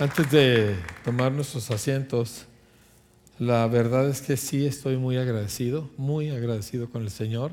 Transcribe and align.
Antes 0.00 0.30
de 0.30 0.76
tomar 1.04 1.30
nuestros 1.30 1.70
asientos, 1.70 2.46
la 3.38 3.66
verdad 3.66 4.08
es 4.08 4.22
que 4.22 4.38
sí 4.38 4.64
estoy 4.64 4.96
muy 4.96 5.18
agradecido, 5.18 5.90
muy 5.98 6.30
agradecido 6.30 6.88
con 6.88 7.02
el 7.02 7.10
Señor, 7.10 7.52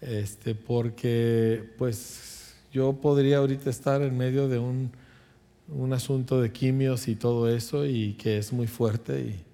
este, 0.00 0.54
porque 0.54 1.64
pues 1.76 2.54
yo 2.72 2.92
podría 2.92 3.38
ahorita 3.38 3.70
estar 3.70 4.02
en 4.02 4.16
medio 4.16 4.46
de 4.46 4.60
un, 4.60 4.92
un 5.66 5.92
asunto 5.92 6.40
de 6.40 6.52
quimios 6.52 7.08
y 7.08 7.16
todo 7.16 7.48
eso 7.48 7.84
y 7.84 8.12
que 8.12 8.38
es 8.38 8.52
muy 8.52 8.68
fuerte 8.68 9.18
y 9.18 9.44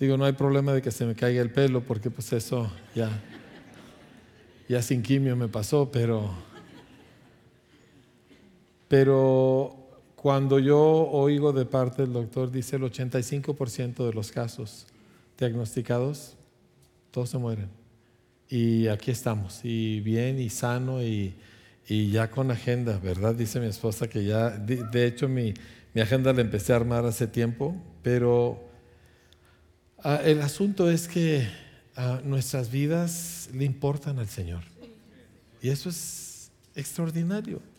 digo, 0.00 0.16
no 0.16 0.24
hay 0.24 0.32
problema 0.32 0.72
de 0.72 0.82
que 0.82 0.90
se 0.90 1.06
me 1.06 1.14
caiga 1.14 1.40
el 1.40 1.52
pelo 1.52 1.82
porque 1.82 2.10
pues 2.10 2.32
eso 2.32 2.68
ya, 2.96 3.22
ya 4.68 4.82
sin 4.82 5.02
quimio 5.02 5.36
me 5.36 5.46
pasó, 5.46 5.88
pero, 5.92 6.32
pero 8.88 9.83
cuando 10.24 10.58
yo 10.58 10.80
oigo 10.80 11.52
de 11.52 11.66
parte 11.66 12.00
del 12.00 12.14
doctor, 12.14 12.50
dice 12.50 12.76
el 12.76 12.82
85% 12.84 14.06
de 14.06 14.12
los 14.14 14.32
casos 14.32 14.86
diagnosticados, 15.36 16.34
todos 17.10 17.28
se 17.28 17.36
mueren. 17.36 17.68
Y 18.48 18.86
aquí 18.86 19.10
estamos, 19.10 19.60
y 19.64 20.00
bien, 20.00 20.40
y 20.40 20.48
sano, 20.48 21.02
y, 21.02 21.34
ya 21.86 22.30
con 22.30 22.50
agenda, 22.50 22.98
¿verdad? 23.00 23.34
Dice 23.34 23.60
mi 23.60 23.66
esposa 23.66 24.08
que 24.08 24.24
ya, 24.24 24.48
de, 24.48 25.06
hecho 25.06 25.28
mi, 25.28 25.52
agenda 25.94 26.32
la 26.32 26.40
empecé 26.40 26.72
a 26.72 26.76
armar 26.76 27.04
hace 27.04 27.26
tiempo, 27.26 27.76
pero 28.02 28.66
ah, 29.98 30.22
el 30.24 30.40
asunto 30.40 30.90
es 30.90 31.06
que 31.06 31.46
ah, 31.96 32.22
nuestras 32.24 32.70
vidas 32.70 33.50
le 33.52 33.66
importan 33.66 34.18
al 34.18 34.28
Señor. 34.28 34.62
Y 35.60 35.68
eso 35.68 35.90
es 35.90 36.50
extraordinario. 36.74 37.73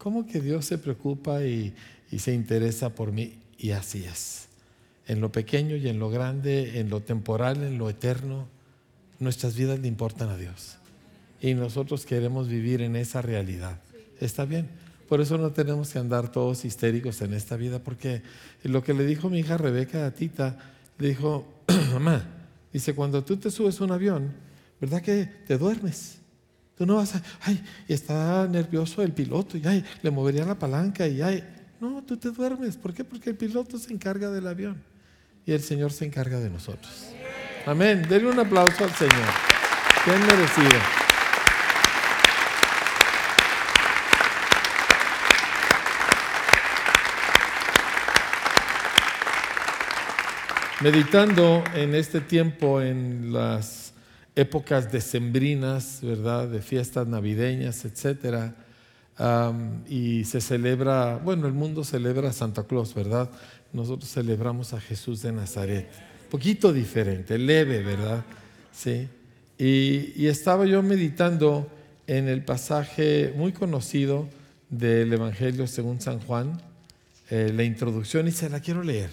¿Cómo 0.00 0.26
que 0.26 0.40
Dios 0.40 0.64
se 0.64 0.78
preocupa 0.78 1.44
y, 1.44 1.74
se 2.16 2.32
interesa 2.32 2.94
por 2.94 3.12
mí? 3.12 3.34
Y 3.58 3.72
así 3.72 4.02
es. 4.04 4.48
En 5.06 5.20
lo 5.20 5.30
pequeño 5.30 5.76
y 5.76 5.90
en 5.90 5.98
lo 5.98 6.08
grande, 6.08 6.80
en 6.80 6.88
lo 6.88 7.00
temporal, 7.00 7.62
en 7.62 7.76
lo 7.76 7.90
eterno, 7.90 8.48
nuestras 9.18 9.56
vidas 9.56 9.78
le 9.78 9.88
importan 9.88 10.30
a 10.30 10.38
Dios. 10.38 10.78
Y 11.42 11.52
nosotros 11.52 12.06
queremos 12.06 12.48
vivir 12.48 12.80
en 12.80 12.96
esa 12.96 13.20
realidad. 13.20 13.78
Está 14.20 14.46
bien. 14.46 14.68
Por 15.06 15.20
eso 15.20 15.36
no 15.36 15.50
tenemos 15.50 15.92
que 15.92 15.98
andar 15.98 16.32
todos 16.32 16.64
histéricos 16.64 17.20
en 17.20 17.34
esta 17.34 17.56
vida, 17.56 17.80
porque 17.80 18.22
lo 18.62 18.82
que 18.82 18.94
le 18.94 19.04
dijo 19.04 19.28
mi 19.28 19.40
hija 19.40 19.58
Rebeca 19.58 20.06
a 20.06 20.12
Tita, 20.12 20.56
le 20.98 21.08
dijo, 21.08 21.46
mamá, 21.92 22.24
dice, 22.72 22.94
cuando 22.94 23.22
tú 23.22 23.36
te 23.36 23.50
subes 23.50 23.78
a 23.78 23.84
un 23.84 23.92
avión, 23.92 24.32
¿verdad 24.80 25.02
que 25.02 25.26
te 25.46 25.58
duermes? 25.58 26.19
Tú 26.80 26.86
no 26.86 26.96
vas 26.96 27.14
a, 27.14 27.22
ay, 27.42 27.62
está 27.88 28.48
nervioso 28.48 29.02
el 29.02 29.12
piloto 29.12 29.58
y 29.58 29.66
ay, 29.66 29.84
le 30.00 30.10
movería 30.10 30.46
la 30.46 30.58
palanca 30.58 31.06
y 31.06 31.20
ay. 31.20 31.44
No, 31.78 32.02
tú 32.02 32.16
te 32.16 32.30
duermes. 32.30 32.78
¿Por 32.78 32.94
qué? 32.94 33.04
Porque 33.04 33.28
el 33.28 33.36
piloto 33.36 33.76
se 33.76 33.92
encarga 33.92 34.30
del 34.30 34.46
avión 34.46 34.82
y 35.44 35.52
el 35.52 35.60
Señor 35.60 35.92
se 35.92 36.06
encarga 36.06 36.40
de 36.40 36.48
nosotros. 36.48 37.10
Amén. 37.66 38.06
Denle 38.08 38.30
un 38.30 38.38
aplauso 38.38 38.82
al 38.82 38.94
Señor. 38.94 39.12
Bien 40.06 40.20
merecido. 40.22 40.80
Meditando 50.80 51.62
en 51.74 51.94
este 51.94 52.22
tiempo 52.22 52.80
en 52.80 53.34
las 53.34 53.89
épocas 54.34 54.90
decembrinas, 54.92 56.00
¿verdad? 56.02 56.48
De 56.48 56.62
fiestas 56.62 57.06
navideñas, 57.06 57.84
etcétera. 57.84 58.54
y 59.88 60.24
se 60.24 60.40
celebra, 60.40 61.18
bueno, 61.18 61.46
el 61.46 61.52
mundo 61.52 61.84
celebra 61.84 62.30
a 62.30 62.32
Santa 62.32 62.64
Claus, 62.64 62.94
¿verdad? 62.94 63.30
Nosotros 63.72 64.10
celebramos 64.10 64.72
a 64.72 64.80
Jesús 64.80 65.22
de 65.22 65.32
Nazaret. 65.32 65.88
Poquito 66.30 66.72
diferente, 66.72 67.36
leve, 67.38 67.82
¿verdad? 67.82 68.24
Sí. 68.72 69.08
Y, 69.58 70.26
estaba 70.26 70.64
yo 70.64 70.82
meditando 70.82 71.70
en 72.06 72.28
el 72.28 72.44
pasaje 72.44 73.34
muy 73.36 73.52
conocido 73.52 74.28
del 74.70 75.12
Evangelio 75.12 75.66
según 75.66 76.00
San 76.00 76.20
Juan, 76.20 76.60
eh, 77.28 77.52
la 77.54 77.62
introducción, 77.62 78.26
y 78.26 78.32
se 78.32 78.48
la 78.48 78.60
quiero 78.60 78.82
leer. 78.82 79.10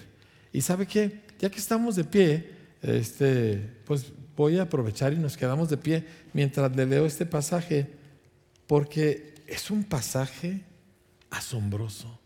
Y 0.53 0.61
sabe 0.61 0.85
qué, 0.85 1.19
ya 1.39 1.49
que 1.49 1.59
estamos 1.59 1.97
de 1.97 2.05
pie, 2.05 2.49
este, 2.81 3.61
pues 3.85 4.13
voy 4.37 4.59
a 4.59 4.63
aprovechar 4.63 5.13
y 5.13 5.17
nos 5.17 5.35
quedamos 5.35 5.67
de 5.67 5.77
pie 5.77 6.05
mientras 6.31 6.73
le 6.75 6.85
leo 6.85 7.05
este 7.07 7.25
pasaje, 7.25 7.87
porque 8.67 9.33
es 9.47 9.71
un 9.71 9.83
pasaje 9.83 10.61
asombroso, 11.31 12.19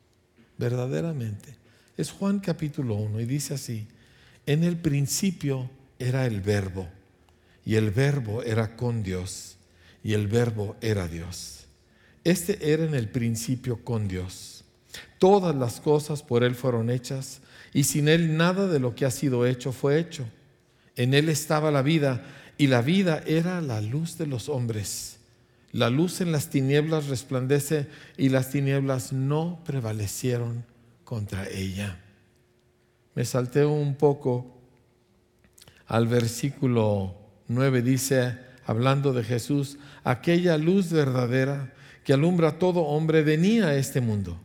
verdaderamente. 0.57 1.55
Es 1.95 2.11
Juan 2.11 2.41
capítulo 2.41 2.95
1 2.95 3.21
y 3.21 3.25
dice 3.25 3.53
así, 3.53 3.87
en 4.45 4.65
el 4.65 4.77
principio 4.77 5.69
era 5.99 6.25
el 6.25 6.41
verbo, 6.41 6.89
y 7.65 7.75
el 7.75 7.91
verbo 7.91 8.43
era 8.43 8.75
con 8.75 9.03
Dios, 9.03 9.57
y 10.03 10.13
el 10.13 10.27
verbo 10.27 10.75
era 10.81 11.07
Dios. 11.07 11.65
Este 12.25 12.73
era 12.73 12.83
en 12.83 12.93
el 12.93 13.07
principio 13.07 13.85
con 13.85 14.07
Dios. 14.09 14.65
Todas 15.17 15.55
las 15.55 15.79
cosas 15.79 16.23
por 16.23 16.43
Él 16.43 16.55
fueron 16.55 16.89
hechas, 16.89 17.39
y 17.73 17.85
sin 17.85 18.09
Él 18.09 18.35
nada 18.35 18.67
de 18.67 18.79
lo 18.79 18.95
que 18.95 19.05
ha 19.05 19.11
sido 19.11 19.45
hecho 19.45 19.71
fue 19.71 19.97
hecho. 19.97 20.25
En 21.01 21.15
él 21.15 21.29
estaba 21.29 21.71
la 21.71 21.81
vida 21.81 22.21
y 22.59 22.67
la 22.67 22.83
vida 22.83 23.23
era 23.25 23.59
la 23.59 23.81
luz 23.81 24.19
de 24.19 24.27
los 24.27 24.49
hombres. 24.49 25.17
La 25.71 25.89
luz 25.89 26.21
en 26.21 26.31
las 26.31 26.51
tinieblas 26.51 27.07
resplandece 27.07 27.87
y 28.17 28.29
las 28.29 28.51
tinieblas 28.51 29.11
no 29.11 29.63
prevalecieron 29.65 30.63
contra 31.03 31.49
ella. 31.49 31.99
Me 33.15 33.25
salté 33.25 33.65
un 33.65 33.95
poco 33.95 34.61
al 35.87 36.07
versículo 36.07 37.15
9, 37.47 37.81
dice, 37.81 38.37
hablando 38.67 39.11
de 39.11 39.23
Jesús, 39.23 39.79
aquella 40.03 40.55
luz 40.59 40.91
verdadera 40.91 41.73
que 42.03 42.13
alumbra 42.13 42.49
a 42.49 42.59
todo 42.59 42.81
hombre 42.81 43.23
venía 43.23 43.69
a 43.69 43.75
este 43.75 44.01
mundo. 44.01 44.39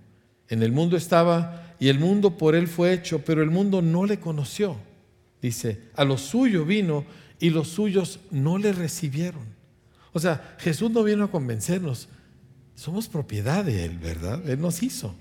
En 0.48 0.62
el 0.62 0.72
mundo 0.72 0.96
estaba 0.96 1.74
y 1.78 1.88
el 1.88 1.98
mundo 1.98 2.38
por 2.38 2.54
él 2.54 2.66
fue 2.66 2.94
hecho, 2.94 3.22
pero 3.26 3.42
el 3.42 3.50
mundo 3.50 3.82
no 3.82 4.06
le 4.06 4.18
conoció. 4.18 4.85
Dice, 5.46 5.78
a 5.94 6.04
lo 6.04 6.18
suyo 6.18 6.64
vino 6.64 7.04
y 7.38 7.50
los 7.50 7.68
suyos 7.68 8.18
no 8.32 8.58
le 8.58 8.72
recibieron. 8.72 9.44
O 10.12 10.18
sea, 10.18 10.56
Jesús 10.58 10.90
no 10.90 11.04
vino 11.04 11.22
a 11.22 11.30
convencernos. 11.30 12.08
Somos 12.74 13.06
propiedad 13.06 13.64
de 13.64 13.84
Él, 13.84 13.96
¿verdad? 13.96 14.42
Él 14.50 14.60
nos 14.60 14.82
hizo. 14.82 15.14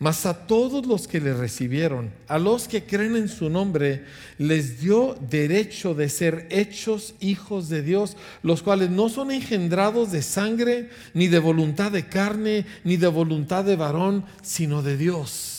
Mas 0.00 0.26
a 0.26 0.48
todos 0.48 0.84
los 0.84 1.06
que 1.06 1.20
le 1.20 1.32
recibieron, 1.32 2.10
a 2.26 2.40
los 2.40 2.66
que 2.66 2.86
creen 2.86 3.14
en 3.14 3.28
su 3.28 3.48
nombre, 3.48 4.04
les 4.36 4.80
dio 4.80 5.16
derecho 5.30 5.94
de 5.94 6.08
ser 6.08 6.48
hechos 6.50 7.14
hijos 7.20 7.68
de 7.68 7.82
Dios, 7.82 8.16
los 8.42 8.64
cuales 8.64 8.90
no 8.90 9.08
son 9.08 9.30
engendrados 9.30 10.10
de 10.10 10.22
sangre, 10.22 10.90
ni 11.14 11.28
de 11.28 11.38
voluntad 11.38 11.92
de 11.92 12.08
carne, 12.08 12.66
ni 12.82 12.96
de 12.96 13.06
voluntad 13.06 13.64
de 13.64 13.76
varón, 13.76 14.24
sino 14.42 14.82
de 14.82 14.96
Dios. 14.96 15.55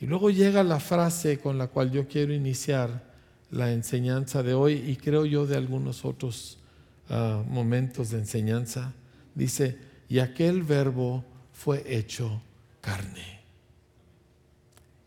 Y 0.00 0.06
luego 0.06 0.30
llega 0.30 0.62
la 0.62 0.78
frase 0.78 1.38
con 1.38 1.56
la 1.56 1.68
cual 1.68 1.90
yo 1.90 2.06
quiero 2.06 2.34
iniciar 2.34 3.02
la 3.50 3.72
enseñanza 3.72 4.42
de 4.42 4.52
hoy 4.52 4.74
y 4.74 4.96
creo 4.96 5.24
yo 5.24 5.46
de 5.46 5.56
algunos 5.56 6.04
otros 6.04 6.58
ah, 7.08 7.42
momentos 7.48 8.10
de 8.10 8.18
enseñanza. 8.18 8.92
Dice, 9.34 9.78
y 10.08 10.18
aquel 10.18 10.62
verbo 10.62 11.24
fue 11.52 11.82
hecho 11.86 12.42
carne. 12.80 13.40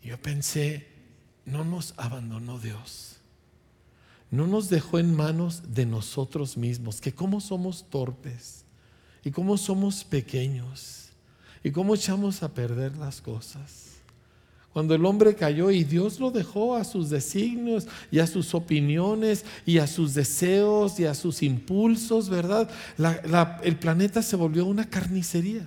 yo 0.01 0.17
pensé, 0.17 0.87
no 1.45 1.63
nos 1.63 1.93
abandonó 1.97 2.59
Dios. 2.59 3.17
No 4.31 4.47
nos 4.47 4.69
dejó 4.69 4.99
en 4.99 5.15
manos 5.15 5.73
de 5.73 5.85
nosotros 5.85 6.57
mismos, 6.57 7.01
que 7.01 7.13
cómo 7.13 7.41
somos 7.41 7.89
torpes 7.89 8.63
y 9.23 9.31
cómo 9.31 9.57
somos 9.57 10.03
pequeños 10.03 11.09
y 11.63 11.71
cómo 11.71 11.95
echamos 11.95 12.43
a 12.43 12.53
perder 12.53 12.95
las 12.97 13.21
cosas 13.21 13.88
cuando 14.73 14.93
el 14.93 15.05
hombre 15.05 15.35
cayó 15.35 15.71
y 15.71 15.83
Dios 15.83 16.19
lo 16.19 16.29
dejó 16.29 16.75
a 16.75 16.83
sus 16.83 17.09
designios 17.09 17.87
y 18.11 18.19
a 18.19 18.27
sus 18.27 18.53
opiniones 18.53 19.43
y 19.65 19.79
a 19.79 19.87
sus 19.87 20.13
deseos 20.13 20.99
y 20.99 21.05
a 21.05 21.15
sus 21.15 21.41
impulsos, 21.41 22.29
¿verdad? 22.29 22.69
el 23.63 23.77
planeta 23.77 24.21
se 24.21 24.35
volvió 24.35 24.65
una 24.65 24.89
carnicería. 24.89 25.65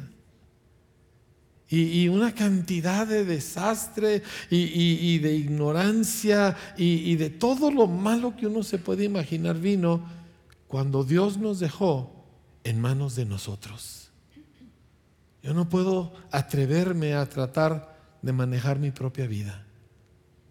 Y, 1.75 2.08
una 2.08 2.34
cantidad 2.34 3.06
de 3.06 3.25
desastre 3.25 4.22
y, 4.50 5.19
de 5.20 5.34
ignorancia 5.34 6.55
y 6.76 7.16
de 7.16 7.31
todo 7.31 7.70
lo 7.70 7.87
malo 7.87 8.37
que 8.37 8.46
uno 8.46 8.62
se 8.62 8.76
puede 8.76 9.05
imaginar 9.05 9.58
vino 9.58 10.05
cuando 10.69 11.02
Dios 11.02 11.38
nos 11.38 11.60
dejó 11.60 12.26
en 12.62 12.78
manos 12.78 13.16
de 13.16 13.25
nosotros. 13.25 14.10
Yo 15.43 15.55
no 15.55 15.69
puedo 15.69 16.12
atreverme 16.31 17.14
a 17.14 17.26
tratar 17.28 17.92
de 18.22 18.32
manejar 18.32 18.78
mi 18.78 18.90
propia 18.90 19.26
vida. 19.26 19.66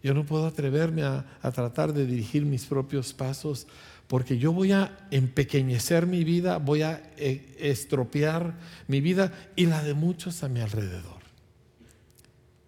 Yo 0.04 0.14
no 0.14 0.26
puedo 0.26 0.46
atreverme 0.46 1.04
a, 1.04 1.26
tratar 1.54 1.94
de 1.94 2.06
dirigir 2.06 2.46
mis 2.46 2.66
propios 2.66 3.14
pasos 3.14 3.68
porque 4.08 4.38
yo 4.38 4.52
voy 4.52 4.72
a 4.72 5.08
empequeñecer 5.10 6.06
mi 6.06 6.24
vida, 6.24 6.58
voy 6.58 6.82
a 6.82 7.02
eh, 7.18 7.56
estropear 7.60 8.58
mi 8.88 9.00
vida 9.00 9.32
y 9.56 9.68
la 9.68 9.84
de 9.84 9.94
muchos 9.94 10.44
a 10.44 10.50
mi 10.50 10.60
alrededor. 10.60 11.22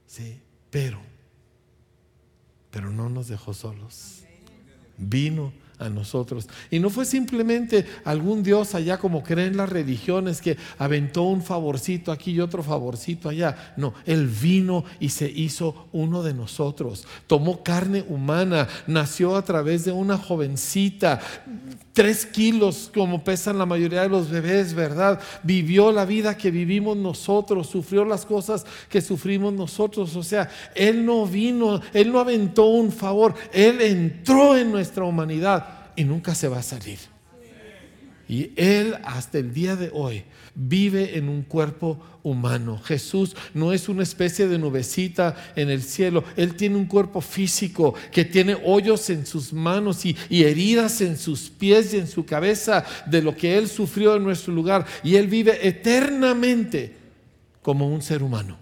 Sí, 0.07 0.39
pero, 0.69 1.01
pero 2.71 2.91
no 2.91 3.09
nos 3.09 3.27
dejó 3.27 3.53
solos. 3.53 4.23
Vino 4.97 5.51
a 5.83 5.89
nosotros. 5.89 6.47
Y 6.71 6.79
no 6.79 6.89
fue 6.89 7.05
simplemente 7.05 7.85
algún 8.05 8.43
Dios 8.43 8.75
allá 8.75 8.97
como 8.97 9.23
creen 9.23 9.57
las 9.57 9.69
religiones 9.69 10.41
que 10.41 10.57
aventó 10.77 11.23
un 11.23 11.41
favorcito 11.41 12.11
aquí 12.11 12.31
y 12.31 12.39
otro 12.39 12.63
favorcito 12.63 13.29
allá. 13.29 13.73
No, 13.77 13.93
Él 14.05 14.27
vino 14.27 14.83
y 14.99 15.09
se 15.09 15.29
hizo 15.29 15.87
uno 15.91 16.23
de 16.23 16.33
nosotros. 16.33 17.05
Tomó 17.27 17.63
carne 17.63 18.05
humana, 18.07 18.67
nació 18.87 19.35
a 19.35 19.43
través 19.43 19.85
de 19.85 19.91
una 19.91 20.17
jovencita, 20.17 21.19
tres 21.93 22.25
kilos 22.25 22.89
como 22.93 23.23
pesan 23.23 23.57
la 23.57 23.65
mayoría 23.65 24.01
de 24.01 24.09
los 24.09 24.29
bebés, 24.29 24.73
¿verdad? 24.73 25.19
Vivió 25.43 25.91
la 25.91 26.05
vida 26.05 26.37
que 26.37 26.51
vivimos 26.51 26.97
nosotros, 26.97 27.67
sufrió 27.67 28.05
las 28.05 28.25
cosas 28.25 28.65
que 28.89 29.01
sufrimos 29.01 29.53
nosotros. 29.53 30.15
O 30.15 30.23
sea, 30.23 30.49
Él 30.75 31.05
no 31.05 31.25
vino, 31.25 31.81
Él 31.93 32.11
no 32.11 32.19
aventó 32.19 32.65
un 32.65 32.91
favor, 32.91 33.33
Él 33.51 33.81
entró 33.81 34.57
en 34.57 34.71
nuestra 34.71 35.03
humanidad 35.03 35.72
y 35.95 36.03
nunca 36.03 36.35
se 36.35 36.47
va 36.47 36.59
a 36.59 36.63
salir. 36.63 36.99
Y 38.27 38.51
Él 38.55 38.95
hasta 39.03 39.37
el 39.37 39.53
día 39.53 39.75
de 39.75 39.91
hoy 39.93 40.23
vive 40.55 41.17
en 41.17 41.27
un 41.27 41.41
cuerpo 41.41 41.99
humano. 42.23 42.79
Jesús 42.83 43.35
no 43.53 43.73
es 43.73 43.89
una 43.89 44.03
especie 44.03 44.47
de 44.47 44.57
nubecita 44.57 45.35
en 45.55 45.69
el 45.69 45.83
cielo. 45.83 46.23
Él 46.37 46.55
tiene 46.55 46.77
un 46.77 46.85
cuerpo 46.85 47.19
físico 47.21 47.93
que 48.11 48.23
tiene 48.23 48.57
hoyos 48.63 49.09
en 49.09 49.25
sus 49.25 49.51
manos 49.51 50.05
y, 50.05 50.15
heridas 50.29 51.01
en 51.01 51.17
sus 51.17 51.49
pies 51.49 51.93
y 51.93 51.97
en 51.97 52.07
su 52.07 52.25
cabeza 52.25 52.85
de 53.05 53.21
lo 53.21 53.35
que 53.35 53.57
Él 53.57 53.67
sufrió 53.67 54.15
en 54.15 54.23
nuestro 54.23 54.53
lugar. 54.53 54.85
Y 55.03 55.15
Él 55.15 55.27
vive 55.27 55.67
eternamente 55.67 56.95
como 57.61 57.87
un 57.87 58.01
ser 58.01 58.23
humano, 58.23 58.57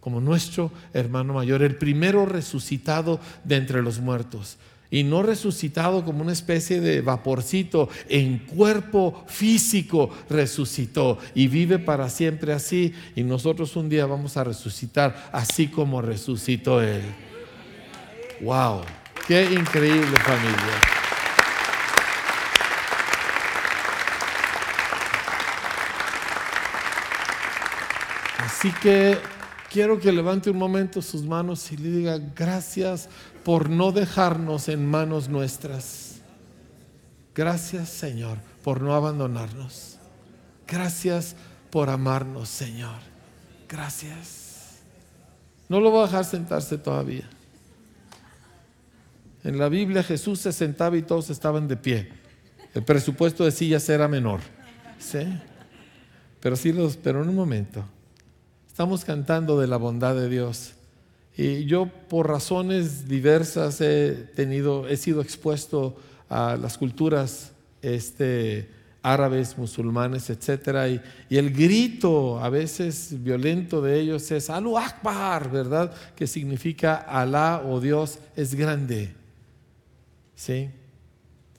como 0.00 0.20
nuestro 0.20 0.72
hermano 0.94 1.34
mayor, 1.34 1.62
el 1.62 1.76
primero 1.76 2.24
resucitado 2.24 3.20
de 3.44 3.56
entre 3.56 3.82
los 3.82 4.00
muertos 4.00 4.56
y 4.92 5.02
no 5.04 5.22
resucitado 5.22 6.04
como 6.04 6.22
una 6.22 6.32
especie 6.32 6.80
de 6.80 7.00
vaporcito, 7.00 7.88
en 8.08 8.38
cuerpo 8.40 9.24
físico 9.26 10.10
resucitó 10.28 11.18
y 11.34 11.48
vive 11.48 11.78
para 11.78 12.10
siempre 12.10 12.52
así 12.52 12.92
y 13.16 13.22
nosotros 13.22 13.74
un 13.74 13.88
día 13.88 14.04
vamos 14.04 14.36
a 14.36 14.44
resucitar 14.44 15.30
así 15.32 15.68
como 15.68 16.02
resucitó 16.02 16.82
Él. 16.82 17.02
¡Wow! 18.42 18.82
¡Qué 19.26 19.44
increíble 19.44 20.16
familia! 20.18 20.80
Así 28.38 28.70
que 28.82 29.16
quiero 29.72 29.98
que 29.98 30.12
levante 30.12 30.50
un 30.50 30.58
momento 30.58 31.00
sus 31.00 31.22
manos 31.22 31.72
y 31.72 31.78
le 31.78 31.90
diga 31.90 32.20
gracias 32.36 33.08
por 33.44 33.70
no 33.70 33.92
dejarnos 33.92 34.68
en 34.68 34.86
manos 34.86 35.28
nuestras. 35.28 36.20
Gracias 37.34 37.88
Señor 37.88 38.38
por 38.62 38.80
no 38.80 38.94
abandonarnos. 38.94 39.98
Gracias 40.66 41.34
por 41.70 41.90
amarnos 41.90 42.48
Señor. 42.48 42.98
Gracias. 43.68 44.80
No 45.68 45.80
lo 45.80 45.90
voy 45.90 46.02
a 46.02 46.06
dejar 46.06 46.24
sentarse 46.24 46.78
todavía. 46.78 47.28
En 49.44 49.58
la 49.58 49.68
Biblia 49.68 50.02
Jesús 50.02 50.40
se 50.40 50.52
sentaba 50.52 50.96
y 50.96 51.02
todos 51.02 51.30
estaban 51.30 51.66
de 51.66 51.76
pie. 51.76 52.12
El 52.74 52.84
presupuesto 52.84 53.44
de 53.44 53.50
sillas 53.50 53.88
era 53.88 54.08
menor. 54.08 54.40
¿Sí? 54.98 55.26
Pero 56.40 56.56
sí 56.56 56.72
los, 56.72 56.96
pero 56.96 57.22
en 57.22 57.28
un 57.28 57.34
momento. 57.34 57.84
Estamos 58.68 59.04
cantando 59.04 59.58
de 59.58 59.66
la 59.66 59.76
bondad 59.76 60.14
de 60.14 60.28
Dios. 60.28 60.74
Y 61.36 61.64
yo 61.64 61.86
por 61.86 62.28
razones 62.28 63.08
diversas 63.08 63.80
he 63.80 64.12
tenido, 64.34 64.86
he 64.86 64.96
sido 64.96 65.22
expuesto 65.22 65.96
a 66.28 66.56
las 66.56 66.76
culturas 66.76 67.52
este, 67.80 68.68
árabes, 69.02 69.56
musulmanes, 69.56 70.28
etc. 70.28 71.00
Y, 71.28 71.34
y, 71.34 71.38
el 71.38 71.52
grito 71.52 72.38
a 72.38 72.50
veces 72.50 73.22
violento 73.22 73.80
de 73.80 74.00
ellos 74.00 74.30
es 74.30 74.50
Alu 74.50 74.76
Akbar, 74.76 75.50
¿verdad? 75.50 75.92
Que 76.14 76.26
significa 76.26 76.96
Alá 76.96 77.62
o 77.64 77.80
Dios 77.80 78.18
es 78.36 78.54
grande. 78.54 79.14
¿Sí? 80.34 80.70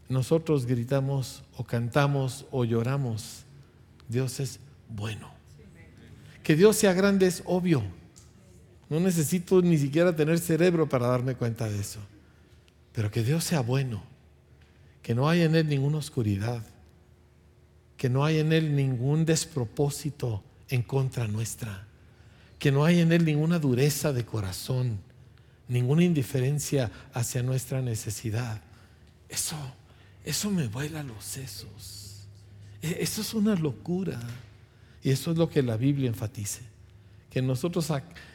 Nosotros 0.08 0.66
gritamos 0.66 1.44
o 1.58 1.64
cantamos 1.64 2.46
o 2.52 2.64
lloramos. 2.66 3.44
Dios 4.08 4.40
es 4.40 4.60
bueno. 4.90 5.32
Que 6.44 6.56
Dios 6.56 6.76
sea 6.76 6.94
grande 6.94 7.26
es 7.26 7.42
obvio. 7.46 7.84
No 8.94 9.00
necesito 9.00 9.60
ni 9.64 9.80
siquiera 9.80 10.16
tener 10.16 10.38
cerebro 10.38 10.88
para 10.88 11.08
darme 11.08 11.34
cuenta 11.34 11.68
de 11.68 11.80
eso. 11.80 12.00
Pero 12.92 13.10
que 13.10 13.24
Dios 13.24 13.44
sea 13.44 13.62
bueno, 13.62 14.04
que 15.02 15.16
no 15.16 15.28
haya 15.28 15.46
en 15.46 15.56
Él 15.56 15.68
ninguna 15.68 15.98
oscuridad, 15.98 16.62
que 17.98 18.08
no 18.08 18.24
haya 18.24 18.42
en 18.42 18.54
Él 18.54 18.76
ningún 18.76 19.26
despropósito 19.26 20.44
en 20.70 20.84
contra 20.84 21.28
nuestra, 21.28 21.88
que 22.60 22.72
no 22.72 22.86
haya 22.86 23.02
en 23.02 23.12
Él 23.12 23.26
ninguna 23.26 23.58
dureza 23.58 24.14
de 24.14 24.26
corazón, 24.26 25.00
ninguna 25.68 26.04
indiferencia 26.04 26.92
hacia 27.16 27.42
nuestra 27.42 27.82
necesidad. 27.82 28.62
Eso, 29.28 29.58
eso 30.24 30.52
me 30.52 30.68
vuela 30.68 31.02
los 31.02 31.26
sesos. 31.26 32.28
E, 32.80 32.98
eso 33.00 33.22
es 33.22 33.34
una 33.34 33.56
locura. 33.56 34.20
Y 35.02 35.10
eso 35.10 35.32
es 35.32 35.38
lo 35.40 35.50
que 35.50 35.64
la 35.64 35.78
Biblia 35.78 36.10
enfatice. 36.10 36.62
Que 37.32 37.42
nosotros 37.42 37.90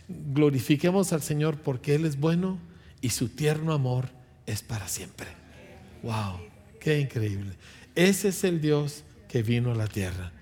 glorifiquemos 0.08 1.12
al 1.12 1.22
Señor 1.22 1.60
porque 1.60 1.94
Él 1.94 2.04
es 2.04 2.18
bueno 2.18 2.58
y 3.00 3.10
su 3.10 3.28
tierno 3.28 3.72
amor 3.72 4.08
es 4.46 4.62
para 4.62 4.88
siempre. 4.88 5.26
Wow, 6.02 6.40
qué 6.80 6.98
increíble. 7.00 7.54
Ese 7.94 8.28
es 8.28 8.44
el 8.44 8.60
Dios 8.60 9.04
que 9.28 9.42
vino 9.42 9.72
a 9.72 9.74
la 9.74 9.86
tierra. 9.86 10.32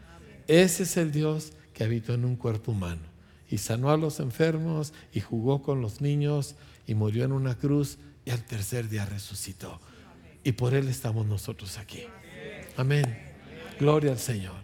Ese 0.46 0.84
es 0.84 0.96
el 0.96 1.10
Dios 1.10 1.52
que 1.74 1.84
habitó 1.84 2.14
en 2.14 2.24
un 2.24 2.36
cuerpo 2.36 2.72
humano 2.72 3.02
y 3.50 3.58
sanó 3.58 3.90
a 3.90 3.96
los 3.96 4.20
enfermos 4.20 4.92
y 5.12 5.20
jugó 5.20 5.62
con 5.62 5.80
los 5.80 6.00
niños 6.00 6.54
y 6.86 6.94
murió 6.94 7.24
en 7.24 7.32
una 7.32 7.56
cruz 7.56 7.98
y 8.24 8.30
al 8.30 8.44
tercer 8.44 8.88
día 8.88 9.06
resucitó. 9.06 9.80
Y 10.44 10.52
por 10.52 10.74
Él 10.74 10.88
estamos 10.88 11.26
nosotros 11.26 11.78
aquí. 11.78 12.04
Amén. 12.76 13.04
Gloria 13.78 14.12
al 14.12 14.18
Señor. 14.18 14.54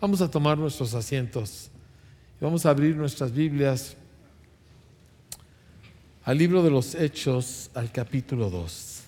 Vamos 0.00 0.20
a 0.20 0.30
tomar 0.30 0.58
nuestros 0.58 0.94
asientos 0.94 1.70
y 2.40 2.44
vamos 2.44 2.66
a 2.66 2.70
abrir 2.70 2.96
nuestras 2.96 3.32
Biblias 3.32 3.96
al 6.24 6.38
libro 6.38 6.62
de 6.62 6.70
los 6.70 6.94
Hechos, 6.94 7.70
al 7.74 7.92
capítulo 7.92 8.48
2. 8.48 9.00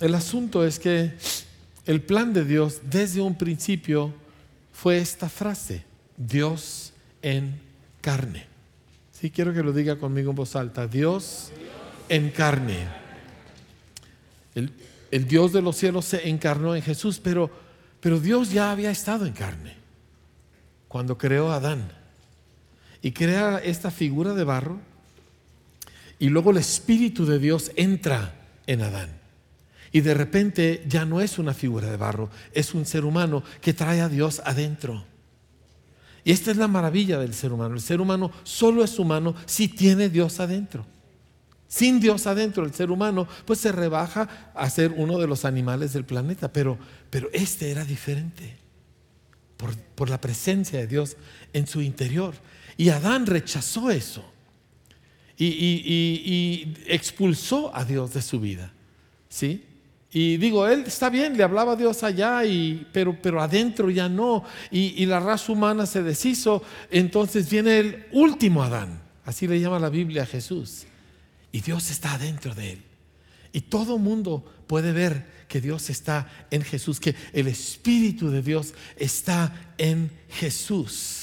El 0.00 0.14
asunto 0.14 0.64
es 0.64 0.78
que 0.78 1.12
el 1.86 2.02
plan 2.02 2.32
de 2.32 2.44
Dios 2.44 2.80
desde 2.84 3.20
un 3.20 3.36
principio 3.36 4.14
fue 4.72 4.98
esta 4.98 5.28
frase, 5.28 5.84
Dios 6.16 6.92
en 7.20 7.60
carne. 8.00 8.46
Sí, 9.10 9.30
quiero 9.30 9.52
que 9.52 9.64
lo 9.64 9.72
diga 9.72 9.96
conmigo 9.96 10.30
en 10.30 10.36
voz 10.36 10.54
alta, 10.54 10.86
Dios 10.86 11.50
en 12.08 12.30
carne. 12.30 12.86
El, 14.54 14.72
el 15.10 15.26
Dios 15.26 15.52
de 15.52 15.62
los 15.62 15.76
cielos 15.76 16.04
se 16.04 16.28
encarnó 16.28 16.76
en 16.76 16.82
Jesús, 16.82 17.18
pero, 17.18 17.50
pero 18.00 18.20
Dios 18.20 18.52
ya 18.52 18.70
había 18.70 18.92
estado 18.92 19.26
en 19.26 19.32
carne 19.32 19.74
cuando 20.86 21.18
creó 21.18 21.50
a 21.50 21.56
Adán 21.56 21.97
y 23.02 23.12
crea 23.12 23.58
esta 23.58 23.90
figura 23.90 24.34
de 24.34 24.44
barro 24.44 24.80
y 26.18 26.28
luego 26.28 26.50
el 26.50 26.56
Espíritu 26.56 27.26
de 27.26 27.38
Dios 27.38 27.70
entra 27.76 28.34
en 28.66 28.82
Adán. 28.82 29.08
Y 29.92 30.00
de 30.00 30.14
repente 30.14 30.84
ya 30.86 31.04
no 31.04 31.20
es 31.20 31.38
una 31.38 31.54
figura 31.54 31.90
de 31.90 31.96
barro, 31.96 32.28
es 32.52 32.74
un 32.74 32.84
ser 32.84 33.04
humano 33.04 33.42
que 33.60 33.72
trae 33.72 34.00
a 34.00 34.08
Dios 34.08 34.42
adentro. 34.44 35.04
Y 36.24 36.32
esta 36.32 36.50
es 36.50 36.56
la 36.58 36.68
maravilla 36.68 37.18
del 37.18 37.32
ser 37.32 37.52
humano. 37.52 37.74
El 37.74 37.80
ser 37.80 38.00
humano 38.00 38.30
solo 38.42 38.84
es 38.84 38.98
humano 38.98 39.34
si 39.46 39.68
tiene 39.68 40.10
Dios 40.10 40.40
adentro. 40.40 40.84
Sin 41.68 42.00
Dios 42.00 42.26
adentro, 42.26 42.64
el 42.64 42.74
ser 42.74 42.90
humano 42.90 43.28
pues 43.44 43.60
se 43.60 43.72
rebaja 43.72 44.52
a 44.54 44.68
ser 44.68 44.92
uno 44.96 45.18
de 45.18 45.26
los 45.26 45.44
animales 45.44 45.92
del 45.92 46.04
planeta. 46.04 46.52
Pero, 46.52 46.78
pero 47.08 47.28
este 47.32 47.70
era 47.70 47.84
diferente 47.84 48.58
por, 49.56 49.74
por 49.76 50.10
la 50.10 50.20
presencia 50.20 50.78
de 50.80 50.86
Dios 50.86 51.16
en 51.52 51.66
su 51.66 51.80
interior. 51.80 52.34
Y 52.78 52.88
Adán 52.88 53.26
rechazó 53.26 53.90
eso 53.90 54.24
y, 55.36 56.74
expulsó 56.86 57.74
a 57.74 57.84
Dios 57.84 58.14
de 58.14 58.22
su 58.22 58.40
vida. 58.40 58.72
¿Sí? 59.28 59.64
Y 60.10 60.38
digo, 60.38 60.66
él 60.66 60.84
está 60.86 61.10
bien, 61.10 61.36
le 61.36 61.42
hablaba 61.42 61.72
a 61.72 61.76
Dios 61.76 62.02
allá, 62.02 62.44
y, 62.44 62.86
pero, 62.92 63.20
pero 63.20 63.42
adentro 63.42 63.90
ya 63.90 64.08
no. 64.08 64.44
Y, 64.70 65.04
la 65.06 65.20
raza 65.20 65.52
humana 65.52 65.86
se 65.86 66.02
deshizo. 66.02 66.62
Entonces 66.90 67.50
viene 67.50 67.78
el 67.78 68.06
último 68.12 68.62
Adán. 68.62 69.02
Así 69.24 69.46
le 69.46 69.60
llama 69.60 69.78
la 69.78 69.90
Biblia 69.90 70.22
a 70.22 70.26
Jesús. 70.26 70.86
Y 71.52 71.60
Dios 71.60 71.90
está 71.90 72.14
adentro 72.14 72.54
de 72.54 72.72
él. 72.72 72.82
Y 73.52 73.62
todo 73.62 73.98
mundo 73.98 74.44
puede 74.66 74.92
ver 74.92 75.26
que 75.48 75.60
Dios 75.60 75.90
está 75.90 76.30
en 76.50 76.62
Jesús, 76.62 77.00
que 77.00 77.14
el 77.32 77.48
Espíritu 77.48 78.30
de 78.30 78.42
Dios 78.42 78.74
está 78.96 79.72
en 79.78 80.10
Jesús. 80.28 81.17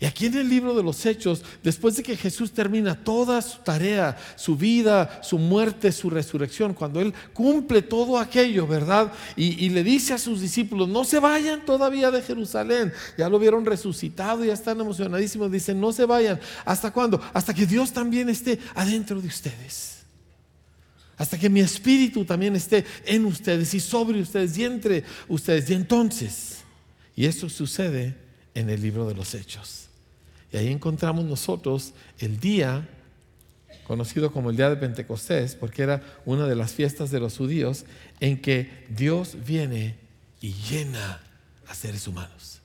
Y 0.00 0.06
aquí 0.06 0.26
en 0.26 0.36
el 0.36 0.48
libro 0.48 0.76
de 0.76 0.82
los 0.84 1.04
Hechos, 1.04 1.42
después 1.64 1.96
de 1.96 2.04
que 2.04 2.16
Jesús 2.16 2.52
termina 2.52 2.94
toda 2.94 3.42
su 3.42 3.58
tarea, 3.58 4.16
su 4.36 4.56
vida, 4.56 5.20
su 5.24 5.38
muerte, 5.38 5.90
su 5.90 6.08
resurrección, 6.08 6.72
cuando 6.72 7.00
Él 7.00 7.12
cumple 7.32 7.82
todo 7.82 8.16
aquello, 8.16 8.64
¿verdad? 8.68 9.12
Y, 9.34 9.68
le 9.70 9.82
dice 9.82 10.14
a 10.14 10.18
sus 10.18 10.40
discípulos, 10.40 10.88
no 10.88 11.02
se 11.02 11.18
vayan 11.18 11.64
todavía 11.64 12.12
de 12.12 12.22
Jerusalén, 12.22 12.92
ya 13.16 13.28
lo 13.28 13.40
vieron 13.40 13.66
resucitado, 13.66 14.44
ya 14.44 14.52
están 14.52 14.80
emocionadísimos, 14.80 15.50
dicen, 15.50 15.80
no 15.80 15.92
se 15.92 16.04
vayan. 16.04 16.38
¿Hasta 16.64 16.92
cuándo? 16.92 17.20
Hasta 17.34 17.52
que 17.52 17.66
Dios 17.66 17.92
también 17.92 18.28
esté 18.28 18.60
adentro 18.76 19.20
de 19.20 19.26
ustedes. 19.26 19.98
Hasta 21.16 21.36
que 21.36 21.50
mi 21.50 21.58
espíritu 21.58 22.24
también 22.24 22.54
esté 22.54 22.84
en 23.04 23.24
ustedes 23.26 23.74
y 23.74 23.80
sobre 23.80 24.20
ustedes 24.20 24.56
y 24.56 24.64
entre 24.64 25.02
ustedes. 25.26 25.68
Y 25.68 25.74
entonces, 25.74 26.58
y 27.16 27.26
esto 27.26 27.48
sucede 27.48 28.16
en 28.54 28.70
el 28.70 28.80
libro 28.80 29.08
de 29.08 29.14
los 29.14 29.34
Hechos. 29.34 29.87
Y 30.52 30.56
ahí 30.56 30.68
encontramos 30.68 31.24
nosotros 31.24 31.92
el 32.18 32.38
día 32.40 32.88
conocido 33.88 34.30
como 34.32 34.50
el 34.50 34.56
día 34.56 34.68
de 34.68 34.76
Pentecostés, 34.76 35.54
porque 35.54 35.82
era 35.82 36.02
una 36.26 36.46
de 36.46 36.54
las 36.54 36.72
fiestas 36.72 37.10
de 37.10 37.20
los 37.20 37.38
judíos, 37.38 37.86
en 38.20 38.40
que 38.40 38.84
Dios 38.90 39.36
viene 39.46 39.96
y 40.42 40.52
llena 40.52 41.22
a 41.66 41.74
seres 41.74 42.06
humanos. 42.06 42.60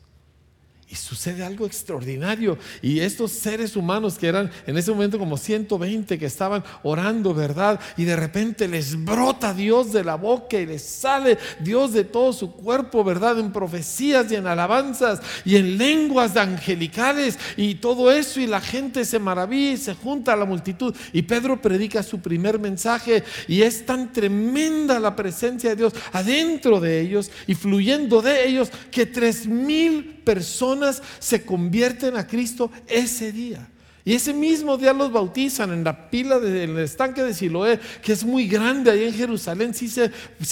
Y 0.89 0.95
sucede 0.95 1.43
algo 1.43 1.65
extraordinario. 1.65 2.57
Y 2.81 2.99
estos 2.99 3.31
seres 3.31 3.75
humanos 3.75 4.17
que 4.17 4.27
eran 4.27 4.51
en 4.67 4.77
ese 4.77 4.91
momento 4.91 5.17
como 5.17 5.37
120 5.37 6.19
que 6.19 6.25
estaban 6.25 6.63
orando, 6.83 7.33
¿verdad? 7.33 7.79
Y 7.97 8.03
de 8.03 8.15
repente 8.15 8.67
les 8.67 9.03
brota 9.03 9.53
Dios 9.53 9.91
de 9.91 10.03
la 10.03 10.15
boca 10.15 10.59
y 10.59 10.65
les 10.65 10.83
sale 10.83 11.37
Dios 11.61 11.93
de 11.93 12.03
todo 12.03 12.31
su 12.33 12.51
cuerpo, 12.51 13.03
¿verdad? 13.03 13.39
En 13.39 13.51
profecías 13.51 14.31
y 14.31 14.35
en 14.35 14.45
alabanzas 14.45 15.21
y 15.45 15.55
en 15.55 15.77
lenguas 15.77 16.37
angelicales 16.37 17.39
y 17.57 17.75
todo 17.75 18.11
eso. 18.11 18.39
Y 18.39 18.47
la 18.47 18.61
gente 18.61 19.05
se 19.05 19.19
maravilla 19.19 19.71
y 19.71 19.77
se 19.77 19.95
junta 19.95 20.33
a 20.33 20.37
la 20.37 20.45
multitud. 20.45 20.95
Y 21.11 21.23
Pedro 21.23 21.61
predica 21.61 22.03
su 22.03 22.19
primer 22.19 22.59
mensaje 22.59 23.23
y 23.47 23.61
es 23.61 23.85
tan 23.85 24.13
tremenda 24.13 24.99
la 24.99 25.15
presencia 25.15 25.71
de 25.71 25.75
Dios 25.77 25.93
adentro 26.11 26.79
de 26.79 27.01
ellos 27.01 27.31
y 27.47 27.55
fluyendo 27.55 28.21
de 28.21 28.47
ellos 28.47 28.69
que 28.91 29.05
tres 29.05 29.47
mil 29.47 30.21
personas 30.23 31.01
se 31.19 31.43
convierten 31.43 32.17
a 32.17 32.27
Cristo 32.27 32.71
ese 32.87 33.31
día. 33.31 33.69
Y 34.05 34.15
ese 34.15 34.33
mismo 34.33 34.77
día 34.77 34.91
los 34.91 35.11
bautizan 35.11 35.71
en 35.71 35.83
la 35.85 36.09
pila 36.09 36.37
del 36.37 36.77
estanque 36.79 37.23
de 37.23 37.33
Siloé, 37.33 37.79
que 38.01 38.11
es 38.11 38.25
muy 38.25 38.47
grande 38.47 38.91
ahí 38.91 39.05
en 39.05 39.13
Jerusalén. 39.13 39.73
Sí, 39.73 39.87
se, 39.87 40.11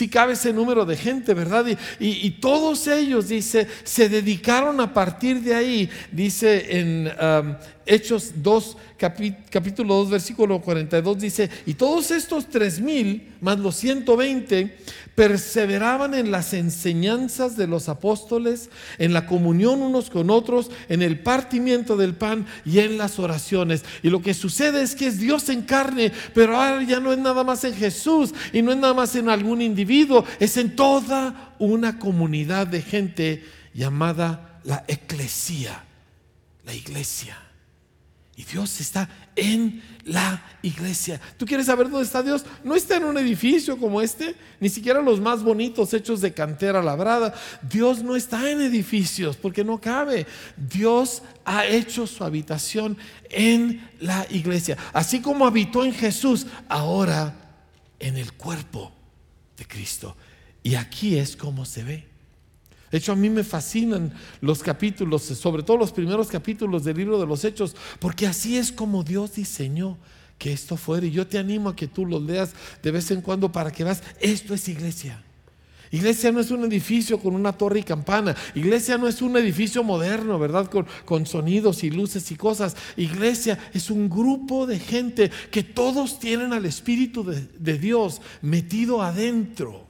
cabe 0.10 0.34
ese 0.34 0.54
número 0.54 0.86
de 0.86 0.96
gente, 0.96 1.34
¿verdad? 1.34 1.66
Y, 2.00 2.30
todos 2.32 2.88
ellos, 2.88 3.28
dice, 3.28 3.68
se 3.84 4.08
dedicaron 4.08 4.80
a 4.80 4.94
partir 4.94 5.42
de 5.42 5.54
ahí, 5.54 5.90
dice 6.14 6.80
en 6.80 7.08
um, 7.08 7.56
Hechos 7.86 8.32
2, 8.36 8.78
capítulo 9.50 9.96
2, 9.96 10.10
versículo 10.10 10.62
42, 10.62 11.20
dice, 11.20 11.50
y 11.66 11.74
todos 11.74 12.12
estos 12.12 12.48
tres 12.48 12.80
mil, 12.80 13.34
más 13.42 13.60
los 13.60 13.76
120, 13.76 14.78
perseveraban 15.16 16.14
en 16.14 16.32
las 16.32 16.54
enseñanzas 16.54 17.58
de 17.58 17.68
los 17.68 17.90
apóstoles, 17.90 18.70
en 18.98 19.14
la 19.14 19.26
comunión 19.26 19.82
unos 19.82 20.10
con 20.10 20.30
otros, 20.30 20.72
en 20.90 21.02
el 21.02 21.20
partimiento 21.20 21.98
del 21.98 22.16
pan 22.16 22.46
y 22.66 22.80
en 22.80 22.98
las 22.98 23.20
oraciones. 23.20 23.84
Y 24.04 24.10
lo 24.10 24.22
que 24.22 24.34
sucede 24.34 24.82
es 24.82 24.96
que 24.96 25.08
es 25.08 25.20
Dios 25.20 25.50
en 25.50 25.64
carne, 25.64 26.12
pero 26.34 26.56
ahora 26.56 26.84
ya 26.84 27.00
no 27.00 27.12
es 27.12 27.20
nada 27.20 27.44
más 27.44 27.64
en 27.64 27.76
Jesús 27.76 28.34
y 28.54 28.62
no 28.62 28.72
es 28.72 28.78
nada 28.78 28.94
más 28.94 29.16
en 29.16 29.30
algún 29.30 29.62
individuo, 29.62 30.26
es 30.40 30.58
en 30.58 30.76
toda 30.76 31.56
una 31.60 32.00
comunidad 32.00 32.68
de 32.68 32.82
gente 32.82 33.44
llamada 33.74 34.60
la 34.64 34.84
eclesía, 34.88 35.84
la 36.66 36.74
iglesia. 36.74 37.38
Y 38.42 38.44
Dios 38.44 38.82
está 38.82 39.08
en 39.36 39.84
la 40.04 40.44
iglesia. 40.64 41.22
¿Tú 41.38 41.46
quieres 41.46 41.68
saber 41.68 41.92
dónde 41.92 42.08
está 42.08 42.24
Dios? 42.24 42.44
No 42.64 42.74
está 42.74 42.98
en 42.98 43.04
un 43.04 43.16
edificio 43.20 43.78
como 43.78 44.02
este, 44.02 44.36
ni 44.60 44.68
siquiera 44.68 45.00
los 45.00 45.22
más 45.22 45.44
bonitos 45.44 45.94
hechos 45.94 46.22
de 46.22 46.34
cantera 46.34 46.82
labrada. 46.82 47.36
Dios 47.62 48.02
no 48.02 48.16
está 48.16 48.50
en 48.50 48.62
edificios 48.62 49.38
porque 49.38 49.64
no 49.64 49.80
cabe. 49.80 50.26
Dios 50.58 51.22
ha 51.46 51.68
hecho 51.68 52.08
su 52.08 52.24
habitación 52.24 52.98
en 53.30 53.88
la 54.00 54.26
iglesia. 54.32 54.76
Así 54.92 55.22
como 55.22 55.46
habitó 55.46 55.86
en 55.86 55.94
Jesús, 55.94 56.48
ahora 56.68 57.36
en 58.00 58.18
el 58.18 58.34
cuerpo 58.34 58.92
de 59.56 59.68
Cristo. 59.68 60.18
Y 60.64 60.74
aquí 60.74 61.16
es 61.16 61.36
como 61.36 61.64
se 61.64 61.84
ve. 61.84 62.11
De 62.92 62.98
hecho, 62.98 63.14
a 63.14 63.16
mí 63.16 63.30
me 63.30 63.44
fascinan 63.44 64.14
los 64.42 64.62
capítulos, 64.62 65.24
sobre 65.24 65.64
todo 65.64 65.78
los 65.78 65.94
primeros 65.94 66.28
capítulos 66.28 66.84
del 66.84 66.98
libro 66.98 67.20
de 67.20 67.26
los 67.26 67.46
Hechos, 67.46 67.76
porque 68.00 68.28
así 68.28 68.58
es 68.58 68.72
como 68.72 69.04
Dios 69.04 69.36
diseñó 69.36 69.98
que 70.38 70.52
esto 70.52 70.76
fuera. 70.76 71.06
Y 71.06 71.12
yo 71.12 71.26
te 71.26 71.38
animo 71.38 71.70
a 71.70 71.76
que 71.76 71.88
tú 71.88 72.06
los 72.06 72.22
leas 72.22 72.54
de 72.84 72.92
vez 72.92 73.10
en 73.12 73.22
cuando 73.22 73.52
para 73.52 73.72
que 73.72 73.86
veas, 73.86 74.04
esto 74.20 74.54
es 74.54 74.68
iglesia. 74.68 75.24
Iglesia 75.92 76.32
no 76.32 76.40
es 76.40 76.52
un 76.52 76.64
edificio 76.66 77.20
con 77.20 77.36
una 77.36 77.54
torre 77.54 77.80
y 77.80 77.84
campana. 77.84 78.36
Iglesia 78.56 78.98
no 78.98 79.08
es 79.08 79.22
un 79.22 79.38
edificio 79.38 79.84
moderno, 79.84 80.40
¿verdad? 80.40 80.70
Con, 81.06 81.26
sonidos 81.26 81.84
y 81.84 81.92
luces 81.92 82.32
y 82.32 82.36
cosas. 82.36 82.76
Iglesia 82.98 83.58
es 83.74 83.90
un 83.90 84.10
grupo 84.10 84.66
de 84.68 84.80
gente 84.80 85.32
que 85.50 85.64
todos 85.64 86.20
tienen 86.20 86.54
al 86.54 86.66
Espíritu 86.66 87.24
de 87.24 87.78
Dios 87.78 88.22
metido 88.42 89.02
adentro. 89.02 89.86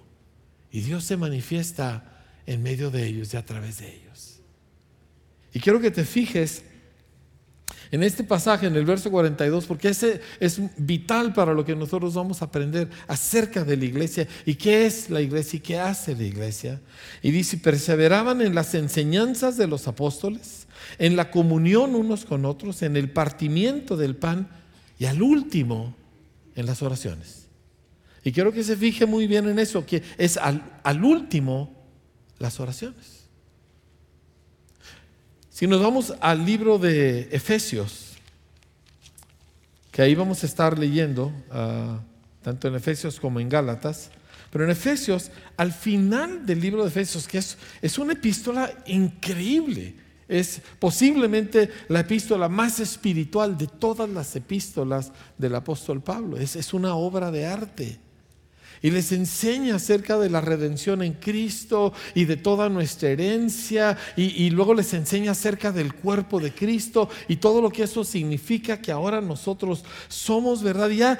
Y 0.71 0.81
Dios 0.81 1.03
se 1.03 1.17
manifiesta 1.17 2.10
en 2.45 2.63
medio 2.63 2.91
de 2.91 3.05
ellos 3.05 3.33
y 3.33 3.37
a 3.37 3.45
través 3.45 3.79
de 3.79 3.93
ellos. 3.93 4.39
Y 5.53 5.59
quiero 5.59 5.79
que 5.79 5.91
te 5.91 6.05
fijes 6.05 6.63
en 7.91 8.03
este 8.03 8.23
pasaje, 8.23 8.67
en 8.67 8.75
el 8.77 8.85
verso 8.85 9.11
42, 9.11 9.65
porque 9.65 9.89
ese 9.89 10.21
es 10.39 10.61
vital 10.77 11.33
para 11.33 11.53
lo 11.53 11.65
que 11.65 11.75
nosotros 11.75 12.13
vamos 12.13 12.41
a 12.41 12.45
aprender 12.45 12.89
acerca 13.07 13.65
de 13.65 13.75
la 13.75 13.83
iglesia 13.83 14.27
y 14.45 14.55
qué 14.55 14.85
es 14.85 15.09
la 15.09 15.19
iglesia 15.19 15.57
y 15.57 15.59
qué 15.59 15.77
hace 15.77 16.15
la 16.15 16.23
iglesia. 16.23 16.79
Y 17.21 17.31
dice, 17.31 17.57
perseveraban 17.57 18.41
en 18.41 18.55
las 18.55 18.73
enseñanzas 18.75 19.57
de 19.57 19.67
los 19.67 19.89
apóstoles, 19.89 20.67
en 20.99 21.17
la 21.17 21.31
comunión 21.31 21.95
unos 21.95 22.23
con 22.23 22.45
otros, 22.45 22.81
en 22.81 22.95
el 22.95 23.09
partimiento 23.09 23.97
del 23.97 24.15
pan 24.15 24.47
y 24.97 25.05
al 25.05 25.21
último, 25.21 25.93
en 26.55 26.65
las 26.65 26.81
oraciones. 26.81 27.47
Y 28.23 28.31
quiero 28.31 28.53
que 28.53 28.63
se 28.63 28.77
fije 28.77 29.05
muy 29.05 29.27
bien 29.27 29.49
en 29.49 29.59
eso, 29.59 29.85
que 29.85 30.01
es 30.17 30.37
al, 30.37 30.79
al 30.83 31.03
último 31.03 31.80
las 32.41 32.59
oraciones. 32.59 33.21
Si 35.49 35.67
nos 35.67 35.81
vamos 35.81 36.13
al 36.19 36.43
libro 36.43 36.79
de 36.79 37.29
Efesios, 37.31 38.13
que 39.91 40.01
ahí 40.01 40.15
vamos 40.15 40.43
a 40.43 40.47
estar 40.47 40.77
leyendo, 40.79 41.31
ah, 41.51 41.99
tanto 42.41 42.67
en 42.67 42.75
Efesios 42.75 43.19
como 43.19 43.39
en 43.39 43.47
Gálatas, 43.47 44.09
pero 44.49 44.63
en 44.63 44.71
Efesios, 44.71 45.29
al 45.55 45.71
final 45.71 46.45
del 46.45 46.59
libro 46.59 46.81
de 46.81 46.89
Efesios, 46.89 47.27
que 47.27 47.37
es, 47.37 47.57
es 47.81 47.99
una 47.99 48.13
epístola 48.13 48.73
increíble, 48.87 49.95
es 50.27 50.61
posiblemente 50.79 51.69
la 51.89 51.99
epístola 51.99 52.49
más 52.49 52.79
espiritual 52.79 53.57
de 53.57 53.67
todas 53.67 54.09
las 54.09 54.35
epístolas 54.35 55.11
del 55.37 55.53
apóstol 55.53 56.01
Pablo, 56.01 56.37
es, 56.37 56.55
es 56.55 56.73
una 56.73 56.95
obra 56.95 57.29
de 57.29 57.45
arte 57.45 57.99
y 58.81 58.89
les 58.89 59.11
enseña 59.11 59.75
acerca 59.75 60.17
de 60.17 60.29
la 60.29 60.41
redención 60.41 61.01
en 61.03 61.13
Cristo 61.13 61.93
y 62.15 62.25
de 62.25 62.37
toda 62.37 62.69
nuestra 62.69 63.09
herencia 63.09 63.97
y, 64.15 64.49
luego 64.49 64.73
les 64.73 64.93
enseña 64.93 65.31
acerca 65.31 65.71
del 65.71 65.93
cuerpo 65.93 66.39
de 66.39 66.51
Cristo 66.51 67.09
y 67.27 67.37
todo 67.37 67.61
lo 67.61 67.69
que 67.69 67.83
eso 67.83 68.03
significa 68.03 68.81
que 68.81 68.91
ahora 68.91 69.21
nosotros 69.21 69.83
somos, 70.07 70.63
¿verdad? 70.63 70.89
Ya 70.89 71.19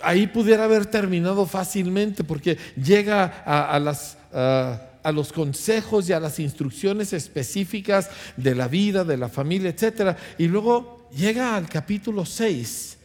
ahí 0.00 0.26
pudiera 0.26 0.64
haber 0.64 0.86
terminado 0.86 1.46
fácilmente 1.46 2.24
porque 2.24 2.56
llega 2.76 3.24
a, 3.24 3.78
las... 3.78 4.18
a 4.32 5.12
los 5.12 5.32
consejos 5.32 6.08
y 6.08 6.12
a 6.12 6.18
las 6.18 6.40
instrucciones 6.40 7.12
específicas 7.12 8.10
de 8.36 8.56
la 8.56 8.66
vida, 8.66 9.04
de 9.04 9.16
la 9.16 9.28
familia, 9.28 9.70
etc. 9.70 10.16
Y 10.36 10.48
luego 10.48 11.08
llega 11.16 11.54
al 11.54 11.68
capítulo 11.68 12.26
6 12.26 12.96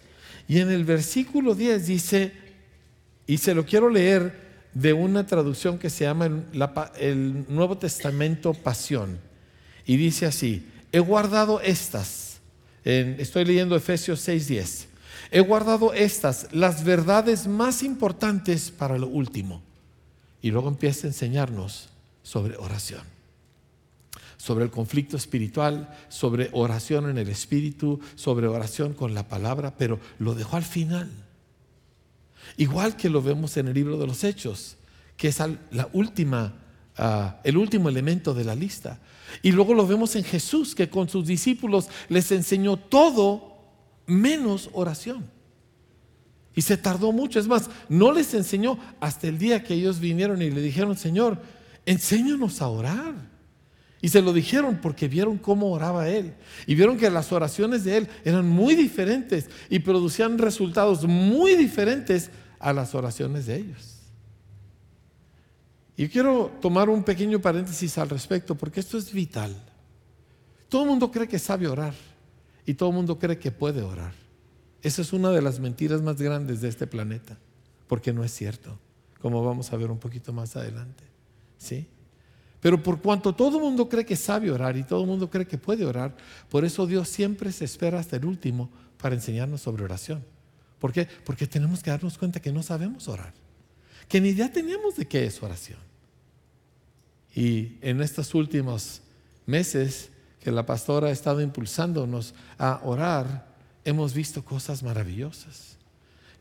y 0.47 0.59
en 0.59 0.71
el 0.71 0.83
versículo 0.83 1.55
10 1.55 1.87
dice, 1.87 2.40
y 3.27 3.37
se 3.37 3.53
lo 3.53 3.65
quiero 3.65 3.89
leer 3.89 4.51
de 4.73 4.93
una 4.93 5.25
traducción 5.25 5.77
que 5.77 5.89
se 5.89 6.05
llama 6.05 6.29
el 6.99 7.45
Nuevo 7.49 7.77
Testamento 7.77 8.53
Pasión. 8.53 9.19
Y 9.85 9.97
dice 9.97 10.25
así, 10.25 10.67
he 10.91 10.99
guardado 10.99 11.59
estas, 11.61 12.39
estoy 12.83 13.45
leyendo 13.45 13.75
Efesios 13.75 14.27
6:10, 14.27 14.87
he 15.31 15.41
guardado 15.41 15.93
estas, 15.93 16.47
las 16.51 16.83
verdades 16.83 17.47
más 17.47 17.83
importantes 17.83 18.71
para 18.71 18.97
lo 18.97 19.07
último. 19.07 19.61
Y 20.41 20.51
luego 20.51 20.69
empieza 20.69 21.05
a 21.05 21.09
enseñarnos 21.09 21.89
sobre 22.23 22.57
oración, 22.57 23.03
sobre 24.37 24.65
el 24.65 24.71
conflicto 24.71 25.17
espiritual, 25.17 25.95
sobre 26.09 26.49
oración 26.51 27.09
en 27.09 27.17
el 27.17 27.29
espíritu, 27.29 27.99
sobre 28.15 28.47
oración 28.47 28.93
con 28.93 29.13
la 29.13 29.27
palabra, 29.27 29.75
pero 29.77 29.99
lo 30.19 30.33
dejó 30.33 30.57
al 30.57 30.63
final. 30.63 31.11
Igual 32.61 32.95
que 32.95 33.09
lo 33.09 33.23
vemos 33.23 33.57
en 33.57 33.69
el 33.69 33.73
libro 33.73 33.97
de 33.97 34.05
los 34.05 34.23
Hechos, 34.23 34.77
que 35.17 35.29
es 35.29 35.39
la 35.71 35.89
última 35.93 36.53
ah, 36.95 37.39
el 37.43 37.57
último 37.57 37.89
elemento 37.89 38.35
de 38.35 38.43
la 38.43 38.53
lista. 38.53 38.99
Y 39.41 39.51
luego 39.51 39.73
lo 39.73 39.87
vemos 39.87 40.15
en 40.15 40.23
Jesús, 40.23 40.75
que 40.75 40.87
con 40.87 41.09
sus 41.09 41.25
discípulos 41.25 41.87
les 42.07 42.31
enseñó 42.31 42.77
todo 42.77 43.57
menos 44.05 44.69
oración. 44.73 45.25
Y 46.53 46.61
se 46.61 46.77
tardó 46.77 47.11
mucho. 47.11 47.39
Es 47.39 47.47
más, 47.47 47.67
no 47.89 48.11
les 48.11 48.31
enseñó 48.35 48.77
hasta 48.99 49.27
el 49.27 49.39
día 49.39 49.63
que 49.63 49.73
ellos 49.73 49.99
vinieron 49.99 50.39
y 50.43 50.51
le 50.51 50.61
dijeron, 50.61 50.95
Señor, 50.95 51.41
enséñanos 51.87 52.61
a 52.61 52.67
orar. 52.67 53.15
Y 54.03 54.09
se 54.09 54.21
lo 54.21 54.33
dijeron 54.33 54.77
porque 54.83 55.07
vieron 55.07 55.39
cómo 55.39 55.71
oraba 55.71 56.09
Él. 56.09 56.35
Y 56.67 56.75
vieron 56.75 56.99
que 56.99 57.09
las 57.09 57.31
oraciones 57.31 57.85
de 57.85 57.97
Él 57.97 58.07
eran 58.23 58.47
muy 58.47 58.75
diferentes 58.75 59.49
y 59.67 59.79
producían 59.79 60.37
resultados 60.37 61.05
muy 61.05 61.55
diferentes 61.55 62.29
a 62.61 62.73
las 62.73 62.95
oraciones 62.95 63.47
de 63.47 63.57
ellos. 63.57 63.97
Y 65.97 66.07
quiero 66.07 66.51
tomar 66.61 66.89
un 66.89 67.03
pequeño 67.03 67.41
paréntesis 67.41 67.97
al 67.97 68.09
respecto 68.09 68.55
porque 68.55 68.79
esto 68.79 68.97
es 68.97 69.11
vital. 69.11 69.55
Todo 70.69 70.83
el 70.83 70.89
mundo 70.89 71.11
cree 71.11 71.27
que 71.27 71.39
sabe 71.39 71.67
orar 71.67 71.93
y 72.65 72.73
todo 72.75 72.89
el 72.89 72.95
mundo 72.95 73.19
cree 73.19 73.37
que 73.37 73.51
puede 73.51 73.81
orar. 73.81 74.13
Esa 74.81 75.01
es 75.01 75.13
una 75.13 75.31
de 75.31 75.41
las 75.41 75.59
mentiras 75.59 76.01
más 76.01 76.19
grandes 76.21 76.61
de 76.61 76.69
este 76.69 76.87
planeta, 76.87 77.37
porque 77.87 78.13
no 78.13 78.23
es 78.23 78.31
cierto, 78.33 78.79
como 79.19 79.43
vamos 79.43 79.71
a 79.73 79.77
ver 79.77 79.91
un 79.91 79.99
poquito 79.99 80.33
más 80.33 80.55
adelante. 80.55 81.03
¿Sí? 81.57 81.87
Pero 82.61 82.81
por 82.81 83.01
cuanto 83.01 83.33
todo 83.35 83.57
el 83.57 83.63
mundo 83.63 83.89
cree 83.89 84.05
que 84.05 84.15
sabe 84.15 84.49
orar 84.49 84.77
y 84.77 84.83
todo 84.83 85.01
el 85.01 85.07
mundo 85.07 85.29
cree 85.29 85.45
que 85.45 85.57
puede 85.57 85.85
orar, 85.85 86.15
por 86.49 86.63
eso 86.63 86.87
Dios 86.87 87.09
siempre 87.09 87.51
se 87.51 87.65
espera 87.65 87.99
hasta 87.99 88.15
el 88.15 88.25
último 88.25 88.69
para 88.97 89.15
enseñarnos 89.15 89.61
sobre 89.61 89.83
oración. 89.83 90.23
¿Por 90.81 90.91
qué? 90.91 91.07
Porque 91.23 91.45
tenemos 91.45 91.83
que 91.83 91.91
darnos 91.91 92.17
cuenta 92.17 92.41
que 92.41 92.51
no 92.51 92.63
sabemos 92.63 93.07
orar, 93.07 93.33
que 94.09 94.19
ni 94.19 94.29
idea 94.29 94.51
tenemos 94.51 94.95
de 94.95 95.05
qué 95.05 95.25
es 95.25 95.41
oración. 95.43 95.77
Y 97.35 97.77
en 97.81 98.01
estos 98.01 98.33
últimos 98.33 99.01
meses 99.45 100.09
que 100.39 100.51
la 100.51 100.65
pastora 100.65 101.09
ha 101.09 101.11
estado 101.11 101.39
impulsándonos 101.39 102.33
a 102.57 102.81
orar, 102.83 103.45
hemos 103.85 104.15
visto 104.15 104.43
cosas 104.43 104.81
maravillosas. 104.81 105.77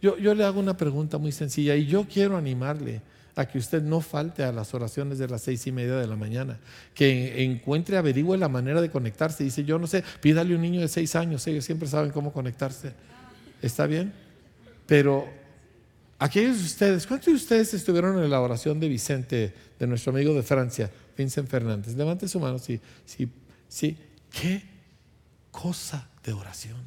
Yo, 0.00 0.16
yo 0.16 0.34
le 0.34 0.42
hago 0.42 0.58
una 0.58 0.78
pregunta 0.78 1.18
muy 1.18 1.32
sencilla 1.32 1.76
y 1.76 1.84
yo 1.84 2.06
quiero 2.08 2.38
animarle 2.38 3.02
a 3.36 3.46
que 3.46 3.58
usted 3.58 3.82
no 3.82 4.00
falte 4.00 4.42
a 4.42 4.52
las 4.52 4.72
oraciones 4.72 5.18
de 5.18 5.28
las 5.28 5.42
seis 5.42 5.66
y 5.66 5.72
media 5.72 5.96
de 5.96 6.06
la 6.06 6.16
mañana, 6.16 6.58
que 6.94 7.44
encuentre, 7.44 7.98
averigüe 7.98 8.38
la 8.38 8.48
manera 8.48 8.80
de 8.80 8.90
conectarse. 8.90 9.44
Dice, 9.44 9.64
yo 9.64 9.78
no 9.78 9.86
sé, 9.86 10.02
pídale 10.22 10.54
a 10.54 10.56
un 10.56 10.62
niño 10.62 10.80
de 10.80 10.88
seis 10.88 11.14
años, 11.14 11.46
ellos 11.46 11.66
siempre 11.66 11.86
saben 11.88 12.10
cómo 12.10 12.32
conectarse. 12.32 12.94
¿Está 13.60 13.86
bien? 13.86 14.29
Pero 14.90 15.24
aquellos 16.18 16.58
de 16.58 16.64
ustedes, 16.64 17.06
¿cuántos 17.06 17.26
de 17.26 17.34
ustedes 17.34 17.72
estuvieron 17.74 18.20
en 18.20 18.28
la 18.28 18.40
oración 18.40 18.80
de 18.80 18.88
Vicente, 18.88 19.54
de 19.78 19.86
nuestro 19.86 20.10
amigo 20.10 20.34
de 20.34 20.42
Francia, 20.42 20.90
Vincent 21.16 21.48
Fernández? 21.48 21.94
Levante 21.94 22.26
su 22.26 22.40
mano, 22.40 22.58
sí, 22.58 22.80
sí, 23.06 23.30
sí. 23.68 23.96
¿Qué 24.32 24.64
cosa 25.52 26.08
de 26.24 26.32
oración? 26.32 26.80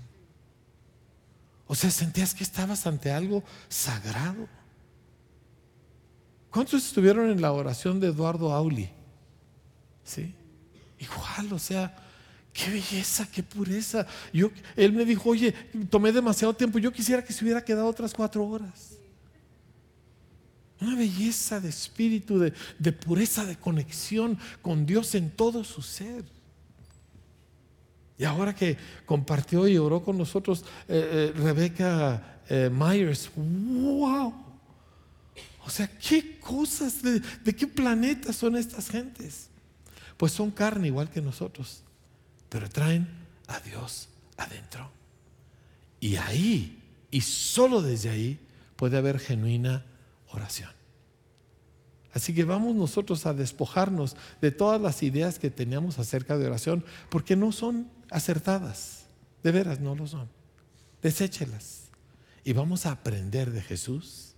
O 1.66 1.76
sea, 1.76 1.90
sentías 1.92 2.36
que 2.36 2.44
estabas 2.44 2.86
ante 2.88 3.10
algo 3.10 3.42
sagrado. 3.70 4.50
¿Cuántos 6.52 6.86
estuvieron 6.86 7.30
en 7.30 7.42
la 7.42 7.54
oración 7.54 8.02
de 8.02 8.08
Eduardo 8.08 8.52
Auli? 8.52 8.90
¿Sí? 10.04 10.36
Igual, 11.00 11.54
o 11.54 11.60
sea, 11.60 12.03
qué 12.54 12.70
belleza, 12.70 13.28
qué 13.30 13.42
pureza. 13.42 14.06
Yo, 14.32 14.52
él 14.76 14.94
me 14.94 15.04
dijo, 15.06 15.30
oye, 15.30 15.52
tomé 15.90 16.12
demasiado 16.12 16.54
tiempo, 16.54 16.78
yo 16.78 16.94
quisiera 16.94 17.24
que 17.24 17.34
se 17.34 17.44
hubiera 17.44 17.66
quedado 17.66 17.88
otras 17.88 18.14
cuatro 18.14 18.46
horas. 18.46 18.92
Una 20.80 20.96
belleza 20.96 21.60
de 21.60 21.70
espíritu, 21.70 22.40
de, 22.40 22.92
pureza, 22.92 23.46
de 23.46 23.56
conexión 23.56 24.38
con 24.62 24.86
Dios 24.86 25.16
en 25.16 25.32
todo 25.32 25.64
su 25.64 25.82
ser. 25.82 26.26
Y 28.18 28.26
ahora 28.26 28.54
que 28.54 28.78
compartió 29.06 29.68
y 29.68 29.78
oró 29.78 30.04
con 30.04 30.18
nosotros 30.18 30.64
eh, 30.88 31.32
eh, 31.36 31.40
Rebeca 31.40 32.42
eh, 32.50 32.70
Myers, 32.72 33.32
wow. 33.36 34.34
O 35.66 35.70
sea, 35.70 35.88
¿qué 35.88 36.38
cosas, 36.40 37.02
de, 37.02 37.20
de 37.20 37.56
qué 37.56 37.66
planeta 37.66 38.34
son 38.34 38.58
estas 38.58 38.90
gentes? 38.90 39.50
Pues 40.18 40.34
son 40.34 40.52
carne 40.52 40.88
igual 40.88 41.10
que 41.10 41.22
nosotros, 41.22 41.83
pero 42.54 42.70
traen 42.70 43.08
a 43.48 43.60
Dios 43.62 44.10
adentro. 44.38 44.92
Y 46.00 46.18
ahí, 46.18 46.84
y 47.10 47.22
solo 47.22 47.82
desde 47.82 48.12
ahí, 48.12 48.40
puede 48.76 48.96
haber 48.96 49.18
genuina 49.18 49.84
oración. 50.32 50.70
Así 52.14 52.32
que 52.36 52.44
vamos 52.44 52.76
nosotros 52.76 53.26
a 53.26 53.34
despojarnos 53.34 54.16
de 54.40 54.52
todas 54.52 54.80
las 54.80 55.02
ideas 55.02 55.40
que 55.40 55.50
teníamos 55.50 55.98
acerca 55.98 56.38
de 56.38 56.46
oración, 56.46 56.86
porque 57.10 57.36
no 57.36 57.52
son 57.52 57.90
acertadas. 58.12 59.06
De 59.42 59.52
veras, 59.52 59.80
no 59.80 59.96
lo 59.96 60.06
son. 60.06 60.30
Deséchelas. 61.02 61.86
Y 62.44 62.54
vamos 62.54 62.86
a 62.86 62.92
aprender 62.92 63.50
de 63.50 63.64
Jesús 63.64 64.36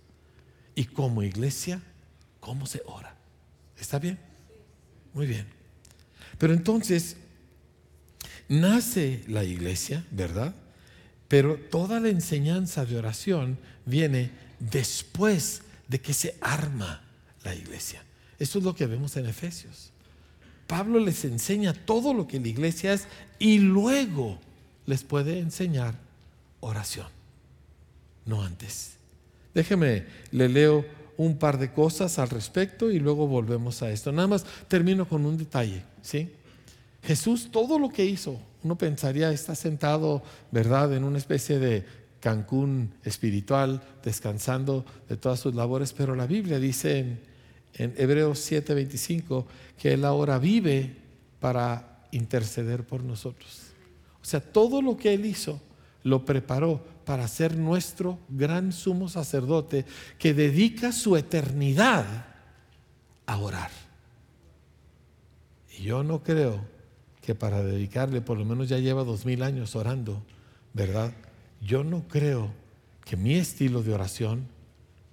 y 0.74 0.86
como 0.86 1.22
iglesia, 1.22 1.82
cómo 2.40 2.64
se 2.64 2.80
ora. 2.86 3.14
¿Está 3.78 3.98
bien? 3.98 4.18
Muy 5.12 5.26
bien. 5.26 5.46
Pero 6.38 6.54
entonces, 6.54 7.18
nace 8.48 9.22
la 9.28 9.44
iglesia, 9.44 10.04
¿verdad? 10.10 10.54
Pero 11.28 11.56
toda 11.56 12.00
la 12.00 12.08
enseñanza 12.08 12.84
de 12.84 12.96
oración 12.96 13.58
viene 13.84 14.30
después 14.58 15.62
de 15.88 16.00
que 16.00 16.14
se 16.14 16.36
arma 16.40 17.02
la 17.44 17.54
iglesia. 17.54 18.02
Eso 18.38 18.58
es 18.58 18.64
lo 18.64 18.74
que 18.74 18.86
vemos 18.86 19.16
en 19.16 19.26
Efesios. 19.26 19.90
Pablo 20.66 20.98
les 20.98 21.24
enseña 21.24 21.72
todo 21.72 22.12
lo 22.12 22.26
que 22.26 22.40
la 22.40 22.48
iglesia 22.48 22.92
es 22.92 23.06
y 23.38 23.58
luego 23.58 24.38
les 24.84 25.04
puede 25.04 25.38
enseñar 25.38 25.94
oración, 26.60 27.06
no 28.24 28.42
antes. 28.42 28.96
Déjeme, 29.54 30.04
le 30.32 30.48
leo 30.48 30.84
un 31.16 31.38
par 31.38 31.58
de 31.58 31.72
cosas 31.72 32.18
al 32.18 32.28
respecto 32.28 32.90
y 32.90 32.98
luego 32.98 33.26
volvemos 33.26 33.82
a 33.82 33.90
esto. 33.90 34.12
Nada 34.12 34.28
más 34.28 34.44
termino 34.68 35.08
con 35.08 35.24
un 35.24 35.38
detalle, 35.38 35.82
¿sí? 36.02 36.30
Jesús, 37.06 37.50
todo 37.50 37.78
lo 37.78 37.88
que 37.88 38.04
hizo, 38.04 38.40
uno 38.62 38.76
pensaría, 38.76 39.30
está 39.30 39.54
sentado, 39.54 40.22
¿verdad?, 40.50 40.92
en 40.94 41.04
una 41.04 41.18
especie 41.18 41.58
de 41.58 41.84
Cancún 42.20 42.94
espiritual, 43.04 43.82
descansando 44.02 44.84
de 45.08 45.16
todas 45.16 45.38
sus 45.38 45.54
labores, 45.54 45.92
pero 45.92 46.16
la 46.16 46.26
Biblia 46.26 46.58
dice 46.58 46.98
en 46.98 47.36
en 47.78 47.94
Hebreos 47.96 48.40
7:25 48.50 49.46
que 49.78 49.92
Él 49.92 50.04
ahora 50.04 50.38
vive 50.38 50.96
para 51.40 52.06
interceder 52.10 52.84
por 52.84 53.02
nosotros. 53.02 53.68
O 54.22 54.24
sea, 54.24 54.40
todo 54.40 54.82
lo 54.82 54.96
que 54.96 55.14
Él 55.14 55.26
hizo 55.26 55.60
lo 56.02 56.24
preparó 56.24 56.82
para 57.04 57.28
ser 57.28 57.56
nuestro 57.56 58.18
gran 58.28 58.72
sumo 58.72 59.08
sacerdote 59.08 59.84
que 60.18 60.34
dedica 60.34 60.92
su 60.92 61.16
eternidad 61.16 62.04
a 63.26 63.38
orar. 63.38 63.70
Y 65.78 65.82
yo 65.82 66.02
no 66.02 66.22
creo 66.22 66.64
que 67.26 67.34
para 67.34 67.64
dedicarle, 67.64 68.20
por 68.20 68.38
lo 68.38 68.44
menos 68.44 68.68
ya 68.68 68.78
lleva 68.78 69.02
dos 69.02 69.26
mil 69.26 69.42
años 69.42 69.74
orando, 69.74 70.22
¿verdad? 70.72 71.12
Yo 71.60 71.82
no 71.82 72.06
creo 72.06 72.52
que 73.04 73.16
mi 73.16 73.34
estilo 73.34 73.82
de 73.82 73.92
oración 73.92 74.46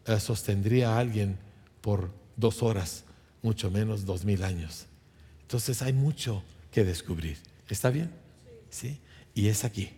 eh, 0.05 0.19
sostendría 0.19 0.93
a 0.93 0.99
alguien 0.99 1.39
por 1.81 2.11
dos 2.37 2.61
horas, 2.61 3.03
mucho 3.41 3.71
menos 3.71 4.05
dos 4.05 4.25
mil 4.25 4.43
años. 4.43 4.85
Entonces 5.41 5.81
hay 5.81 5.93
mucho 5.93 6.43
que 6.71 6.83
descubrir. 6.83 7.39
¿Está 7.67 7.89
bien? 7.89 8.11
Sí. 8.69 8.99
Y 9.33 9.47
es 9.47 9.63
aquí, 9.63 9.89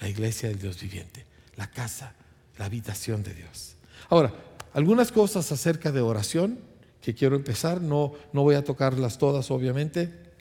la 0.00 0.08
iglesia 0.08 0.48
del 0.48 0.58
Dios 0.58 0.80
viviente, 0.80 1.24
la 1.54 1.70
casa, 1.70 2.14
la 2.58 2.64
habitación 2.64 3.22
de 3.22 3.32
Dios. 3.32 3.76
Ahora, 4.08 4.34
algunas 4.74 5.12
cosas 5.12 5.52
acerca 5.52 5.92
de 5.92 6.00
oración 6.00 6.58
que 7.00 7.14
quiero 7.14 7.36
empezar, 7.36 7.80
no, 7.80 8.14
no 8.32 8.42
voy 8.42 8.56
a 8.56 8.64
tocarlas 8.64 9.18
todas 9.18 9.52
obviamente, 9.52 10.31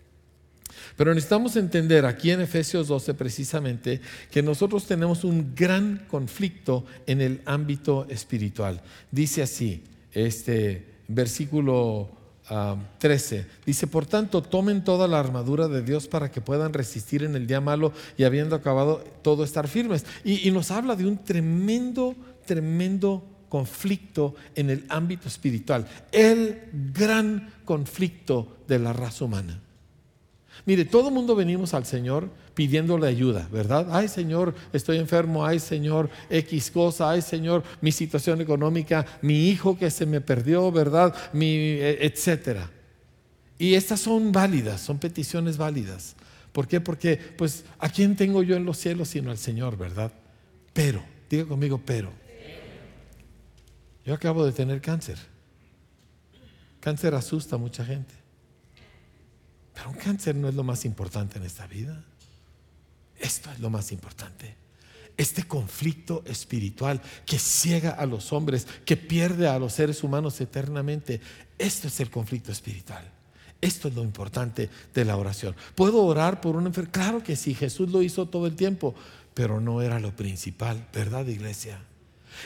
pero 0.96 1.14
necesitamos 1.14 1.56
entender 1.56 2.06
aquí 2.06 2.32
en 2.32 2.42
Efesios 2.42 2.88
12 2.88 3.14
precisamente 3.14 4.02
que 4.30 4.42
nosotros 4.42 4.86
tenemos 4.86 5.24
un 5.24 5.54
gran 5.56 6.06
conflicto 6.08 6.86
en 7.08 7.22
el 7.22 7.42
ámbito 7.46 8.06
espiritual. 8.10 8.82
Dice 9.12 9.44
así, 9.44 9.84
este 10.12 10.86
versículo 11.08 12.10
13. 12.98 13.40
Ah, 13.40 13.56
Dice, 13.66 13.88
por 13.88 14.06
tanto, 14.06 14.42
tomen 14.42 14.84
toda 14.84 15.08
la 15.08 15.20
armadura 15.20 15.68
de 15.68 15.82
Dios 15.82 16.08
para 16.08 16.32
que 16.32 16.42
puedan 16.42 16.74
resistir 16.74 17.24
en 17.24 17.36
el 17.36 17.48
día 17.48 17.62
malo 17.62 17.94
y 18.18 18.24
habiendo 18.24 18.56
acabado 18.56 19.04
todo 19.22 19.44
estar 19.44 19.68
firmes. 19.68 20.06
Y 20.24 20.50
nos 20.52 20.72
habla 20.72 20.96
de 20.96 21.06
un 21.06 21.24
tremendo, 21.24 22.16
tremendo 22.46 23.24
conflicto 23.48 24.36
en 24.56 24.70
el 24.70 24.86
ámbito 24.90 25.28
espiritual, 25.28 25.86
el 26.12 26.70
gran 26.94 27.54
conflicto 27.66 28.58
de 28.68 28.80
la 28.80 28.94
raza 28.94 29.26
humana. 29.26 29.60
Mire, 30.66 30.86
todo 30.86 31.08
el 31.08 31.14
mundo 31.14 31.36
venimos 31.36 31.74
al 31.74 31.86
Señor 31.86 32.30
pidiéndole 32.54 33.08
ayuda, 33.08 33.48
¿verdad? 33.52 33.88
Ay 33.92 34.08
Señor, 34.08 34.54
estoy 34.74 34.98
enfermo, 34.98 35.46
ay 35.46 35.60
Señor, 35.60 36.10
X 36.30 36.70
cosa, 36.72 37.10
ay 37.10 37.22
Señor, 37.22 37.64
mi 37.82 37.92
situación 37.92 38.42
económica, 38.42 39.06
mi 39.22 39.50
hijo 39.50 39.78
que 39.78 39.90
se 39.90 40.06
me 40.06 40.22
perdió, 40.22 40.72
¿verdad? 40.72 41.16
Mi, 41.34 41.56
e, 41.56 42.06
etcétera. 42.06 42.70
Y 43.58 43.74
estas 43.74 44.02
son 44.02 44.32
válidas, 44.32 44.82
son 44.82 45.00
peticiones 45.00 45.58
válidas. 45.58 46.16
¿Por 46.52 46.68
qué? 46.68 46.82
Porque, 46.82 47.18
pues, 47.38 47.64
¿a 47.80 47.90
quién 47.90 48.16
tengo 48.16 48.44
yo 48.44 48.56
en 48.56 48.66
los 48.66 48.78
cielos 48.78 49.08
sino 49.08 49.32
al 49.32 49.38
Señor, 49.38 49.78
verdad? 49.78 50.12
Pero, 50.74 51.04
diga 51.30 51.46
conmigo, 51.46 51.82
pero. 51.84 52.12
Yo 54.06 54.14
acabo 54.14 54.46
de 54.46 54.52
tener 54.52 54.82
cáncer. 54.82 55.18
Cáncer 56.80 57.14
asusta 57.14 57.56
a 57.56 57.60
mucha 57.60 57.86
gente. 57.86 58.21
Pero 59.82 59.90
un 59.90 59.98
cáncer 59.98 60.36
no 60.36 60.48
es 60.48 60.54
lo 60.54 60.64
más 60.64 60.86
importante 60.86 61.40
en 61.40 61.44
esta 61.44 61.66
vida. 61.66 62.04
Esto 63.18 63.50
es 63.52 63.60
lo 63.60 63.72
más 63.72 63.92
importante. 63.92 64.56
Este 65.18 65.42
conflicto 65.46 66.22
espiritual 66.28 67.02
que 67.26 67.40
ciega 67.40 67.90
a 67.90 68.06
los 68.06 68.32
hombres, 68.32 68.68
que 68.86 68.96
pierde 68.96 69.48
a 69.48 69.58
los 69.58 69.74
seres 69.74 70.04
humanos 70.04 70.40
eternamente. 70.40 71.20
Esto 71.58 71.88
es 71.88 72.00
el 72.00 72.12
conflicto 72.12 72.52
espiritual. 72.52 73.04
Esto 73.60 73.88
es 73.88 73.96
lo 73.96 74.04
importante 74.04 74.70
de 74.94 75.04
la 75.04 75.18
oración. 75.18 75.56
¿Puedo 75.74 76.04
orar 76.04 76.42
por 76.42 76.56
un 76.56 76.68
enfermo? 76.68 76.92
Claro 76.92 77.24
que 77.24 77.36
sí, 77.36 77.56
Jesús 77.56 77.90
lo 77.90 78.04
hizo 78.04 78.28
todo 78.28 78.46
el 78.46 78.56
tiempo, 78.56 78.94
pero 79.34 79.60
no 79.60 79.82
era 79.82 80.00
lo 80.00 80.16
principal, 80.16 80.88
¿verdad, 80.94 81.26
iglesia? 81.26 81.82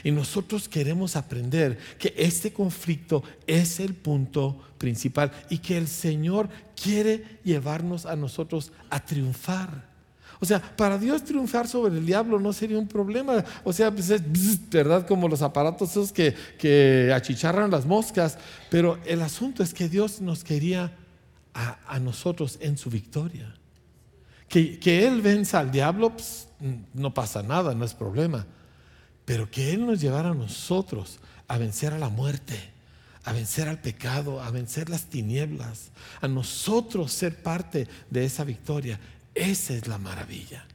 Y 0.06 0.12
nosotros 0.12 0.70
queremos 0.70 1.18
aprender 1.18 1.78
que 2.00 2.14
este 2.18 2.54
conflicto 2.54 3.24
es 3.46 3.82
el 3.82 3.94
punto 3.94 4.62
principal 4.86 5.32
y 5.50 5.58
que 5.58 5.80
el 5.80 5.88
Señor 5.88 6.48
quiere 6.80 7.40
llevarnos 7.44 8.06
a 8.06 8.16
nosotros 8.16 8.72
a 8.92 9.04
triunfar. 9.04 9.90
O 10.40 10.46
sea, 10.46 10.62
para 10.62 11.00
Dios 11.00 11.24
triunfar 11.24 11.68
sobre 11.68 11.98
el 11.98 12.06
diablo 12.06 12.40
no 12.40 12.54
sería 12.54 12.78
un 12.78 12.88
problema. 12.88 13.44
O 13.64 13.74
sea, 13.74 13.90
pues 13.90 14.12
es 14.12 14.22
verdad 14.70 15.08
como 15.08 15.28
los 15.28 15.42
aparatos 15.42 15.90
esos 15.90 16.12
que, 16.12 16.36
que 16.60 17.12
achicharran 17.16 17.72
las 17.72 17.88
moscas. 17.88 18.38
Pero 18.70 19.00
el 19.06 19.24
asunto 19.24 19.64
es 19.64 19.74
que 19.74 19.90
Dios 19.90 20.22
nos 20.22 20.44
quería 20.44 20.96
a, 21.56 21.98
nosotros 22.00 22.60
en 22.62 22.78
su 22.78 22.92
victoria. 22.92 23.56
Que, 24.48 24.78
que 24.78 25.08
Él 25.08 25.24
venza 25.24 25.58
al 25.58 25.72
diablo, 25.72 26.12
pues, 26.12 26.48
no 26.94 27.12
pasa 27.12 27.42
nada, 27.42 27.74
no 27.74 27.86
es 27.86 27.96
problema. 27.96 28.46
Pero 29.26 29.50
que 29.50 29.74
Él 29.74 29.88
nos 29.88 30.00
llevara 30.00 30.30
a 30.30 30.36
nosotros 30.36 31.18
a 31.48 31.58
vencer 31.58 31.92
a 31.92 31.98
la 31.98 32.10
muerte, 32.10 32.75
a 33.26 33.34
vencer 33.34 33.68
al 33.68 33.82
pecado, 33.82 34.42
a 34.42 34.52
vencer 34.52 34.90
las 34.90 35.06
tinieblas, 35.06 35.90
a 36.22 36.28
nosotros 36.28 37.12
ser 37.12 37.42
parte 37.42 37.88
de 38.10 38.24
esa 38.24 38.44
victoria. 38.44 39.00
Esa 39.34 39.74
es 39.74 39.88
la 39.88 39.98
maravilla. 39.98 40.66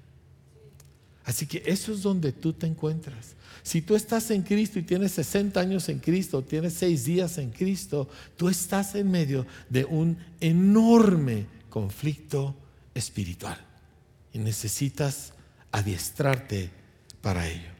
Así 1.25 1.47
que 1.47 1.63
eso 1.65 1.93
es 1.93 2.03
donde 2.03 2.33
tú 2.33 2.53
te 2.53 2.67
encuentras. 2.67 3.35
Si 3.63 3.83
tú 3.83 3.95
estás 3.95 4.31
en 4.33 4.43
Cristo 4.43 4.79
y 4.79 4.83
tienes 4.83 5.13
60 5.13 5.61
años 5.61 5.89
en 5.89 6.01
Cristo, 6.01 6.43
tienes 6.43 6.75
6 6.75 7.05
días 7.05 7.39
en 7.39 7.51
Cristo, 7.51 8.09
tú 8.37 8.49
estás 8.49 8.97
en 8.97 9.11
medio 9.11 9.47
de 9.69 9.85
un 9.85 10.19
enorme 10.41 11.47
conflicto 11.69 12.57
espiritual 12.95 13.59
y 14.33 14.39
necesitas 14.39 15.35
adiestrarte 15.71 16.71
para 17.23 17.47
ello. 17.47 17.80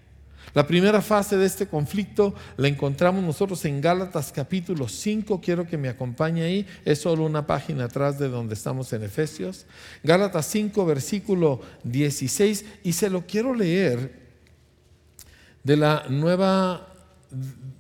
La 0.53 0.67
primera 0.67 1.01
fase 1.01 1.37
de 1.37 1.47
este 1.47 1.69
conflicto 1.69 2.35
la 2.57 2.69
encontramos 2.69 3.23
nosotros 3.23 3.65
en 3.65 3.81
Gálatas 3.81 4.33
capítulo 4.33 4.89
5. 4.89 5.41
Quiero 5.41 5.67
que 5.67 5.79
me 5.79 5.89
acompañe 5.89 6.43
ahí. 6.43 6.67
Es 6.85 7.01
solo 7.01 7.25
una 7.25 7.47
página 7.47 7.85
atrás 7.85 8.19
de 8.19 8.29
donde 8.29 8.55
estamos 8.55 8.93
en 8.93 9.05
Efesios. 9.05 9.67
Gálatas 10.03 10.47
5, 10.47 10.85
versículo 10.85 11.61
16. 11.85 12.65
Y 12.83 12.93
se 12.93 13.11
lo 13.11 13.27
quiero 13.27 13.55
leer 13.55 14.19
de 15.63 15.77
la 15.77 16.05
nueva 16.09 16.89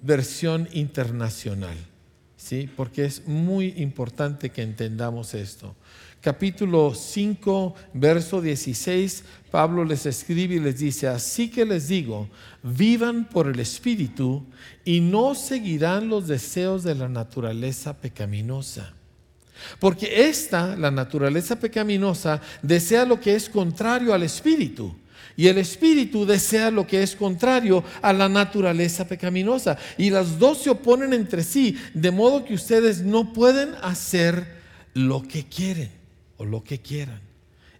versión 0.03 0.68
internacional. 0.73 1.77
¿sí? 2.37 2.70
Porque 2.77 3.05
es 3.05 3.27
muy 3.27 3.75
importante 3.79 4.51
que 4.51 4.62
entendamos 4.62 5.35
esto 5.35 5.75
capítulo 6.20 6.94
5, 6.94 7.74
verso 7.94 8.40
16, 8.40 9.24
Pablo 9.50 9.85
les 9.85 10.06
escribe 10.06 10.56
y 10.56 10.61
les 10.61 10.78
dice, 10.78 11.09
así 11.09 11.50
que 11.50 11.64
les 11.64 11.88
digo, 11.88 12.28
vivan 12.62 13.28
por 13.28 13.48
el 13.48 13.59
Espíritu 13.59 14.44
y 14.85 15.00
no 15.00 15.35
seguirán 15.35 16.09
los 16.09 16.28
deseos 16.28 16.83
de 16.83 16.94
la 16.94 17.09
naturaleza 17.09 17.96
pecaminosa. 17.96 18.92
Porque 19.78 20.28
esta, 20.28 20.76
la 20.76 20.90
naturaleza 20.90 21.59
pecaminosa, 21.59 22.40
desea 22.62 23.04
lo 23.04 23.20
que 23.20 23.35
es 23.35 23.48
contrario 23.48 24.14
al 24.14 24.22
Espíritu. 24.22 24.94
Y 25.37 25.48
el 25.48 25.59
Espíritu 25.59 26.26
desea 26.26 26.70
lo 26.70 26.87
que 26.87 27.02
es 27.02 27.14
contrario 27.14 27.83
a 28.02 28.12
la 28.12 28.28
naturaleza 28.28 29.06
pecaminosa. 29.06 29.76
Y 29.98 30.11
las 30.11 30.38
dos 30.38 30.62
se 30.62 30.70
oponen 30.70 31.12
entre 31.12 31.42
sí, 31.42 31.76
de 31.94 32.11
modo 32.11 32.44
que 32.44 32.54
ustedes 32.54 33.02
no 33.02 33.33
pueden 33.33 33.74
hacer 33.83 34.61
lo 34.94 35.22
que 35.22 35.44
quieren 35.44 35.99
o 36.40 36.44
lo 36.46 36.64
que 36.64 36.81
quieran. 36.81 37.20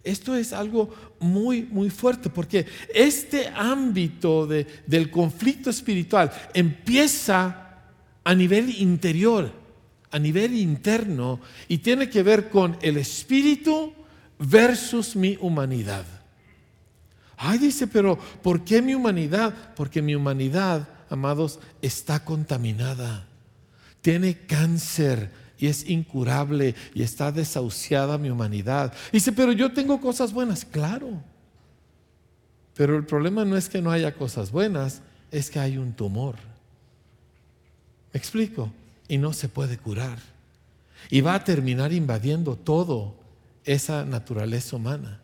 Esto 0.03 0.35
es 0.35 0.53
algo 0.53 0.93
muy, 1.19 1.63
muy 1.63 1.89
fuerte 1.89 2.29
porque 2.29 2.67
este 2.93 3.47
ámbito 3.47 4.45
del 4.45 5.09
conflicto 5.09 5.71
espiritual 5.71 6.31
empieza 6.53 7.79
a 8.23 8.35
nivel 8.35 8.69
interior, 8.79 9.51
a 10.11 10.19
nivel 10.19 10.55
interno, 10.55 11.39
y 11.67 11.79
tiene 11.79 12.07
que 12.07 12.21
ver 12.21 12.49
con 12.49 12.77
el 12.83 12.97
espíritu 12.97 13.93
versus 14.37 15.15
mi 15.15 15.37
humanidad. 15.41 16.05
Ay, 17.37 17.57
dice, 17.57 17.87
pero 17.87 18.19
¿por 18.43 18.63
qué 18.63 18.79
mi 18.83 18.93
humanidad? 18.93 19.73
Porque 19.75 20.03
mi 20.03 20.13
humanidad, 20.13 20.87
amados, 21.09 21.59
está 21.81 22.23
contaminada. 22.23 23.27
Tiene 24.01 24.37
cáncer, 24.45 25.31
y 25.61 25.67
es 25.67 25.87
incurable 25.87 26.73
y 26.95 27.03
está 27.03 27.31
desahuciada 27.31 28.17
mi 28.17 28.31
humanidad. 28.31 28.91
dice, 29.13 29.31
pero 29.31 29.51
yo 29.51 29.71
tengo 29.71 30.01
cosas 30.01 30.33
buenas, 30.33 30.65
claro. 30.65 31.21
Pero 32.73 32.97
el 32.97 33.05
problema 33.05 33.45
no 33.45 33.55
es 33.55 33.69
que 33.69 33.79
no 33.79 33.91
haya 33.91 34.15
cosas 34.15 34.51
buenas, 34.51 35.03
es 35.29 35.51
que 35.51 35.59
hay 35.59 35.77
un 35.77 35.93
tumor. 35.93 36.35
¿Me 38.11 38.17
explico? 38.17 38.73
Y 39.07 39.19
no 39.19 39.33
se 39.33 39.49
puede 39.49 39.77
curar. 39.77 40.17
Y 41.11 41.21
va 41.21 41.35
a 41.35 41.43
terminar 41.43 41.93
invadiendo 41.93 42.55
todo 42.55 43.13
esa 43.63 44.03
naturaleza 44.03 44.75
humana. 44.75 45.21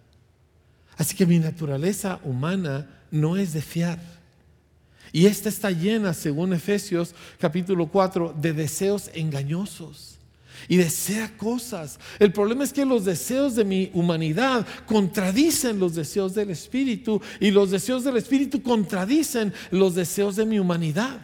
Así 0.97 1.15
que 1.15 1.25
mi 1.25 1.39
naturaleza 1.39 2.19
humana 2.23 2.87
no 3.09 3.37
es 3.37 3.53
de 3.53 3.61
fiar. 3.61 3.99
Y 5.11 5.25
esta 5.25 5.49
está 5.49 5.71
llena, 5.71 6.13
según 6.13 6.53
Efesios 6.53 7.15
capítulo 7.39 7.87
4, 7.87 8.35
de 8.39 8.53
deseos 8.53 9.09
engañosos 9.15 10.16
y 10.67 10.77
desea 10.77 11.35
cosas. 11.37 11.99
El 12.19 12.31
problema 12.31 12.63
es 12.63 12.73
que 12.73 12.85
los 12.85 13.05
deseos 13.05 13.55
de 13.55 13.63
mi 13.63 13.89
humanidad 13.93 14.65
contradicen 14.85 15.79
los 15.79 15.95
deseos 15.95 16.33
del 16.33 16.49
Espíritu 16.49 17.21
y 17.39 17.51
los 17.51 17.71
deseos 17.71 18.03
del 18.03 18.17
Espíritu 18.17 18.61
contradicen 18.61 19.53
los 19.71 19.95
deseos 19.95 20.35
de 20.35 20.45
mi 20.45 20.59
humanidad. 20.59 21.19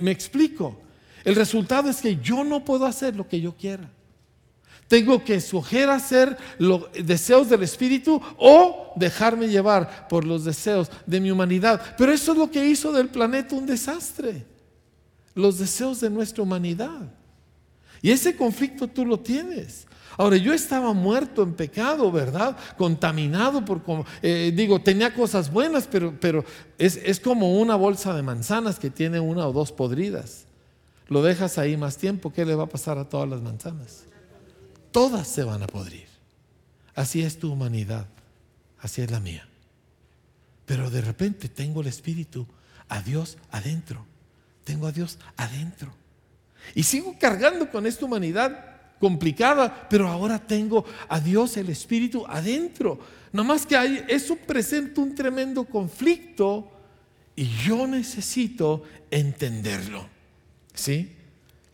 Me, 0.00 0.10
explico. 0.10 0.80
El 1.24 1.34
resultado 1.34 1.90
es 1.90 2.00
que 2.00 2.16
yo 2.16 2.44
no 2.44 2.64
puedo 2.64 2.86
hacer 2.86 3.16
lo 3.16 3.26
que 3.26 3.40
yo 3.40 3.54
quiera. 3.54 3.90
Tengo 4.88 5.24
que 5.24 5.36
escoger 5.36 5.88
hacer 5.88 6.36
los 6.58 6.84
deseos 6.92 7.48
del 7.48 7.62
Espíritu 7.62 8.20
o 8.38 8.92
dejarme 8.96 9.48
llevar 9.48 10.08
por 10.08 10.24
los 10.24 10.44
deseos 10.44 10.90
de 11.06 11.20
mi 11.20 11.30
humanidad. 11.30 11.96
Pero 11.96 12.12
eso 12.12 12.32
es 12.32 12.38
lo 12.38 12.50
que 12.50 12.66
hizo 12.66 12.92
del 12.92 13.08
planeta 13.08 13.56
un 13.56 13.66
desastre. 13.66 14.44
Los 15.34 15.58
deseos 15.58 16.00
de 16.00 16.10
nuestra 16.10 16.42
humanidad. 16.42 17.10
Y 18.04 18.10
ese 18.10 18.36
conflicto 18.36 18.86
tú 18.86 19.06
lo 19.06 19.18
tienes. 19.18 19.86
Ahora, 20.18 20.36
yo 20.36 20.52
estaba 20.52 20.92
muerto 20.92 21.42
en 21.42 21.54
pecado, 21.54 22.12
¿verdad? 22.12 22.54
Contaminado 22.76 23.64
por, 23.64 23.80
eh, 24.20 24.52
digo, 24.54 24.78
tenía 24.82 25.14
cosas 25.14 25.50
buenas, 25.50 25.88
pero, 25.90 26.14
pero 26.20 26.44
es, 26.76 26.96
es 27.02 27.18
como 27.18 27.58
una 27.58 27.76
bolsa 27.76 28.12
de 28.12 28.20
manzanas 28.20 28.78
que 28.78 28.90
tiene 28.90 29.20
una 29.20 29.48
o 29.48 29.54
dos 29.54 29.72
podridas. 29.72 30.44
Lo 31.08 31.22
dejas 31.22 31.56
ahí 31.56 31.78
más 31.78 31.96
tiempo, 31.96 32.30
¿qué 32.30 32.44
le 32.44 32.54
va 32.54 32.64
a 32.64 32.68
pasar 32.68 32.98
a 32.98 33.08
todas 33.08 33.26
las 33.26 33.40
manzanas? 33.40 34.04
Todas 34.90 35.26
se 35.26 35.42
van 35.42 35.62
a 35.62 35.66
podrir. 35.66 36.08
Así 36.94 37.22
es 37.22 37.38
tu 37.38 37.50
humanidad, 37.50 38.06
así 38.80 39.00
es 39.00 39.10
la 39.10 39.20
mía. 39.20 39.48
Pero 40.66 40.90
de 40.90 41.00
repente 41.00 41.48
tengo 41.48 41.80
el 41.80 41.86
Espíritu, 41.86 42.46
a 42.90 43.00
Dios 43.00 43.38
adentro. 43.50 44.04
Tengo 44.64 44.88
a 44.88 44.92
Dios 44.92 45.18
adentro. 45.38 46.03
Y 46.74 46.82
sigo 46.82 47.16
cargando 47.18 47.70
con 47.70 47.86
esta 47.86 48.04
humanidad 48.04 48.74
complicada, 49.00 49.86
pero 49.88 50.08
ahora 50.08 50.38
tengo 50.38 50.84
a 51.08 51.20
Dios, 51.20 51.56
el 51.56 51.68
Espíritu, 51.68 52.24
adentro. 52.26 52.98
Nada 53.32 53.48
más 53.48 53.66
que 53.66 53.76
hay, 53.76 54.04
eso 54.08 54.36
presenta 54.36 55.00
un 55.00 55.14
tremendo 55.14 55.64
conflicto 55.64 56.70
y 57.36 57.46
yo 57.66 57.86
necesito 57.86 58.82
entenderlo. 59.10 60.06
¿Sí? 60.72 61.10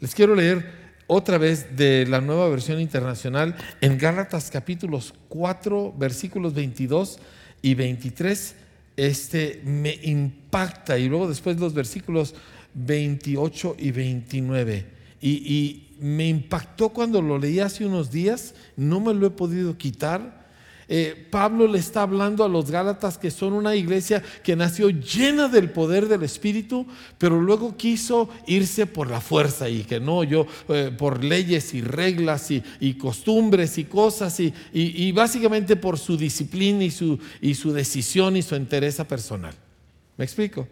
Les 0.00 0.14
quiero 0.14 0.34
leer 0.34 0.80
otra 1.06 1.38
vez 1.38 1.76
de 1.76 2.06
la 2.06 2.20
nueva 2.20 2.48
versión 2.48 2.80
internacional 2.80 3.56
en 3.80 3.98
Gálatas 3.98 4.50
capítulos 4.50 5.12
4, 5.28 5.94
versículos 5.98 6.54
22 6.54 7.18
y 7.62 7.74
23. 7.74 8.54
Este 8.96 9.60
me 9.64 9.98
impacta 10.02 10.98
y 10.98 11.08
luego 11.08 11.28
después 11.28 11.58
los 11.58 11.74
versículos 11.74 12.34
28 12.74 13.76
y 13.78 13.90
29. 13.90 14.86
y, 15.20 15.86
me 16.00 16.26
impactó 16.26 16.88
cuando 16.88 17.20
lo 17.20 17.38
leí 17.38 17.60
hace 17.60 17.84
unos 17.84 18.10
días, 18.10 18.54
no 18.74 19.00
me 19.00 19.12
lo 19.12 19.26
he 19.26 19.30
podido 19.30 19.76
quitar. 19.76 20.40
Eh, 20.92 21.28
Pablo 21.30 21.68
le 21.68 21.78
está 21.78 22.02
hablando 22.02 22.42
a 22.42 22.48
los 22.48 22.68
Gálatas 22.68 23.16
que 23.16 23.30
son 23.30 23.52
una 23.52 23.76
iglesia 23.76 24.24
que 24.42 24.56
nació 24.56 24.88
llena 24.88 25.46
del 25.46 25.70
poder 25.70 26.08
del 26.08 26.24
Espíritu, 26.24 26.84
pero 27.16 27.40
luego 27.40 27.76
quiso 27.76 28.28
irse 28.48 28.86
por 28.86 29.08
la 29.08 29.20
fuerza 29.20 29.68
y 29.68 29.84
que 29.84 30.00
no, 30.00 30.24
yo 30.24 30.48
eh, 30.68 30.90
por 30.98 31.22
leyes 31.22 31.74
y 31.74 31.80
reglas 31.80 32.50
y, 32.50 32.94
costumbres 32.94 33.78
y 33.78 33.84
cosas 33.84 34.40
y, 34.40 35.12
básicamente 35.12 35.76
por 35.76 35.96
su 35.96 36.16
disciplina 36.16 36.82
y 36.82 36.90
su, 36.90 37.20
y 37.40 37.54
su 37.54 37.72
decisión 37.72 38.36
y 38.36 38.42
su 38.42 38.56
entereza 38.56 39.06
personal. 39.06 39.54
¿Me 40.16 40.24
explico? 40.24 40.66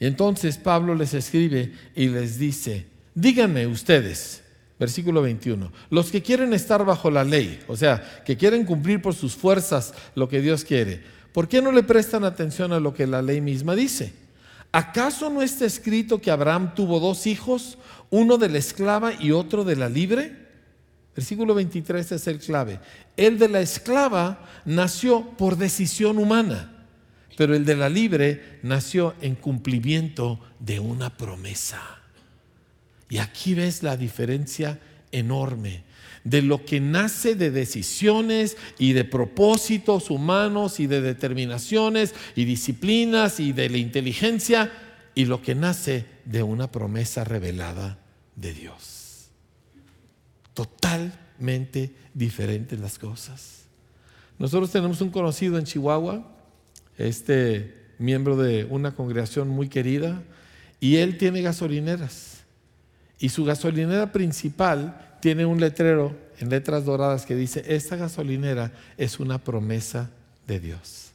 Y 0.00 0.06
entonces 0.06 0.58
Pablo 0.58 0.94
les 0.94 1.14
escribe 1.14 1.72
y 1.94 2.08
les 2.08 2.38
dice, 2.38 2.86
díganme 3.14 3.66
ustedes, 3.66 4.42
versículo 4.78 5.22
21, 5.22 5.72
los 5.90 6.10
que 6.10 6.22
quieren 6.22 6.52
estar 6.52 6.84
bajo 6.84 7.10
la 7.10 7.24
ley, 7.24 7.60
o 7.66 7.76
sea, 7.76 8.22
que 8.24 8.36
quieren 8.36 8.64
cumplir 8.64 9.02
por 9.02 9.14
sus 9.14 9.34
fuerzas 9.34 9.92
lo 10.14 10.28
que 10.28 10.40
Dios 10.40 10.64
quiere, 10.64 11.02
¿por 11.32 11.48
qué 11.48 11.60
no 11.60 11.72
le 11.72 11.82
prestan 11.82 12.24
atención 12.24 12.72
a 12.72 12.80
lo 12.80 12.94
que 12.94 13.06
la 13.06 13.22
ley 13.22 13.40
misma 13.40 13.74
dice? 13.74 14.12
¿Acaso 14.70 15.30
no 15.30 15.42
está 15.42 15.64
escrito 15.64 16.20
que 16.20 16.30
Abraham 16.30 16.74
tuvo 16.74 17.00
dos 17.00 17.26
hijos, 17.26 17.78
uno 18.10 18.38
de 18.38 18.50
la 18.50 18.58
esclava 18.58 19.14
y 19.18 19.32
otro 19.32 19.64
de 19.64 19.76
la 19.76 19.88
libre? 19.88 20.46
Versículo 21.16 21.54
23 21.54 22.12
es 22.12 22.26
el 22.28 22.38
clave. 22.38 22.78
El 23.16 23.38
de 23.38 23.48
la 23.48 23.60
esclava 23.60 24.46
nació 24.64 25.30
por 25.36 25.56
decisión 25.56 26.18
humana 26.18 26.77
pero 27.38 27.54
el 27.54 27.64
de 27.64 27.76
la 27.76 27.88
libre 27.88 28.58
nació 28.64 29.14
en 29.20 29.36
cumplimiento 29.36 30.40
de 30.58 30.80
una 30.80 31.16
promesa. 31.16 31.80
Y 33.08 33.18
aquí 33.18 33.54
ves 33.54 33.84
la 33.84 33.96
diferencia 33.96 34.80
enorme 35.12 35.84
de 36.24 36.42
lo 36.42 36.64
que 36.64 36.80
nace 36.80 37.36
de 37.36 37.52
decisiones 37.52 38.56
y 38.76 38.92
de 38.92 39.04
propósitos 39.04 40.10
humanos 40.10 40.80
y 40.80 40.88
de 40.88 41.00
determinaciones 41.00 42.12
y 42.34 42.44
disciplinas 42.44 43.38
y 43.38 43.52
de 43.52 43.70
la 43.70 43.78
inteligencia 43.78 44.72
y 45.14 45.26
lo 45.26 45.40
que 45.40 45.54
nace 45.54 46.06
de 46.24 46.42
una 46.42 46.72
promesa 46.72 47.22
revelada 47.22 48.00
de 48.34 48.52
Dios. 48.52 49.28
Totalmente 50.54 51.94
diferentes 52.14 52.80
las 52.80 52.98
cosas. 52.98 53.60
Nosotros 54.40 54.72
tenemos 54.72 55.00
un 55.00 55.10
conocido 55.10 55.56
en 55.56 55.66
Chihuahua 55.66 56.34
este 56.98 57.78
miembro 57.98 58.36
de 58.36 58.64
una 58.64 58.94
congregación 58.94 59.48
muy 59.48 59.68
querida, 59.68 60.22
y 60.80 60.96
él 60.96 61.18
tiene 61.18 61.42
gasolineras. 61.42 62.44
Y 63.18 63.30
su 63.30 63.44
gasolinera 63.44 64.12
principal 64.12 65.18
tiene 65.20 65.44
un 65.44 65.60
letrero 65.60 66.16
en 66.38 66.50
letras 66.50 66.84
doradas 66.84 67.26
que 67.26 67.34
dice, 67.34 67.64
esta 67.66 67.96
gasolinera 67.96 68.72
es 68.96 69.18
una 69.18 69.38
promesa 69.38 70.10
de 70.46 70.60
Dios. 70.60 71.10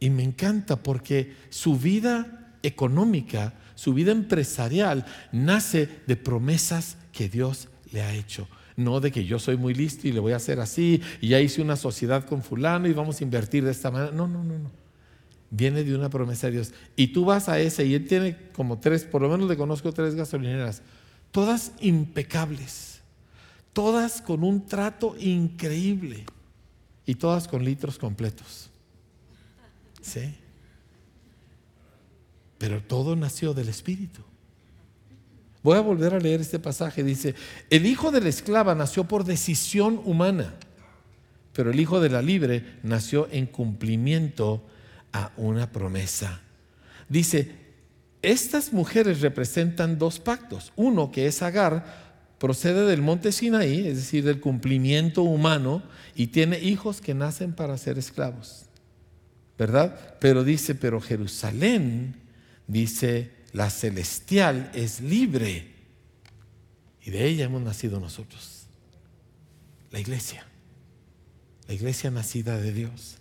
Y 0.00 0.10
me 0.10 0.24
encanta 0.24 0.76
porque 0.76 1.34
su 1.50 1.78
vida 1.78 2.56
económica, 2.64 3.54
su 3.76 3.94
vida 3.94 4.10
empresarial, 4.10 5.06
nace 5.30 5.88
de 6.06 6.16
promesas 6.16 6.96
que 7.12 7.28
Dios 7.28 7.68
le 7.92 8.02
ha 8.02 8.12
hecho. 8.12 8.48
No 8.76 8.98
de 8.98 9.12
que 9.12 9.24
yo 9.24 9.38
soy 9.38 9.56
muy 9.56 9.72
listo 9.72 10.08
y 10.08 10.12
le 10.12 10.18
voy 10.18 10.32
a 10.32 10.36
hacer 10.36 10.58
así, 10.58 11.00
y 11.20 11.28
ya 11.28 11.40
hice 11.40 11.62
una 11.62 11.76
sociedad 11.76 12.24
con 12.24 12.42
fulano 12.42 12.88
y 12.88 12.92
vamos 12.92 13.20
a 13.20 13.24
invertir 13.24 13.64
de 13.64 13.70
esta 13.70 13.92
manera. 13.92 14.10
No, 14.10 14.26
no, 14.26 14.42
no, 14.42 14.58
no 14.58 14.83
viene 15.56 15.84
de 15.84 15.94
una 15.94 16.10
promesa 16.10 16.48
de 16.48 16.54
Dios. 16.54 16.72
Y 16.96 17.08
tú 17.08 17.24
vas 17.24 17.48
a 17.48 17.60
ese 17.60 17.86
y 17.86 17.94
él 17.94 18.06
tiene 18.06 18.36
como 18.52 18.78
tres, 18.78 19.04
por 19.04 19.22
lo 19.22 19.28
menos 19.28 19.48
le 19.48 19.56
conozco 19.56 19.92
tres 19.92 20.14
gasolineras, 20.14 20.82
todas 21.30 21.72
impecables, 21.80 23.00
todas 23.72 24.20
con 24.20 24.42
un 24.42 24.66
trato 24.66 25.14
increíble 25.18 26.24
y 27.06 27.14
todas 27.14 27.46
con 27.46 27.64
litros 27.64 27.98
completos. 27.98 28.70
¿Sí? 30.02 30.34
Pero 32.58 32.82
todo 32.82 33.14
nació 33.14 33.54
del 33.54 33.68
Espíritu. 33.68 34.22
Voy 35.62 35.78
a 35.78 35.82
volver 35.82 36.14
a 36.14 36.18
leer 36.18 36.40
este 36.40 36.58
pasaje. 36.58 37.02
Dice, 37.04 37.34
el 37.70 37.86
hijo 37.86 38.10
de 38.10 38.20
la 38.20 38.28
esclava 38.28 38.74
nació 38.74 39.04
por 39.04 39.24
decisión 39.24 40.00
humana, 40.04 40.54
pero 41.52 41.70
el 41.70 41.80
hijo 41.80 42.00
de 42.00 42.10
la 42.10 42.22
libre 42.22 42.78
nació 42.82 43.28
en 43.30 43.46
cumplimiento 43.46 44.62
a 45.14 45.30
una 45.36 45.70
promesa. 45.70 46.40
Dice, 47.08 47.52
estas 48.20 48.72
mujeres 48.72 49.20
representan 49.20 49.96
dos 49.96 50.18
pactos. 50.18 50.72
Uno 50.74 51.12
que 51.12 51.26
es 51.26 51.40
Agar, 51.40 52.34
procede 52.38 52.84
del 52.84 53.00
monte 53.00 53.30
Sinaí, 53.30 53.86
es 53.86 53.96
decir, 53.96 54.24
del 54.24 54.40
cumplimiento 54.40 55.22
humano, 55.22 55.84
y 56.16 56.26
tiene 56.26 56.58
hijos 56.58 57.00
que 57.00 57.14
nacen 57.14 57.52
para 57.52 57.78
ser 57.78 57.96
esclavos. 57.96 58.66
¿Verdad? 59.56 60.16
Pero 60.18 60.42
dice, 60.42 60.74
pero 60.74 61.00
Jerusalén, 61.00 62.16
dice, 62.66 63.30
la 63.52 63.70
celestial 63.70 64.72
es 64.74 65.00
libre. 65.00 65.74
Y 67.02 67.12
de 67.12 67.24
ella 67.24 67.44
hemos 67.44 67.62
nacido 67.62 68.00
nosotros. 68.00 68.66
La 69.92 70.00
iglesia. 70.00 70.44
La 71.68 71.74
iglesia 71.74 72.10
nacida 72.10 72.58
de 72.58 72.72
Dios 72.72 73.18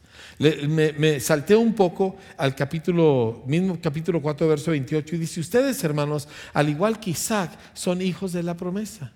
me, 0.67 1.19
salté 1.19 1.56
un 1.56 1.73
poco 1.73 2.17
al 2.38 2.56
capítulo, 2.56 3.43
mismo 3.47 3.79
capítulo 3.82 4.21
4, 4.21 4.47
verso 4.47 4.71
28, 4.71 5.15
y 5.15 5.19
dice, 5.19 5.39
ustedes 5.39 5.84
hermanos, 5.84 6.27
al 6.53 6.69
igual 6.69 6.99
que 6.99 7.12
Isaac, 7.12 7.51
son 7.73 8.01
hijos 8.01 8.34
de 8.34 8.43
la 8.43 8.58
promesa. 8.58 9.13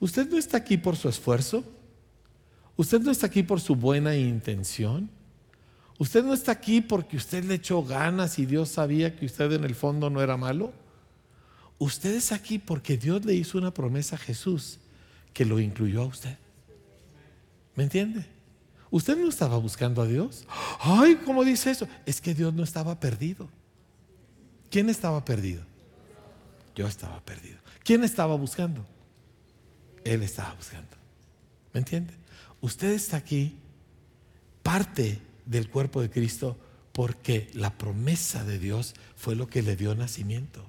Usted 0.00 0.28
no 0.28 0.38
está 0.38 0.58
aquí 0.58 0.76
por 0.76 0.96
su 0.96 1.08
esfuerzo, 1.08 1.64
usted 2.76 3.00
no 3.00 3.10
está 3.10 3.26
aquí 3.26 3.42
por 3.42 3.60
su 3.60 3.76
buena 3.76 4.16
intención, 4.16 5.10
usted 5.98 6.24
no 6.24 6.34
está 6.34 6.52
aquí 6.52 6.80
porque 6.80 7.16
usted 7.16 7.44
le 7.44 7.54
echó 7.54 7.82
ganas 7.82 8.38
y 8.38 8.46
Dios 8.46 8.70
sabía 8.70 9.16
que 9.16 9.26
usted 9.26 9.52
en 9.52 9.64
el 9.64 9.74
fondo 9.74 10.10
no 10.10 10.22
era 10.22 10.36
malo. 10.36 10.72
Usted 11.78 12.14
es 12.14 12.32
aquí 12.32 12.58
porque 12.58 12.96
Dios 12.96 13.24
le 13.24 13.34
hizo 13.34 13.58
una 13.58 13.72
promesa 13.72 14.16
a 14.16 14.18
Jesús 14.18 14.78
que 15.34 15.44
lo 15.44 15.60
incluyó 15.60 16.02
a 16.02 16.06
usted. 16.06 16.38
¿Me 17.74 17.84
entiende? 17.84 18.35
Usted 18.90 19.16
no 19.16 19.28
estaba 19.28 19.56
buscando 19.58 20.02
a 20.02 20.06
Dios. 20.06 20.44
Ay, 20.80 21.16
¿cómo 21.24 21.44
dice 21.44 21.70
eso? 21.70 21.88
Es 22.04 22.20
que 22.20 22.34
Dios 22.34 22.54
no 22.54 22.62
estaba 22.62 22.98
perdido. 23.00 23.48
¿Quién 24.70 24.88
estaba 24.88 25.24
perdido? 25.24 25.64
Yo 26.74 26.86
estaba 26.86 27.20
perdido. 27.20 27.58
¿Quién 27.82 28.04
estaba 28.04 28.36
buscando? 28.36 28.86
Él 30.04 30.22
estaba 30.22 30.54
buscando. 30.54 30.96
¿Me 31.72 31.80
entiende? 31.80 32.14
Usted 32.60 32.92
está 32.92 33.16
aquí, 33.16 33.56
parte 34.62 35.20
del 35.44 35.68
cuerpo 35.68 36.00
de 36.00 36.10
Cristo, 36.10 36.58
porque 36.92 37.50
la 37.54 37.76
promesa 37.76 38.44
de 38.44 38.58
Dios 38.58 38.94
fue 39.16 39.34
lo 39.34 39.48
que 39.48 39.62
le 39.62 39.76
dio 39.76 39.94
nacimiento. 39.94 40.64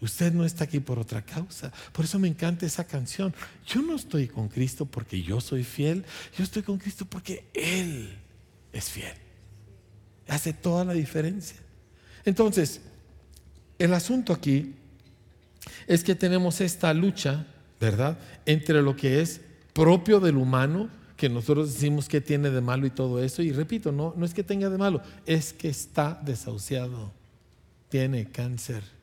Usted 0.00 0.32
no 0.32 0.44
está 0.44 0.64
aquí 0.64 0.78
por 0.78 0.98
otra 0.98 1.22
causa. 1.22 1.72
Por 1.92 2.04
eso 2.04 2.18
me 2.18 2.28
encanta 2.28 2.66
esa 2.66 2.84
canción. 2.84 3.34
Yo 3.66 3.82
no 3.82 3.96
estoy 3.96 4.28
con 4.28 4.48
Cristo 4.48 4.86
porque 4.86 5.22
yo 5.22 5.40
soy 5.40 5.64
fiel. 5.64 6.04
Yo 6.36 6.44
estoy 6.44 6.62
con 6.62 6.78
Cristo 6.78 7.04
porque 7.04 7.44
Él 7.52 8.16
es 8.72 8.90
fiel. 8.90 9.14
Hace 10.28 10.52
toda 10.52 10.84
la 10.84 10.92
diferencia. 10.92 11.56
Entonces, 12.24 12.80
el 13.78 13.92
asunto 13.92 14.32
aquí 14.32 14.74
es 15.88 16.04
que 16.04 16.14
tenemos 16.14 16.60
esta 16.60 16.94
lucha, 16.94 17.46
¿verdad? 17.80 18.18
Entre 18.46 18.80
lo 18.82 18.94
que 18.94 19.20
es 19.20 19.40
propio 19.72 20.20
del 20.20 20.36
humano, 20.36 20.90
que 21.16 21.28
nosotros 21.28 21.74
decimos 21.74 22.08
que 22.08 22.20
tiene 22.20 22.50
de 22.50 22.60
malo 22.60 22.86
y 22.86 22.90
todo 22.90 23.20
eso. 23.20 23.42
Y 23.42 23.50
repito, 23.50 23.90
no, 23.90 24.14
no 24.16 24.24
es 24.24 24.32
que 24.32 24.44
tenga 24.44 24.70
de 24.70 24.78
malo, 24.78 25.02
es 25.26 25.52
que 25.52 25.68
está 25.68 26.20
desahuciado. 26.24 27.12
Tiene 27.88 28.30
cáncer 28.30 28.97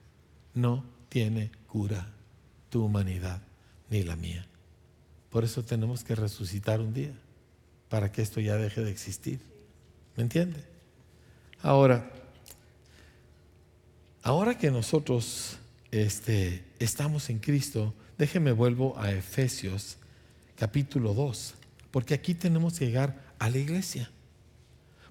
no 0.55 0.83
tiene 1.09 1.51
cura 1.67 2.11
tu 2.69 2.83
humanidad 2.83 3.41
ni 3.89 4.03
la 4.03 4.15
mía. 4.15 4.47
Por 5.29 5.43
eso 5.43 5.63
tenemos 5.63 6.03
que 6.03 6.15
resucitar 6.15 6.81
un 6.81 6.93
día, 6.93 7.13
para 7.89 8.11
que 8.11 8.21
esto 8.21 8.39
ya 8.39 8.55
deje 8.55 8.81
de 8.81 8.91
existir. 8.91 9.39
¿Me 10.15 10.23
entiende? 10.23 10.63
Ahora, 11.61 12.11
ahora 14.23 14.57
que 14.57 14.71
nosotros 14.71 15.57
este, 15.91 16.63
estamos 16.79 17.29
en 17.29 17.39
Cristo, 17.39 17.93
déjeme 18.17 18.51
vuelvo 18.51 18.97
a 18.97 19.11
Efesios 19.11 19.97
capítulo 20.55 21.13
2, 21.13 21.53
porque 21.91 22.13
aquí 22.13 22.33
tenemos 22.33 22.79
que 22.79 22.85
llegar 22.85 23.21
a 23.39 23.49
la 23.49 23.57
iglesia. 23.57 24.09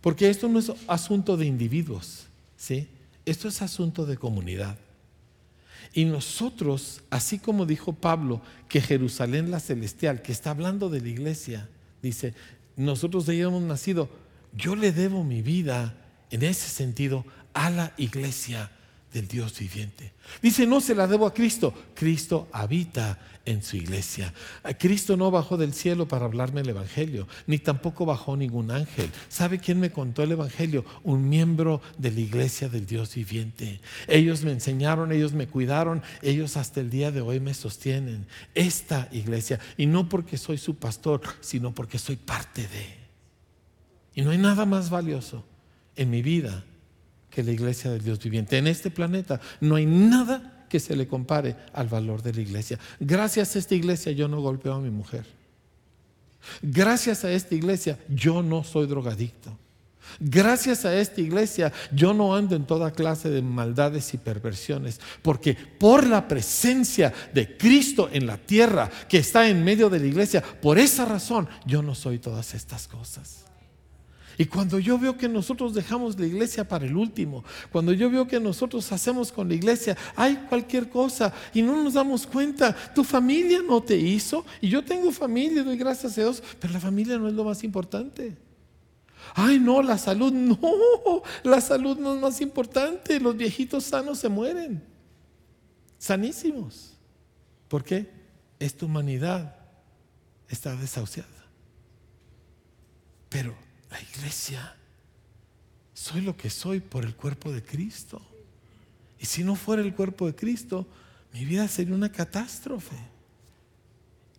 Porque 0.00 0.28
esto 0.28 0.48
no 0.48 0.58
es 0.58 0.72
asunto 0.86 1.36
de 1.36 1.46
individuos, 1.46 2.26
¿sí? 2.56 2.88
Esto 3.24 3.48
es 3.48 3.62
asunto 3.62 4.04
de 4.04 4.16
comunidad. 4.16 4.76
Y 5.92 6.04
nosotros, 6.04 7.02
así 7.10 7.38
como 7.38 7.66
dijo 7.66 7.92
Pablo, 7.92 8.40
que 8.68 8.80
Jerusalén 8.80 9.50
la 9.50 9.60
celestial, 9.60 10.22
que 10.22 10.32
está 10.32 10.50
hablando 10.50 10.88
de 10.88 11.00
la 11.00 11.08
iglesia, 11.08 11.68
dice, 12.02 12.34
nosotros 12.76 13.26
de 13.26 13.34
ella 13.34 13.44
hemos 13.44 13.62
nacido, 13.62 14.08
yo 14.56 14.76
le 14.76 14.92
debo 14.92 15.24
mi 15.24 15.42
vida 15.42 15.94
en 16.30 16.42
ese 16.42 16.68
sentido 16.68 17.24
a 17.52 17.70
la 17.70 17.92
iglesia 17.96 18.70
del 19.14 19.28
Dios 19.28 19.56
viviente. 19.56 20.12
Dice, 20.42 20.66
no 20.66 20.80
se 20.80 20.94
la 20.94 21.06
debo 21.06 21.24
a 21.26 21.32
Cristo. 21.32 21.72
Cristo 21.94 22.48
habita 22.50 23.16
en 23.44 23.62
su 23.62 23.76
iglesia. 23.76 24.34
Cristo 24.76 25.16
no 25.16 25.30
bajó 25.30 25.56
del 25.56 25.72
cielo 25.72 26.08
para 26.08 26.24
hablarme 26.24 26.62
el 26.62 26.70
Evangelio, 26.70 27.28
ni 27.46 27.58
tampoco 27.58 28.04
bajó 28.04 28.36
ningún 28.36 28.72
ángel. 28.72 29.08
¿Sabe 29.28 29.60
quién 29.60 29.78
me 29.78 29.92
contó 29.92 30.24
el 30.24 30.32
Evangelio? 30.32 30.84
Un 31.04 31.28
miembro 31.28 31.80
de 31.96 32.10
la 32.10 32.20
iglesia 32.20 32.68
del 32.68 32.86
Dios 32.86 33.14
viviente. 33.14 33.80
Ellos 34.08 34.42
me 34.42 34.50
enseñaron, 34.50 35.12
ellos 35.12 35.32
me 35.32 35.46
cuidaron, 35.46 36.02
ellos 36.20 36.56
hasta 36.56 36.80
el 36.80 36.90
día 36.90 37.12
de 37.12 37.20
hoy 37.20 37.38
me 37.38 37.54
sostienen. 37.54 38.26
Esta 38.56 39.08
iglesia, 39.12 39.60
y 39.76 39.86
no 39.86 40.08
porque 40.08 40.38
soy 40.38 40.58
su 40.58 40.74
pastor, 40.74 41.20
sino 41.40 41.72
porque 41.72 41.98
soy 42.00 42.16
parte 42.16 42.62
de. 42.62 42.98
Y 44.16 44.22
no 44.22 44.30
hay 44.30 44.38
nada 44.38 44.66
más 44.66 44.90
valioso 44.90 45.44
en 45.94 46.10
mi 46.10 46.20
vida 46.20 46.64
que 47.34 47.42
la 47.42 47.50
iglesia 47.50 47.90
del 47.90 48.02
Dios 48.02 48.18
viviente. 48.20 48.56
En 48.56 48.66
este 48.66 48.90
planeta 48.90 49.40
no 49.60 49.76
hay 49.76 49.86
nada 49.86 50.66
que 50.68 50.78
se 50.78 50.96
le 50.96 51.06
compare 51.06 51.56
al 51.72 51.88
valor 51.88 52.22
de 52.22 52.32
la 52.32 52.40
iglesia. 52.40 52.78
Gracias 53.00 53.56
a 53.56 53.58
esta 53.58 53.74
iglesia 53.74 54.12
yo 54.12 54.28
no 54.28 54.40
golpeo 54.40 54.74
a 54.74 54.80
mi 54.80 54.90
mujer. 54.90 55.24
Gracias 56.62 57.24
a 57.24 57.32
esta 57.32 57.54
iglesia 57.54 57.98
yo 58.08 58.42
no 58.42 58.62
soy 58.62 58.86
drogadicto. 58.86 59.56
Gracias 60.20 60.84
a 60.84 60.94
esta 60.96 61.20
iglesia 61.20 61.72
yo 61.90 62.12
no 62.12 62.36
ando 62.36 62.54
en 62.54 62.66
toda 62.66 62.92
clase 62.92 63.30
de 63.30 63.42
maldades 63.42 64.14
y 64.14 64.18
perversiones, 64.18 65.00
porque 65.22 65.54
por 65.54 66.06
la 66.06 66.28
presencia 66.28 67.12
de 67.32 67.56
Cristo 67.56 68.08
en 68.12 68.26
la 68.26 68.36
tierra 68.36 68.90
que 69.08 69.18
está 69.18 69.48
en 69.48 69.64
medio 69.64 69.88
de 69.90 69.98
la 69.98 70.06
iglesia, 70.06 70.42
por 70.42 70.78
esa 70.78 71.04
razón 71.04 71.48
yo 71.66 71.82
no 71.82 71.94
soy 71.94 72.18
todas 72.18 72.54
estas 72.54 72.86
cosas. 72.86 73.43
Y 74.36 74.46
cuando 74.46 74.78
yo 74.78 74.98
veo 74.98 75.16
que 75.16 75.28
nosotros 75.28 75.74
dejamos 75.74 76.18
la 76.18 76.26
iglesia 76.26 76.66
para 76.66 76.86
el 76.86 76.96
último, 76.96 77.44
cuando 77.70 77.92
yo 77.92 78.10
veo 78.10 78.26
que 78.26 78.40
nosotros 78.40 78.90
hacemos 78.90 79.30
con 79.30 79.48
la 79.48 79.54
iglesia, 79.54 79.96
hay 80.16 80.36
cualquier 80.48 80.88
cosa 80.88 81.32
y 81.52 81.62
no 81.62 81.82
nos 81.82 81.94
damos 81.94 82.26
cuenta, 82.26 82.74
tu 82.94 83.04
familia 83.04 83.60
no 83.62 83.82
te 83.82 83.96
hizo, 83.96 84.44
y 84.60 84.68
yo 84.68 84.84
tengo 84.84 85.12
familia, 85.12 85.62
doy 85.62 85.76
gracias 85.76 86.18
a 86.18 86.22
Dios, 86.22 86.42
pero 86.58 86.72
la 86.72 86.80
familia 86.80 87.18
no 87.18 87.28
es 87.28 87.34
lo 87.34 87.44
más 87.44 87.62
importante. 87.62 88.36
Ay, 89.34 89.58
no, 89.58 89.82
la 89.82 89.98
salud, 89.98 90.32
no, 90.32 90.58
la 91.42 91.60
salud 91.60 91.96
no 91.98 92.14
es 92.14 92.20
más 92.20 92.40
importante, 92.40 93.20
los 93.20 93.36
viejitos 93.36 93.84
sanos 93.84 94.18
se 94.18 94.28
mueren, 94.28 94.82
sanísimos. 95.98 96.94
¿Por 97.68 97.84
qué? 97.84 98.10
Esta 98.58 98.86
humanidad 98.86 99.56
está 100.48 100.76
desahuciada. 100.76 101.28
Pero 103.28 103.63
la 103.94 104.00
iglesia. 104.00 104.74
Soy 105.94 106.20
lo 106.20 106.36
que 106.36 106.50
soy 106.50 106.80
por 106.80 107.04
el 107.04 107.14
cuerpo 107.14 107.52
de 107.52 107.62
Cristo. 107.62 108.20
Y 109.20 109.26
si 109.26 109.44
no 109.44 109.54
fuera 109.54 109.82
el 109.82 109.94
cuerpo 109.94 110.26
de 110.26 110.34
Cristo, 110.34 110.86
mi 111.32 111.44
vida 111.44 111.68
sería 111.68 111.94
una 111.94 112.10
catástrofe. 112.10 112.96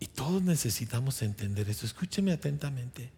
Y 0.02 0.08
todos 0.08 0.44
necesitamos 0.44 1.22
entender 1.22 1.70
eso. 1.70 1.86
Escúcheme 1.86 2.34
atentamente. 2.34 3.12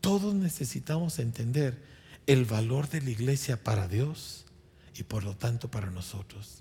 Todos 0.00 0.34
necesitamos 0.34 1.18
entender 1.18 1.82
el 2.26 2.46
valor 2.46 2.88
de 2.88 3.02
la 3.02 3.10
iglesia 3.10 3.62
para 3.62 3.88
Dios 3.88 4.46
y 4.96 5.02
por 5.02 5.22
lo 5.22 5.36
tanto 5.36 5.70
para 5.70 5.90
nosotros. 5.90 6.60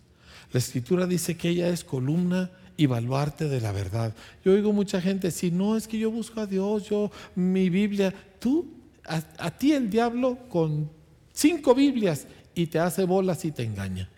La 0.51 0.59
escritura 0.59 1.07
dice 1.07 1.37
que 1.37 1.47
ella 1.47 1.69
es 1.69 1.85
columna 1.85 2.51
y 2.75 2.87
baluarte 2.87 3.47
de 3.47 3.61
la 3.61 3.71
verdad. 3.71 4.13
Yo 4.43 4.51
oigo 4.51 4.73
mucha 4.73 4.99
gente 4.99 5.27
decir, 5.27 5.53
no, 5.53 5.77
es 5.77 5.87
que 5.87 5.97
yo 5.97 6.11
busco 6.11 6.41
a 6.41 6.45
Dios, 6.45 6.89
yo, 6.89 7.09
mi 7.35 7.69
Biblia, 7.69 8.13
tú 8.39 8.80
a, 9.05 9.51
ti 9.51 9.73
el 9.73 9.89
diablo 9.89 10.37
con 10.49 10.89
cinco 11.33 11.73
Biblias 11.73 12.27
y 12.53 12.67
te 12.67 12.79
hace 12.79 13.03
bolas 13.03 13.43
y 13.45 13.51
te 13.51 13.63
engaña. 13.63 14.09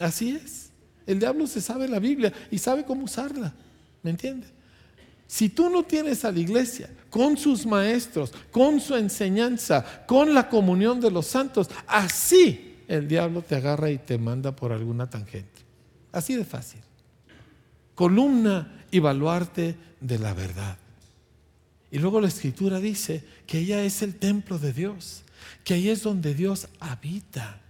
Así 0.00 0.30
es. 0.30 0.70
El 1.06 1.18
diablo 1.18 1.46
se 1.46 1.60
sabe 1.60 1.88
la 1.88 1.98
Biblia 1.98 2.32
y 2.50 2.58
sabe 2.58 2.84
cómo 2.84 3.04
usarla. 3.04 3.54
¿Me 4.02 4.10
entiendes? 4.10 4.50
Si 5.26 5.48
tú 5.48 5.70
no 5.70 5.82
tienes 5.82 6.24
a 6.24 6.32
la 6.32 6.38
iglesia 6.38 6.90
con 7.10 7.36
sus 7.36 7.66
maestros, 7.66 8.32
con 8.50 8.80
su 8.80 8.94
enseñanza, 8.94 10.04
con 10.06 10.34
la 10.34 10.48
comunión 10.48 11.00
de 11.00 11.10
los 11.10 11.26
santos, 11.26 11.68
así 11.86 12.76
el 12.88 13.08
diablo 13.08 13.42
te 13.42 13.56
agarra 13.56 13.90
y 13.90 13.98
te 13.98 14.18
manda 14.18 14.54
por 14.54 14.72
alguna 14.72 15.08
tangente. 15.08 15.62
Así 16.12 16.34
de 16.34 16.44
fácil. 16.44 16.80
Columna 17.94 18.84
y 18.90 18.98
baluarte 18.98 19.76
de 20.00 20.18
la 20.18 20.34
verdad. 20.34 20.76
Y 21.94 22.00
luego 22.00 22.20
la 22.20 22.26
escritura 22.26 22.80
dice 22.80 23.22
que 23.46 23.60
ella 23.60 23.84
es 23.84 24.02
el 24.02 24.16
templo 24.16 24.58
de 24.58 24.72
Dios, 24.72 25.22
que 25.62 25.74
ahí 25.74 25.88
es 25.88 26.02
donde 26.02 26.34
Dios 26.34 26.66
habita. 26.80 27.60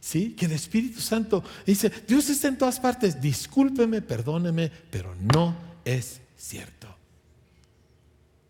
¿Sí? 0.00 0.30
Que 0.30 0.46
el 0.46 0.52
Espíritu 0.52 1.02
Santo 1.02 1.44
dice, 1.66 1.92
Dios 2.08 2.30
está 2.30 2.48
en 2.48 2.56
todas 2.56 2.80
partes, 2.80 3.20
discúlpeme, 3.20 4.00
perdóneme, 4.00 4.72
pero 4.90 5.14
no 5.16 5.54
es 5.84 6.22
cierto. 6.38 6.88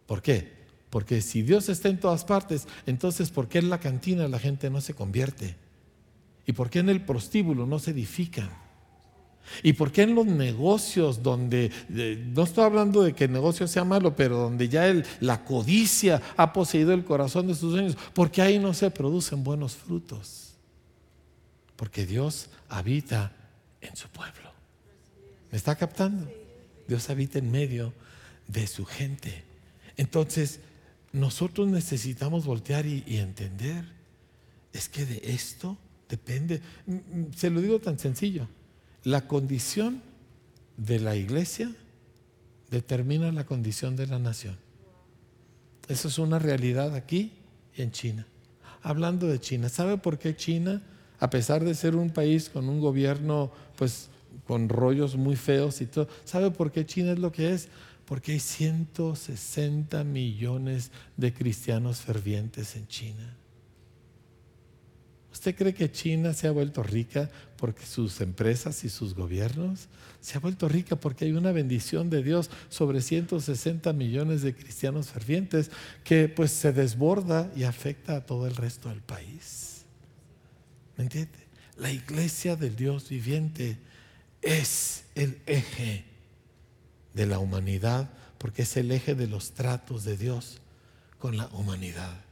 ¿Por 0.07 0.23
qué? 0.23 0.49
Porque 0.91 1.21
si 1.21 1.43
Dios 1.43 1.69
está 1.71 1.89
en 1.89 1.99
todas 1.99 2.25
partes, 2.25 2.69
entonces 2.87 3.31
¿por 3.31 3.49
qué 3.49 3.59
en 3.59 3.69
la 3.69 3.81
cantina 3.81 4.29
la 4.29 4.39
gente 4.39 4.71
no 4.71 4.81
se 4.81 4.95
convierte? 4.95 5.57
¿Y 6.47 6.53
por 6.53 6.71
qué 6.71 6.79
en 6.79 6.89
el 6.89 7.05
prostíbulo 7.05 7.67
no 7.67 7.81
se 7.81 7.91
edifican? 7.91 8.51
¿Y 9.63 9.75
por 9.75 9.93
qué 9.93 10.03
en 10.03 10.15
los 10.15 10.27
negocios 10.27 11.23
donde, 11.23 11.71
no 11.89 12.43
estoy 12.43 12.65
hablando 12.65 13.03
de 13.03 13.15
que 13.15 13.25
el 13.25 13.33
negocio 13.33 13.67
sea 13.69 13.85
malo, 13.85 14.15
pero 14.15 14.37
donde 14.37 14.69
ya 14.69 14.93
la 15.21 15.45
codicia 15.45 16.21
ha 16.37 16.53
poseído 16.53 16.93
el 16.93 17.05
corazón 17.05 17.47
de 17.47 17.55
sus 17.55 17.73
dueños, 17.73 17.97
porque 18.15 18.43
ahí 18.43 18.59
no 18.59 18.75
se 18.75 18.91
producen 18.91 19.45
buenos 19.45 19.75
frutos? 19.75 20.55
Porque 21.77 22.07
Dios 22.07 22.49
habita 22.69 23.33
en 23.81 23.95
su 23.97 24.09
pueblo. 24.09 24.51
¿Me 25.51 25.59
está 25.59 25.77
captando? 25.77 26.31
Dios 26.89 27.09
habita 27.11 27.39
en 27.39 27.51
medio 27.51 27.93
de 28.49 28.67
su 28.67 28.85
gente. 28.85 29.45
Entonces, 29.97 30.61
nosotros 31.13 31.69
necesitamos 31.69 32.45
voltear 32.45 32.87
y 32.87 33.05
entender, 33.09 33.85
es 34.73 34.89
que 34.89 35.07
de 35.07 35.21
esto 35.25 35.79
depende, 36.09 36.61
mm, 36.87 36.95
mm, 36.95 37.33
se 37.35 37.51
lo 37.51 37.61
digo 37.61 37.79
tan 37.81 37.99
sencillo, 37.99 38.49
la 39.07 39.29
condición 39.29 40.03
de 40.77 40.99
la 40.99 41.15
iglesia 41.15 41.73
determina 42.73 43.31
la 43.31 43.47
condición 43.47 43.95
de 43.95 44.09
la 44.09 44.19
nación. 44.19 44.57
Eso 45.87 46.09
es 46.09 46.19
una 46.19 46.41
realidad 46.41 46.93
aquí 46.97 47.31
y 47.77 47.83
en 47.83 47.93
China. 47.93 48.27
Hablando 48.83 49.29
de 49.29 49.39
China, 49.39 49.69
¿sabe 49.69 49.97
por 49.97 50.19
qué 50.19 50.35
China, 50.35 50.83
a 51.21 51.31
pesar 51.31 51.63
de 51.63 51.77
ser 51.77 51.95
un 51.95 52.11
país 52.11 52.51
con 52.51 52.69
un 52.69 52.81
gobierno 52.81 53.53
pues 53.77 54.09
con 54.45 54.69
rollos 54.69 55.15
muy 55.15 55.37
feos 55.37 55.81
y 55.81 55.87
todo, 55.87 56.09
¿sabe 56.25 56.51
por 56.51 56.73
qué 56.73 56.85
China 56.85 57.13
es 57.13 57.21
lo 57.21 57.31
que 57.31 57.53
es? 57.53 57.69
Porque 58.07 58.33
hay 58.33 58.41
160 58.41 60.03
millones 60.03 60.91
de 61.17 61.33
cristianos 61.33 62.01
fervientes 62.01 62.75
en 62.75 62.89
China. 62.89 63.37
¿Usted 65.37 65.55
cree 65.55 65.75
que 65.75 65.93
China 65.93 66.33
se 66.33 66.49
ha 66.49 66.51
vuelto 66.51 66.83
rica 66.83 67.29
porque 67.59 67.85
sus 67.85 68.23
empresas 68.23 68.85
y 68.85 68.89
sus 68.89 69.15
gobiernos? 69.15 69.87
Se 70.23 70.39
ha 70.39 70.41
vuelto 70.41 70.67
rica 70.67 70.97
porque 70.97 71.27
hay 71.27 71.33
una 71.33 71.53
bendición 71.53 72.09
de 72.09 72.23
Dios 72.23 72.49
sobre 72.71 73.03
160 73.03 73.93
millones 73.93 74.41
de 74.41 74.55
cristianos 74.55 75.09
fervientes 75.11 75.71
que 76.05 76.31
pues 76.31 76.53
se 76.53 76.73
desborda 76.73 77.53
y 77.55 77.65
afecta 77.65 78.17
a 78.17 78.25
todo 78.25 78.47
el 78.47 78.57
resto 78.57 78.89
del 78.89 79.03
país. 79.03 79.85
¿Me 80.97 81.05
entiende? 81.05 81.39
La 81.77 81.93
iglesia 81.93 82.57
del 82.57 82.75
Dios 82.75 83.11
viviente 83.11 83.77
es 84.41 85.05
el 85.15 85.39
eje 85.45 86.07
de 87.13 87.27
la 87.27 87.41
humanidad 87.41 88.09
porque 88.39 88.63
es 88.63 88.75
el 88.79 88.91
eje 88.91 89.15
de 89.15 89.27
los 89.27 89.53
tratos 89.53 90.03
de 90.05 90.17
Dios 90.17 90.63
con 91.19 91.37
la 91.37 91.49
humanidad. 91.49 92.23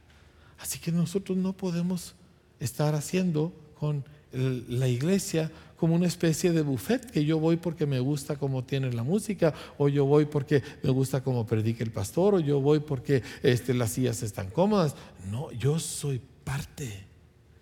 Así 0.57 0.79
que 0.79 0.91
nosotros 0.91 1.37
no 1.37 1.53
podemos 1.53 2.15
estar 2.59 2.95
haciendo 2.95 3.53
con 3.79 4.03
la 4.31 4.87
iglesia 4.87 5.51
como 5.77 5.95
una 5.95 6.07
especie 6.07 6.51
de 6.51 6.61
buffet 6.61 7.11
que 7.11 7.25
yo 7.25 7.39
voy 7.39 7.57
porque 7.57 7.85
me 7.85 7.99
gusta 7.99 8.37
cómo 8.37 8.63
tiene 8.63 8.91
la 8.91 9.03
música, 9.03 9.53
o 9.77 9.89
yo 9.89 10.05
voy 10.05 10.25
porque 10.25 10.63
me 10.83 10.89
gusta 10.89 11.21
cómo 11.21 11.45
predica 11.45 11.83
el 11.83 11.91
pastor, 11.91 12.35
o 12.35 12.39
yo 12.39 12.59
voy 12.59 12.79
porque 12.79 13.23
este, 13.43 13.73
las 13.73 13.91
sillas 13.91 14.23
están 14.23 14.49
cómodas. 14.49 14.95
No, 15.29 15.51
yo 15.51 15.79
soy 15.79 16.21
parte 16.43 17.05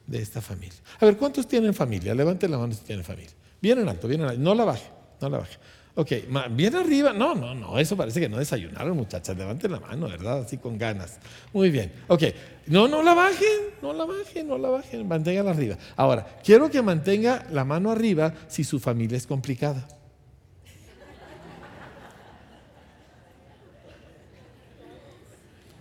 de 0.05 0.22
esta 0.22 0.41
familia. 0.41 0.80
A 0.99 1.05
ver, 1.05 1.17
¿cuántos 1.17 1.47
tienen 1.47 1.74
familia? 1.74 2.13
Levanten 2.13 2.51
la 2.51 2.57
mano 2.57 2.74
si 2.74 2.84
tienen 2.84 3.03
familia. 3.03 3.32
Bien 3.61 3.80
en 3.80 3.89
alto, 3.89 4.07
bien 4.07 4.22
en 4.22 4.28
alto. 4.28 4.41
No 4.41 4.53
la 4.53 4.65
baje, 4.65 4.89
no 5.22 5.30
la 5.30 5.39
baje. 5.39 5.57
Ok, 5.95 6.11
bien 6.51 6.75
arriba. 6.75 7.13
No, 7.13 7.35
no, 7.35 7.53
no, 7.53 7.77
eso 7.77 7.95
parece 7.95 8.19
que 8.19 8.27
no 8.27 8.37
desayunaron, 8.37 8.97
muchachas. 8.97 9.37
Levanten 9.37 9.71
la 9.71 9.79
mano, 9.79 10.07
¿verdad? 10.07 10.39
Así 10.39 10.57
con 10.57 10.77
ganas. 10.77 11.19
Muy 11.53 11.69
bien. 11.69 11.93
Ok, 12.07 12.23
no, 12.65 12.87
no 12.87 13.03
la 13.03 13.13
bajen, 13.13 13.59
no 13.81 13.93
la 13.93 14.05
bajen, 14.05 14.47
no 14.47 14.57
la 14.57 14.69
bajen. 14.69 15.07
Manténganla 15.07 15.51
arriba. 15.51 15.77
Ahora, 15.95 16.25
quiero 16.43 16.71
que 16.71 16.81
mantenga 16.81 17.45
la 17.51 17.63
mano 17.63 17.91
arriba 17.91 18.33
si 18.47 18.63
su 18.63 18.79
familia 18.79 19.17
es 19.17 19.27
complicada. 19.27 19.87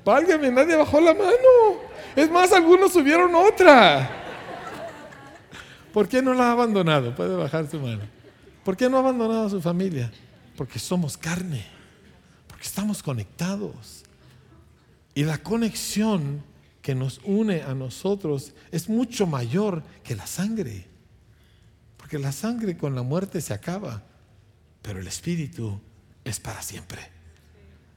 Válgame, 0.05 0.51
nadie 0.51 0.77
bajó 0.77 1.01
la 1.01 1.15
mano. 1.15 1.81
Es 2.15 2.31
más, 2.31 2.53
algunos 2.53 2.93
subieron 2.93 3.35
otra. 3.35 4.11
¿Por 5.93 6.07
qué 6.07 6.21
no 6.21 6.35
la 6.35 6.49
ha 6.49 6.53
abandonado? 6.53 7.15
Puede 7.15 7.35
bajar 7.35 7.67
su 7.71 7.79
mano. 7.79 8.03
¿Por 8.65 8.77
qué 8.77 8.89
no 8.89 8.97
ha 8.97 9.01
abandonado 9.01 9.47
a 9.47 9.51
su 9.51 9.61
familia? 9.61 10.13
Porque 10.57 10.79
somos 10.79 11.17
carne, 11.17 11.67
porque 12.47 12.65
estamos 12.65 13.03
conectados. 13.03 14.05
Y 15.15 15.25
la 15.25 15.39
conexión 15.39 16.43
que 16.81 16.95
nos 16.95 17.21
une 17.25 17.63
a 17.63 17.75
nosotros 17.75 18.53
es 18.71 18.89
mucho 18.89 19.27
mayor 19.27 19.83
que 20.05 20.17
la 20.17 20.27
sangre. 20.27 20.87
Porque 21.97 22.19
la 22.19 22.33
sangre 22.33 22.77
con 22.77 22.95
la 22.95 23.03
muerte 23.03 23.41
se 23.41 23.55
acaba, 23.55 24.03
pero 24.81 25.01
el 25.01 25.07
espíritu 25.07 25.81
es 26.25 26.41
para 26.41 26.63
siempre. 26.63 27.01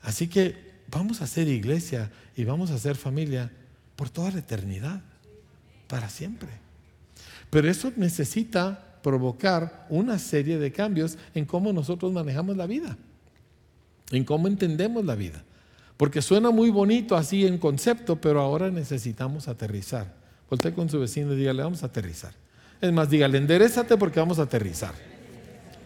Así 0.01 0.27
que 0.27 0.75
vamos 0.89 1.21
a 1.21 1.27
ser 1.27 1.47
iglesia 1.47 2.11
y 2.35 2.43
vamos 2.43 2.71
a 2.71 2.77
ser 2.77 2.95
familia 2.95 3.51
por 3.95 4.09
toda 4.09 4.31
la 4.31 4.39
eternidad, 4.39 5.01
para 5.87 6.09
siempre. 6.09 6.49
Pero 7.49 7.69
eso 7.69 7.91
necesita 7.95 8.94
provocar 9.05 9.85
una 9.91 10.17
serie 10.17 10.57
de 10.57 10.71
cambios 10.71 11.15
en 11.35 11.45
cómo 11.45 11.71
nosotros 11.71 12.11
manejamos 12.11 12.57
la 12.57 12.65
vida, 12.65 12.97
en 14.09 14.23
cómo 14.23 14.47
entendemos 14.47 15.05
la 15.05 15.13
vida. 15.13 15.43
Porque 15.95 16.23
suena 16.23 16.49
muy 16.49 16.71
bonito 16.71 17.15
así 17.15 17.45
en 17.45 17.59
concepto, 17.59 18.15
pero 18.15 18.41
ahora 18.41 18.71
necesitamos 18.71 19.47
aterrizar. 19.47 20.11
Volte 20.49 20.73
con 20.73 20.89
su 20.89 20.99
vecino 20.99 21.33
y 21.33 21.35
dígale, 21.35 21.61
vamos 21.61 21.83
a 21.83 21.85
aterrizar. 21.85 22.33
Es 22.81 22.91
más, 22.91 23.07
dígale, 23.07 23.37
enderezate 23.37 23.95
porque 23.95 24.19
vamos 24.19 24.39
a 24.39 24.41
aterrizar. 24.41 24.95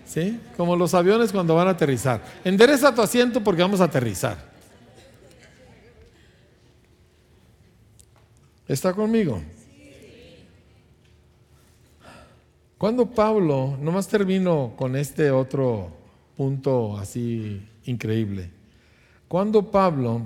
¿Sí? 0.07 0.39
Como 0.55 0.77
los 0.77 0.93
aviones 0.93 1.33
cuando 1.33 1.55
van 1.55 1.67
a 1.67 1.71
aterrizar. 1.71 2.23
Endereza 2.45 2.95
tu 2.95 3.01
asiento 3.01 3.43
porque 3.43 3.61
vamos 3.61 3.81
a 3.81 3.83
aterrizar. 3.83 4.37
¿Está 8.65 8.93
conmigo? 8.93 9.41
Cuando 12.79 13.07
Pablo, 13.07 13.77
nomás 13.81 14.07
termino 14.07 14.71
con 14.77 14.95
este 14.95 15.31
otro 15.31 15.91
punto 16.37 16.97
así 16.97 17.61
increíble. 17.83 18.51
Cuando 19.27 19.69
Pablo 19.69 20.21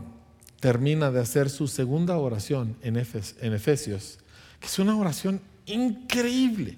termina 0.60 1.10
de 1.10 1.20
hacer 1.20 1.50
su 1.50 1.68
segunda 1.68 2.16
oración 2.20 2.76
en, 2.84 2.96
Efesios, 2.98 4.20
que 4.60 4.68
es 4.68 4.78
una 4.78 4.96
oración 4.96 5.42
increíble, 5.66 6.78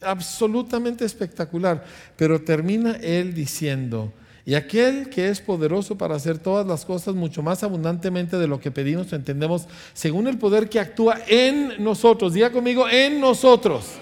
absolutamente 0.00 1.04
espectacular, 1.04 1.84
pero 2.16 2.40
termina 2.40 2.92
él 2.92 3.34
diciendo, 3.34 4.14
y 4.46 4.54
aquel 4.54 5.10
que 5.10 5.28
es 5.28 5.42
poderoso 5.42 5.98
para 5.98 6.14
hacer 6.14 6.38
todas 6.38 6.66
las 6.66 6.86
cosas 6.86 7.14
mucho 7.14 7.42
más 7.42 7.62
abundantemente 7.62 8.38
de 8.38 8.48
lo 8.48 8.60
que 8.60 8.70
pedimos 8.70 9.12
o 9.12 9.16
entendemos, 9.16 9.68
según 9.92 10.26
el 10.26 10.38
poder 10.38 10.70
que 10.70 10.80
actúa 10.80 11.18
en 11.28 11.84
nosotros. 11.84 12.32
Diga 12.32 12.50
conmigo, 12.50 12.88
en 12.88 13.20
nosotros. 13.20 13.98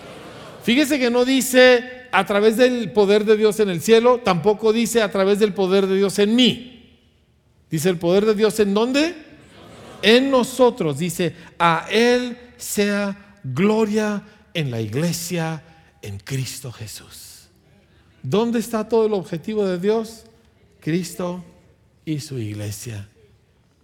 Fíjese 0.62 0.98
que 0.98 1.10
no 1.10 1.24
dice 1.24 2.08
a 2.12 2.24
través 2.26 2.56
del 2.56 2.92
poder 2.92 3.24
de 3.24 3.36
Dios 3.36 3.60
en 3.60 3.70
el 3.70 3.80
cielo, 3.80 4.20
tampoco 4.22 4.72
dice 4.72 5.02
a 5.02 5.10
través 5.10 5.38
del 5.38 5.54
poder 5.54 5.86
de 5.86 5.96
Dios 5.96 6.18
en 6.18 6.34
mí. 6.34 6.98
Dice 7.70 7.88
el 7.88 7.98
poder 7.98 8.26
de 8.26 8.34
Dios 8.34 8.58
en 8.60 8.74
dónde? 8.74 9.14
En 10.02 10.30
nosotros. 10.30 10.98
Dice, 10.98 11.34
a 11.58 11.86
Él 11.90 12.36
sea 12.56 13.38
gloria 13.44 14.22
en 14.54 14.70
la 14.70 14.80
iglesia, 14.80 15.62
en 16.02 16.18
Cristo 16.18 16.72
Jesús. 16.72 17.48
¿Dónde 18.22 18.58
está 18.58 18.88
todo 18.88 19.06
el 19.06 19.14
objetivo 19.14 19.66
de 19.66 19.78
Dios? 19.78 20.24
Cristo 20.80 21.44
y 22.04 22.20
su 22.20 22.38
iglesia. 22.38 23.08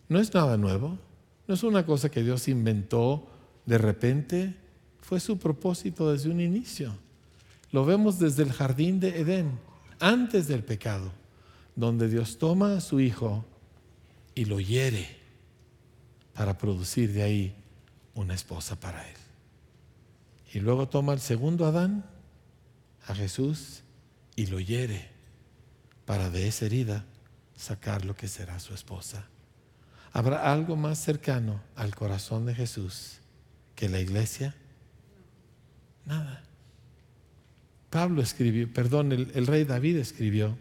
No 0.08 0.18
es 0.20 0.32
nada 0.34 0.56
nuevo, 0.56 0.98
no 1.46 1.54
es 1.54 1.62
una 1.62 1.86
cosa 1.86 2.10
que 2.10 2.22
Dios 2.22 2.48
inventó 2.48 3.26
de 3.64 3.78
repente, 3.78 4.54
fue 5.07 5.20
su 5.20 5.38
propósito 5.38 6.11
desde 6.11 6.30
un 6.30 6.40
inicio. 6.40 6.92
Lo 7.70 7.84
vemos 7.84 8.18
desde 8.18 8.42
el 8.42 8.52
jardín 8.52 8.98
de 8.98 9.20
Edén, 9.20 9.57
antes 10.00 10.48
del 10.48 10.64
pecado, 10.64 11.12
donde 11.76 12.09
Dios 12.09 12.38
toma 12.38 12.76
a 12.76 12.80
su 12.80 12.98
Hijo 12.98 13.44
y 14.34 14.46
lo 14.46 14.59
hiere 14.59 15.16
para 16.34 16.59
producir 16.59 17.12
de 17.12 17.22
ahí 17.22 17.54
una 18.16 18.34
esposa 18.34 18.80
para 18.80 19.09
él. 19.09 19.14
Y 20.52 20.59
luego 20.59 20.88
toma 20.88 21.12
el 21.12 21.20
segundo 21.20 21.66
Adán, 21.66 22.04
a 23.07 23.14
Jesús, 23.14 23.84
y 24.34 24.46
lo 24.46 24.59
hiere 24.59 25.09
para 26.04 26.30
de 26.30 26.48
esa 26.48 26.66
herida 26.66 27.04
sacar 27.54 28.04
lo 28.04 28.16
que 28.16 28.26
será 28.26 28.59
su 28.59 28.74
esposa. 28.74 29.28
¿Habrá 30.12 30.52
algo 30.52 30.74
más 30.74 30.98
cercano 30.98 31.61
al 31.76 31.94
corazón 31.94 32.44
de 32.44 32.57
Jesús 32.57 33.20
que 33.76 33.88
la 33.88 34.00
iglesia? 34.00 34.57
Nada. 36.07 36.42
Pablo 37.90 38.22
escribió, 38.22 38.72
perdón, 38.72 39.12
el, 39.12 39.46
rey 39.46 39.64
David 39.64 39.96
escribió, 39.96 40.57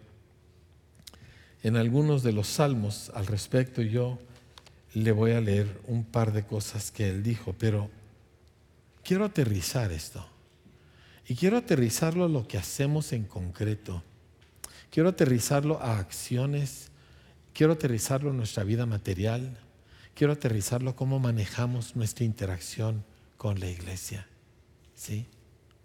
en 1.63 1.75
algunos 1.75 2.23
de 2.23 2.31
los 2.31 2.47
salmos 2.47 3.11
al 3.15 3.27
respecto. 3.27 3.81
Yo 3.81 4.19
le 4.93 5.11
voy 5.11 5.31
a 5.31 5.41
leer 5.41 5.81
un 5.87 6.03
par 6.03 6.31
de 6.33 6.45
cosas 6.45 6.91
que 6.91 7.09
él 7.09 7.23
dijo, 7.23 7.55
pero 7.57 7.89
quiero 9.03 9.25
aterrizar 9.25 9.91
esto. 9.91 10.25
Y 11.27 11.35
quiero 11.35 11.57
aterrizarlo 11.57 12.25
a 12.25 12.29
lo 12.29 12.47
que 12.47 12.57
hacemos 12.57 13.11
en 13.13 13.23
concreto. 13.25 14.03
Quiero 14.91 15.09
aterrizarlo 15.09 15.81
a 15.81 15.97
acciones. 15.97 16.91
Quiero 17.53 17.73
aterrizarlo 17.73 18.29
a 18.29 18.33
nuestra 18.33 18.63
vida 18.63 18.85
material. 18.85 19.57
Quiero 20.13 20.33
aterrizarlo 20.33 20.91
a 20.91 20.95
cómo 20.95 21.19
manejamos 21.19 21.95
nuestra 21.95 22.23
interacción 22.25 23.03
con 23.37 23.59
la 23.59 23.69
iglesia. 23.69 24.27
¿Sí? 24.93 25.25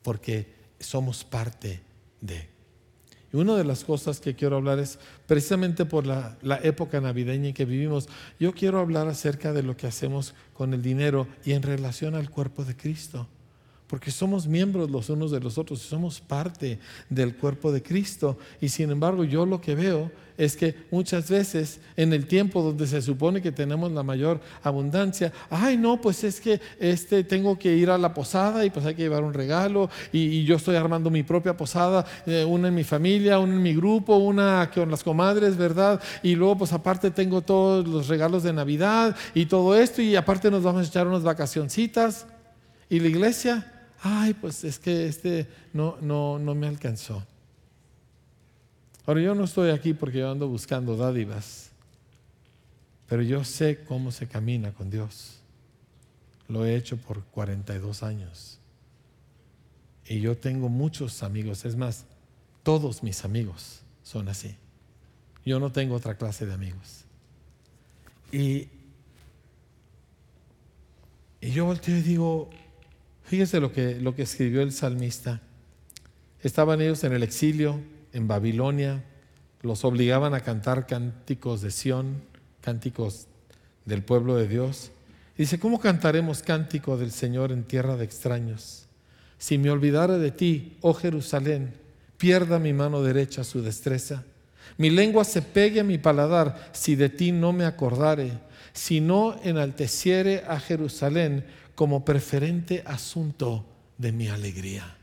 Porque 0.03 0.55
somos 0.78 1.24
parte 1.24 1.80
de. 2.20 2.48
Y 3.32 3.36
una 3.36 3.57
de 3.57 3.64
las 3.64 3.84
cosas 3.84 4.20
que 4.20 4.34
quiero 4.34 4.57
hablar 4.57 4.78
es 4.78 4.98
precisamente 5.26 5.84
por 5.84 6.07
la, 6.07 6.36
la, 6.42 6.57
época 6.57 7.01
navideña 7.01 7.48
en 7.48 7.55
que 7.55 7.64
vivimos. 7.64 8.09
Yo 8.40 8.53
quiero 8.53 8.80
hablar 8.80 9.07
acerca 9.07 9.53
de 9.53 9.62
lo 9.62 9.76
que 9.76 9.86
hacemos 9.86 10.34
con 10.53 10.74
el 10.74 10.82
dinero 10.82 11.28
y 11.44 11.53
en 11.53 11.62
relación 11.62 12.16
al 12.16 12.30
cuerpo 12.30 12.64
de 12.64 12.76
Cristo 12.76 13.28
porque 13.91 14.12
somos 14.12 14.47
miembros 14.47 14.88
los 14.88 15.11
unos 15.11 15.32
de 15.32 15.41
los 15.41 15.59
otros, 15.59 15.80
somos 15.80 16.20
parte 16.20 16.78
del 17.09 17.34
cuerpo 17.34 17.72
de 17.72 17.82
Cristo. 17.82 18.38
Y 18.61 18.68
sin 18.68 18.93
embargo, 18.93 19.24
yo 19.24 19.45
lo 19.45 19.61
que 19.61 19.74
veo 19.74 20.12
es 20.38 20.57
que 20.57 20.76
muchas 20.93 21.28
veces 21.28 21.80
en 21.97 22.12
el 22.12 22.26
tiempo 22.26 22.62
donde 22.62 22.86
se 22.86 23.03
supone 23.03 23.43
que 23.43 23.51
tenemos 23.51 23.91
la 23.91 24.05
mayor 24.05 24.41
abundancia, 24.62 25.32
ay 25.51 25.76
no, 25.76 26.01
pues 26.01 26.22
es 26.22 26.41
que 26.41 26.61
este, 26.78 27.24
tengo 27.24 27.59
que 27.59 27.74
ir 27.74 27.91
a 27.91 27.99
la 27.99 28.14
posada 28.14 28.64
y 28.64 28.70
pues 28.70 28.86
hay 28.86 28.95
que 28.95 29.03
llevar 29.03 29.24
un 29.24 29.34
regalo 29.34 29.91
y, 30.12 30.45
yo 30.45 30.55
estoy 30.55 30.76
armando 30.76 31.11
mi 31.11 31.24
propia 31.24 31.57
posada, 31.57 32.07
eh, 32.26 32.45
una 32.45 32.68
en 32.68 32.76
mi 32.76 32.84
familia, 32.84 33.41
una 33.41 33.55
en 33.55 33.62
mi 33.62 33.74
grupo, 33.74 34.16
una 34.18 34.70
con 34.72 34.88
las 34.88 35.03
comadres, 35.03 35.57
¿verdad? 35.57 36.01
Y 36.22 36.36
luego 36.36 36.59
pues 36.59 36.72
aparte 36.72 37.11
tengo 37.11 37.43
todos 37.43 37.88
los 37.88 38.07
regalos 38.07 38.45
de 38.45 38.53
Navidad 38.53 39.16
y 39.34 39.47
todo 39.47 39.76
esto 39.76 40.01
y 40.01 40.14
aparte 40.14 40.49
nos 40.49 40.62
vamos 40.62 40.86
a 40.86 40.88
echar 40.88 41.09
unas 41.09 41.24
vacacioncitas. 41.24 42.26
¿Y 42.88 42.99
la 42.99 43.09
iglesia? 43.09 43.79
Ay, 44.03 44.34
pues 44.34 44.64
es 44.64 44.78
que 44.78 45.07
este 45.07 45.48
no, 45.72 45.96
no, 46.01 46.38
no 46.38 46.55
me 46.55 46.66
alcanzó. 46.66 47.24
Ahora 49.07 49.20
yo 49.20 49.34
no 49.34 49.44
estoy 49.44 49.70
aquí 49.70 49.94
porque 49.94 50.18
yo 50.18 50.30
ando 50.30 50.48
buscando 50.48 50.96
dádivas, 50.96 51.70
pero 53.09 53.22
yo 53.22 53.44
sé 53.44 53.82
cómo 53.84 54.12
se 54.12 54.26
camina 54.26 54.72
con 54.72 54.90
Dios. 54.90 55.40
Lo 56.48 56.64
he 56.64 56.76
hecho 56.76 56.96
por 56.96 57.22
42 57.24 58.03
años. 58.03 58.59
Y 60.07 60.20
yo 60.20 60.36
tengo 60.36 60.68
muchos 60.68 61.22
amigos, 61.22 61.64
es 61.64 61.76
más, 61.76 62.05
todos 62.62 63.03
mis 63.03 63.24
amigos 63.24 63.80
son 64.03 64.28
así. 64.28 64.57
Yo 65.44 65.61
no 65.61 65.70
tengo 65.72 65.94
otra 65.94 66.16
clase 66.16 66.46
de 66.46 66.53
amigos. 66.53 67.05
Y, 68.32 68.68
y 71.40 71.51
yo 71.53 71.64
volteo 71.64 71.96
y 71.96 72.03
digo, 72.03 72.51
Fíjese 73.30 73.60
lo 73.60 73.72
que, 73.72 73.94
lo 74.00 74.12
que 74.16 74.22
escribió 74.22 74.60
el 74.60 74.72
salmista. 74.72 75.40
Estaban 76.42 76.80
ellos 76.80 77.04
en 77.04 77.12
el 77.12 77.22
exilio, 77.22 77.78
en 78.12 78.26
Babilonia, 78.26 79.04
los 79.62 79.84
obligaban 79.84 80.34
a 80.34 80.40
cantar 80.40 80.88
cánticos 80.88 81.60
de 81.60 81.70
Sión, 81.70 82.24
cánticos 82.60 83.28
del 83.84 84.02
pueblo 84.02 84.34
de 84.34 84.48
Dios. 84.48 84.90
dice, 85.38 85.60
¿cómo 85.60 85.78
cantaremos 85.78 86.42
cántico 86.42 86.96
del 86.96 87.12
Señor 87.12 87.52
en 87.52 87.62
tierra 87.62 87.96
de 87.96 88.04
extraños? 88.04 88.86
Si 89.38 89.58
me 89.58 89.70
olvidara 89.70 90.18
de 90.18 90.32
ti, 90.32 90.76
oh 90.80 90.92
Jerusalén, 90.92 91.74
pierda 92.16 92.58
mi 92.58 92.72
mano 92.72 93.00
derecha 93.00 93.44
su 93.44 93.62
destreza. 93.62 94.24
Mi 94.76 94.90
lengua 94.90 95.22
se 95.22 95.40
pegue 95.40 95.78
a 95.78 95.84
mi 95.84 95.98
paladar 95.98 96.70
si 96.72 96.96
de 96.96 97.08
ti 97.08 97.30
no 97.30 97.52
me 97.52 97.64
acordare, 97.64 98.32
si 98.72 99.00
no 99.00 99.38
enalteciere 99.44 100.42
a 100.48 100.58
Jerusalén 100.58 101.44
como 101.80 102.04
preferente 102.04 102.82
asunto 102.84 103.64
de 103.96 104.12
mi 104.12 104.28
alegría. 104.28 104.98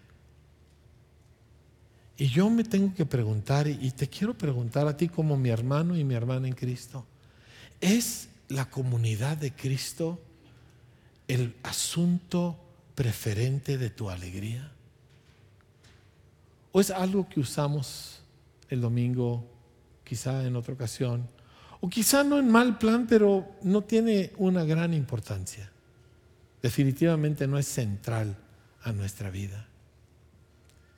Y 2.15 2.27
yo 2.27 2.51
me 2.51 2.63
tengo 2.63 2.93
que 2.93 3.03
preguntar, 3.03 3.65
y 3.65 3.89
te 3.89 4.07
quiero 4.07 4.37
preguntar 4.37 4.87
a 4.87 4.95
ti 4.95 5.09
como 5.09 5.37
mi 5.37 5.49
hermano 5.49 5.97
y 5.97 6.03
mi 6.03 6.13
hermana 6.13 6.47
en 6.47 6.53
Cristo, 6.53 7.03
¿es 7.81 8.29
la 8.49 8.69
comunidad 8.69 9.37
de 9.37 9.53
Cristo 9.53 10.21
el 11.27 11.55
asunto 11.63 12.59
preferente 12.93 13.79
de 13.79 13.89
tu 13.89 14.11
alegría? 14.11 14.71
¿O 16.73 16.79
es 16.79 16.91
algo 16.91 17.27
que 17.27 17.39
usamos 17.39 18.19
el 18.69 18.81
domingo, 18.81 19.43
quizá 20.03 20.45
en 20.45 20.55
otra 20.55 20.75
ocasión? 20.75 21.27
O 21.81 21.89
quizá 21.89 22.23
no 22.23 22.37
en 22.37 22.51
mal 22.51 22.77
plan, 22.77 23.07
pero 23.07 23.49
no 23.63 23.81
tiene 23.83 24.31
una 24.37 24.63
gran 24.63 24.93
importancia. 24.93 25.71
Definitivamente 26.61 27.47
no 27.47 27.57
es 27.57 27.67
central 27.67 28.35
a 28.83 28.91
nuestra 28.91 29.29
vida. 29.29 29.67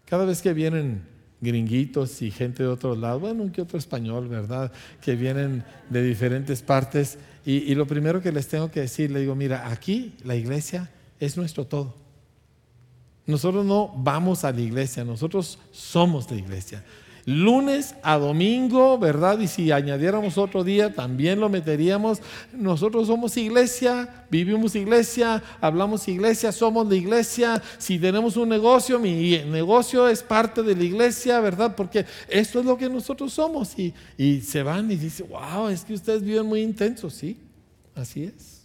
Cada 0.05 0.25
vez 0.25 0.41
que 0.41 0.53
vienen 0.53 1.03
gringuitos 1.41 2.21
y 2.21 2.31
gente 2.31 2.63
de 2.63 2.69
otros 2.69 2.97
lados, 2.97 3.21
bueno, 3.21 3.51
que 3.51 3.61
otro 3.61 3.77
español, 3.77 4.27
¿verdad? 4.27 4.71
Que 5.01 5.15
vienen 5.15 5.63
de 5.89 6.03
diferentes 6.03 6.61
partes. 6.61 7.17
Y, 7.45 7.57
y, 7.71 7.75
lo 7.75 7.87
primero 7.87 8.21
que 8.21 8.31
les 8.31 8.47
tengo 8.47 8.71
que 8.71 8.81
decir, 8.81 9.11
le 9.11 9.21
digo, 9.21 9.35
mira, 9.35 9.69
aquí 9.69 10.15
la 10.23 10.35
iglesia 10.35 10.89
es 11.19 11.37
nuestro 11.37 11.65
todo. 11.65 11.95
Nosotros 13.25 13.65
no 13.65 13.93
vamos 13.95 14.43
a 14.43 14.51
la 14.51 14.61
iglesia, 14.61 15.03
nosotros 15.03 15.59
somos 15.71 16.29
la 16.31 16.37
iglesia 16.37 16.83
lunes 17.25 17.95
a 18.03 18.17
domingo, 18.17 18.97
¿verdad? 18.97 19.39
Y 19.39 19.47
si 19.47 19.71
añadiéramos 19.71 20.37
otro 20.37 20.63
día, 20.63 20.93
también 20.93 21.39
lo 21.39 21.49
meteríamos. 21.49 22.19
Nosotros 22.53 23.07
somos 23.07 23.37
iglesia, 23.37 24.25
vivimos 24.29 24.75
iglesia, 24.75 25.43
hablamos 25.61 26.07
iglesia, 26.07 26.51
somos 26.51 26.87
la 26.87 26.95
iglesia. 26.95 27.61
Si 27.77 27.99
tenemos 27.99 28.37
un 28.37 28.49
negocio, 28.49 28.99
mi 28.99 29.37
negocio 29.45 30.07
es 30.07 30.23
parte 30.23 30.63
de 30.63 30.75
la 30.75 30.83
iglesia, 30.83 31.39
¿verdad? 31.39 31.75
Porque 31.75 32.05
esto 32.27 32.59
es 32.59 32.65
lo 32.65 32.77
que 32.77 32.89
nosotros 32.89 33.33
somos. 33.33 33.77
Y, 33.77 33.93
y 34.17 34.41
se 34.41 34.63
van 34.63 34.91
y 34.91 34.95
dicen, 34.95 35.27
wow, 35.29 35.69
es 35.69 35.83
que 35.83 35.93
ustedes 35.93 36.23
viven 36.23 36.45
muy 36.45 36.61
intensos, 36.61 37.13
sí, 37.13 37.37
así 37.95 38.23
es. 38.23 38.59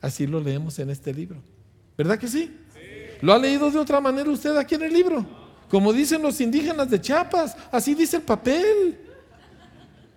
Así 0.00 0.26
lo 0.26 0.40
leemos 0.40 0.78
en 0.78 0.90
este 0.90 1.12
libro. 1.12 1.38
¿Verdad 1.96 2.18
que 2.18 2.28
sí? 2.28 2.50
sí. 2.72 2.80
¿Lo 3.20 3.32
ha 3.32 3.38
leído 3.38 3.70
de 3.70 3.78
otra 3.78 4.00
manera 4.00 4.30
usted 4.30 4.56
aquí 4.56 4.76
en 4.76 4.82
el 4.82 4.92
libro? 4.92 5.37
Como 5.70 5.92
dicen 5.92 6.22
los 6.22 6.40
indígenas 6.40 6.90
de 6.90 7.00
Chiapas, 7.00 7.56
así 7.70 7.94
dice 7.94 8.16
el 8.16 8.22
papel. 8.22 8.98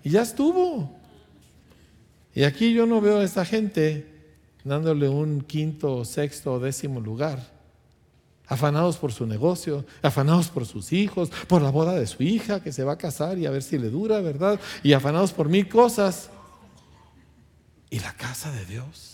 Y 0.04 0.10
ya 0.10 0.22
estuvo. 0.22 0.97
Y 2.34 2.43
aquí 2.43 2.74
yo 2.74 2.86
no 2.86 3.02
veo 3.02 3.20
a 3.20 3.24
esta 3.24 3.43
gente 3.43 4.08
dándole 4.64 5.10
un 5.10 5.41
quinto, 5.41 6.06
sexto 6.06 6.54
o 6.54 6.60
décimo 6.60 6.99
lugar. 7.02 7.52
Afanados 8.47 8.97
por 8.97 9.14
su 9.14 9.26
negocio, 9.26 9.86
afanados 10.02 10.49
por 10.49 10.66
sus 10.66 10.91
hijos, 10.91 11.30
por 11.47 11.62
la 11.62 11.72
boda 11.72 11.93
de 11.93 12.08
su 12.08 12.22
hija 12.24 12.62
que 12.62 12.72
se 12.72 12.84
va 12.84 12.93
a 12.93 12.97
casar 12.97 13.38
y 13.38 13.45
a 13.45 13.52
ver 13.52 13.64
si 13.64 13.78
le 13.78 13.89
dura, 13.89 14.20
¿verdad? 14.20 14.60
Y 14.84 14.93
afanados 14.93 15.32
por 15.32 15.47
mil 15.47 15.68
cosas. 15.70 16.30
¿Y 17.89 17.99
la 17.99 18.14
casa 18.14 18.52
de 18.52 18.66
Dios? 18.66 19.11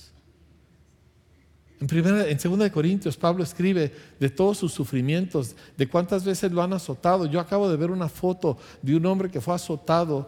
En, 1.80 1.88
primera, 1.88 2.28
en 2.28 2.40
segunda 2.40 2.66
de 2.66 2.72
Corintios, 2.72 3.18
Pablo 3.18 3.44
escribe 3.44 3.94
de 4.20 4.30
todos 4.30 4.58
sus 4.58 4.74
sufrimientos, 4.74 5.56
de 5.78 5.88
cuántas 5.88 6.24
veces 6.24 6.52
lo 6.52 6.64
han 6.64 6.74
azotado. 6.74 7.28
Yo 7.28 7.40
acabo 7.40 7.70
de 7.70 7.78
ver 7.78 7.92
una 7.92 8.10
foto 8.10 8.58
de 8.82 8.96
un 8.96 9.06
hombre 9.06 9.30
que 9.30 9.42
fue 9.42 9.54
azotado 9.54 10.28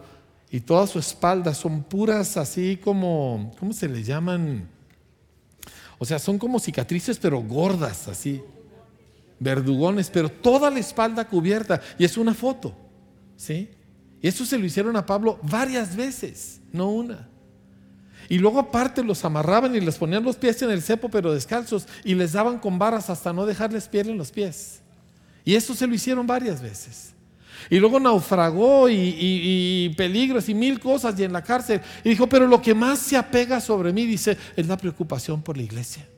y 0.50 0.60
toda 0.60 0.86
su 0.86 0.98
espalda 0.98 1.54
son 1.54 1.82
puras 1.82 2.36
así 2.36 2.76
como, 2.76 3.52
¿cómo 3.58 3.72
se 3.72 3.88
le 3.88 4.02
llaman? 4.02 4.68
O 5.98 6.04
sea, 6.04 6.18
son 6.18 6.38
como 6.38 6.60
cicatrices 6.60 7.18
pero 7.18 7.40
gordas 7.40 8.08
así, 8.08 8.42
verdugones, 9.38 10.08
pero 10.08 10.28
toda 10.28 10.70
la 10.70 10.78
espalda 10.78 11.26
cubierta 11.26 11.80
y 11.98 12.04
es 12.04 12.16
una 12.16 12.34
foto, 12.34 12.74
¿sí? 13.36 13.70
Y 14.22 14.28
eso 14.28 14.44
se 14.44 14.58
lo 14.58 14.66
hicieron 14.66 14.96
a 14.96 15.06
Pablo 15.06 15.38
varias 15.42 15.96
veces, 15.96 16.60
no 16.72 16.90
una. 16.90 17.28
Y 18.30 18.38
luego 18.38 18.60
aparte 18.60 19.02
los 19.02 19.24
amarraban 19.24 19.74
y 19.74 19.80
les 19.80 19.98
ponían 19.98 20.22
los 20.22 20.36
pies 20.36 20.62
en 20.62 20.70
el 20.70 20.82
cepo, 20.82 21.08
pero 21.08 21.34
descalzos, 21.34 21.88
y 22.04 22.14
les 22.14 22.32
daban 22.32 22.60
con 22.60 22.78
varas 22.78 23.10
hasta 23.10 23.32
no 23.32 23.44
dejarles 23.44 23.88
piel 23.88 24.08
en 24.08 24.18
los 24.18 24.30
pies. 24.30 24.82
Y 25.44 25.56
eso 25.56 25.74
se 25.74 25.84
lo 25.84 25.96
hicieron 25.96 26.28
varias 26.28 26.62
veces. 26.62 27.12
Y 27.68 27.80
luego 27.80 27.98
naufragó 27.98 28.88
y, 28.88 29.16
y, 29.18 29.88
peligros 29.96 30.48
y 30.48 30.54
mil 30.54 30.78
cosas 30.78 31.18
y 31.18 31.24
en 31.24 31.32
la 31.32 31.42
cárcel. 31.42 31.80
Y 32.04 32.10
dijo, 32.10 32.28
pero 32.28 32.46
lo 32.46 32.62
que 32.62 32.72
más 32.72 33.00
se 33.00 33.16
apega 33.16 33.60
sobre 33.60 33.92
mí, 33.92 34.06
dice, 34.06 34.38
es 34.54 34.68
la 34.68 34.76
preocupación 34.76 35.42
por 35.42 35.56
la 35.56 35.64
iglesia. 35.64 36.08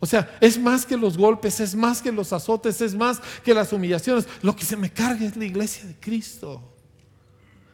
O 0.00 0.06
sea, 0.06 0.36
es 0.40 0.58
más 0.58 0.84
que 0.84 0.96
los 0.96 1.16
golpes, 1.16 1.60
es 1.60 1.76
más 1.76 2.02
que 2.02 2.10
los 2.10 2.32
azotes, 2.32 2.80
es 2.80 2.96
más 2.96 3.20
que 3.44 3.54
las 3.54 3.72
humillaciones. 3.72 4.26
Lo 4.42 4.56
que 4.56 4.64
se 4.64 4.76
me 4.76 4.92
carga 4.92 5.24
es 5.26 5.36
la 5.36 5.44
iglesia 5.44 5.84
de 5.86 5.94
Cristo. 5.94 6.71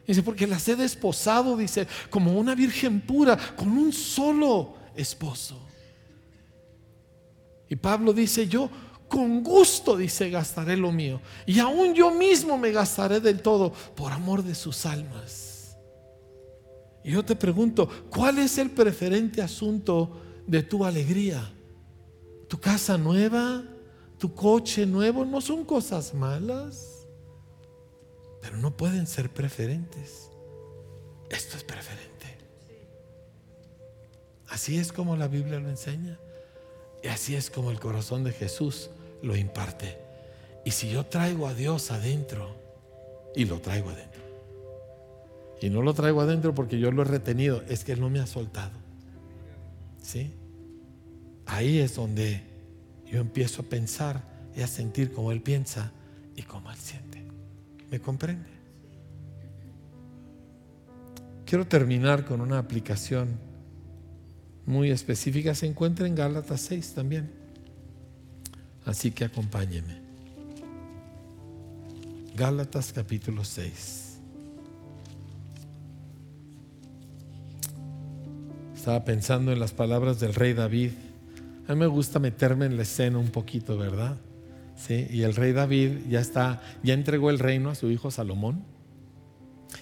Dice, 0.09 0.23
porque 0.23 0.47
las 0.47 0.67
he 0.67 0.75
desposado, 0.75 1.55
dice, 1.55 1.85
como 2.09 2.33
una 2.33 2.55
virgen 2.55 2.99
pura, 2.99 3.37
con 3.55 3.67
un 3.67 3.93
solo 3.93 4.73
esposo. 4.95 5.55
Y 7.69 7.75
Pablo 7.75 8.11
dice, 8.11 8.47
yo 8.47 8.71
con 9.07 9.43
gusto, 9.43 9.95
dice, 9.95 10.31
gastaré 10.31 10.75
lo 10.77 10.91
mío. 10.91 11.21
Y 11.45 11.59
aún 11.59 11.93
yo 11.93 12.09
mismo 12.09 12.57
me 12.57 12.71
gastaré 12.71 13.19
del 13.19 13.43
todo 13.43 13.71
por 13.95 14.11
amor 14.11 14.41
de 14.41 14.55
sus 14.55 14.83
almas. 14.87 15.77
Y 17.03 17.11
yo 17.11 17.23
te 17.23 17.35
pregunto, 17.35 17.87
¿cuál 18.09 18.39
es 18.39 18.57
el 18.57 18.71
preferente 18.71 19.43
asunto 19.43 20.19
de 20.47 20.63
tu 20.63 20.85
alegría? 20.85 21.53
¿Tu 22.47 22.59
casa 22.59 22.97
nueva? 22.97 23.63
¿Tu 24.17 24.33
coche 24.33 24.87
nuevo? 24.87 25.23
¿No 25.23 25.39
son 25.39 25.63
cosas 25.63 26.15
malas? 26.15 26.88
Pero 28.41 28.57
no 28.57 28.75
pueden 28.75 29.07
ser 29.07 29.29
preferentes. 29.29 30.29
Esto 31.29 31.57
es 31.57 31.63
preferente. 31.63 32.09
Así 34.49 34.77
es 34.77 34.91
como 34.91 35.15
la 35.15 35.27
Biblia 35.27 35.59
lo 35.59 35.69
enseña. 35.69 36.17
Y 37.03 37.07
así 37.07 37.35
es 37.35 37.49
como 37.49 37.71
el 37.71 37.79
corazón 37.79 38.23
de 38.23 38.31
Jesús 38.31 38.89
lo 39.21 39.35
imparte. 39.35 39.97
Y 40.65 40.71
si 40.71 40.89
yo 40.89 41.05
traigo 41.05 41.47
a 41.47 41.53
Dios 41.53 41.91
adentro, 41.91 42.55
y 43.35 43.45
lo 43.45 43.59
traigo 43.59 43.89
adentro, 43.89 44.21
y 45.61 45.69
no 45.69 45.81
lo 45.81 45.93
traigo 45.93 46.21
adentro 46.21 46.55
porque 46.55 46.79
yo 46.79 46.91
lo 46.91 47.03
he 47.03 47.05
retenido, 47.05 47.63
es 47.69 47.83
que 47.83 47.93
Él 47.93 48.01
no 48.01 48.09
me 48.09 48.19
ha 48.19 48.27
soltado. 48.27 48.77
¿Sí? 50.01 50.33
Ahí 51.45 51.79
es 51.79 51.95
donde 51.95 52.41
yo 53.05 53.19
empiezo 53.19 53.61
a 53.61 53.65
pensar 53.65 54.23
y 54.55 54.61
a 54.61 54.67
sentir 54.67 55.13
como 55.13 55.31
Él 55.31 55.41
piensa 55.41 55.91
y 56.35 56.43
como 56.43 56.71
Él 56.71 56.77
siente. 56.77 56.98
¿Me 57.89 57.99
comprende? 57.99 58.49
Quiero 61.45 61.65
terminar 61.65 62.25
con 62.25 62.41
una 62.41 62.59
aplicación 62.59 63.39
muy 64.65 64.91
específica. 64.91 65.55
Se 65.55 65.65
encuentra 65.65 66.05
en 66.05 66.13
Gálatas 66.13 66.61
6 66.61 66.93
también. 66.93 67.31
Así 68.85 69.11
que 69.11 69.25
acompáñeme. 69.25 69.99
Gálatas 72.35 72.93
capítulo 72.93 73.43
6. 73.43 74.19
Estaba 78.75 79.03
pensando 79.03 79.51
en 79.51 79.59
las 79.59 79.71
palabras 79.71 80.19
del 80.19 80.35
rey 80.35 80.53
David. 80.53 80.91
A 81.67 81.73
mí 81.73 81.79
me 81.79 81.87
gusta 81.87 82.19
meterme 82.19 82.65
en 82.65 82.77
la 82.77 82.83
escena 82.83 83.17
un 83.17 83.29
poquito, 83.29 83.77
¿verdad? 83.77 84.17
Y 84.87 85.23
el 85.23 85.35
rey 85.35 85.51
David 85.51 85.91
ya 86.09 86.19
está, 86.19 86.61
ya 86.83 86.93
entregó 86.93 87.29
el 87.29 87.39
reino 87.39 87.69
a 87.69 87.75
su 87.75 87.91
hijo 87.91 88.09
Salomón. 88.09 88.63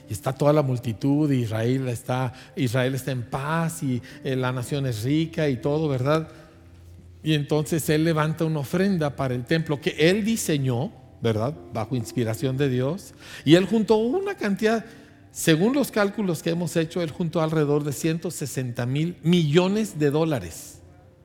Y 0.10 0.14
está 0.14 0.34
toda 0.34 0.52
la 0.52 0.64
multitud, 0.64 1.32
Israel 1.32 1.88
está, 1.88 2.34
Israel 2.56 2.96
está 2.96 3.12
en 3.12 3.24
paz 3.24 3.84
y 3.84 4.02
eh, 4.24 4.36
la 4.36 4.52
nación 4.52 4.86
es 4.86 5.04
rica 5.04 5.48
y 5.48 5.58
todo, 5.58 5.88
¿verdad? 5.88 6.28
Y 7.24 7.34
entonces 7.34 7.88
él 7.90 8.04
levanta 8.04 8.44
una 8.44 8.60
ofrenda 8.60 9.16
para 9.16 9.34
el 9.34 9.46
templo 9.46 9.80
que 9.80 9.96
él 9.98 10.26
diseñó, 10.26 10.92
¿verdad? 11.22 11.54
Bajo 11.74 11.96
inspiración 11.96 12.58
de 12.58 12.70
Dios. 12.70 13.14
Y 13.46 13.56
él 13.56 13.66
juntó 13.66 13.96
una 13.96 14.36
cantidad, 14.36 14.84
según 15.32 15.74
los 15.74 15.90
cálculos 15.90 16.44
que 16.44 16.50
hemos 16.50 16.76
hecho, 16.76 17.02
él 17.02 17.12
juntó 17.12 17.42
alrededor 17.42 17.84
de 17.84 17.94
160 17.94 18.86
mil 18.86 19.18
millones 19.24 19.98
de 20.00 20.12
dólares 20.12 20.80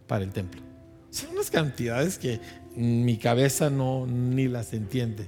para 0.07 0.23
el 0.23 0.31
templo. 0.31 0.63
Son 1.11 1.31
unas 1.31 1.51
cantidades 1.51 2.19
que 2.19 2.41
mi 2.77 3.17
cabeza 3.17 3.71
no 3.71 4.07
ni 4.07 4.49
las 4.49 4.73
entiende. 4.73 5.27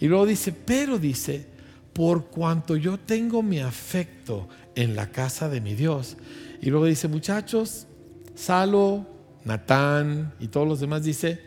Y 0.00 0.08
luego 0.08 0.26
dice, 0.26 0.52
pero 0.52 0.98
dice, 0.98 1.46
por 1.92 2.26
cuanto 2.26 2.76
yo 2.76 2.98
tengo 2.98 3.42
mi 3.42 3.60
afecto 3.60 4.48
en 4.74 4.94
la 4.94 5.10
casa 5.10 5.48
de 5.48 5.60
mi 5.60 5.74
Dios. 5.74 6.16
Y 6.60 6.70
luego 6.70 6.86
dice, 6.86 7.08
muchachos, 7.08 7.86
Salo, 8.34 9.06
Natán 9.44 10.34
y 10.40 10.48
todos 10.48 10.68
los 10.68 10.80
demás 10.80 11.02
dice, 11.02 11.40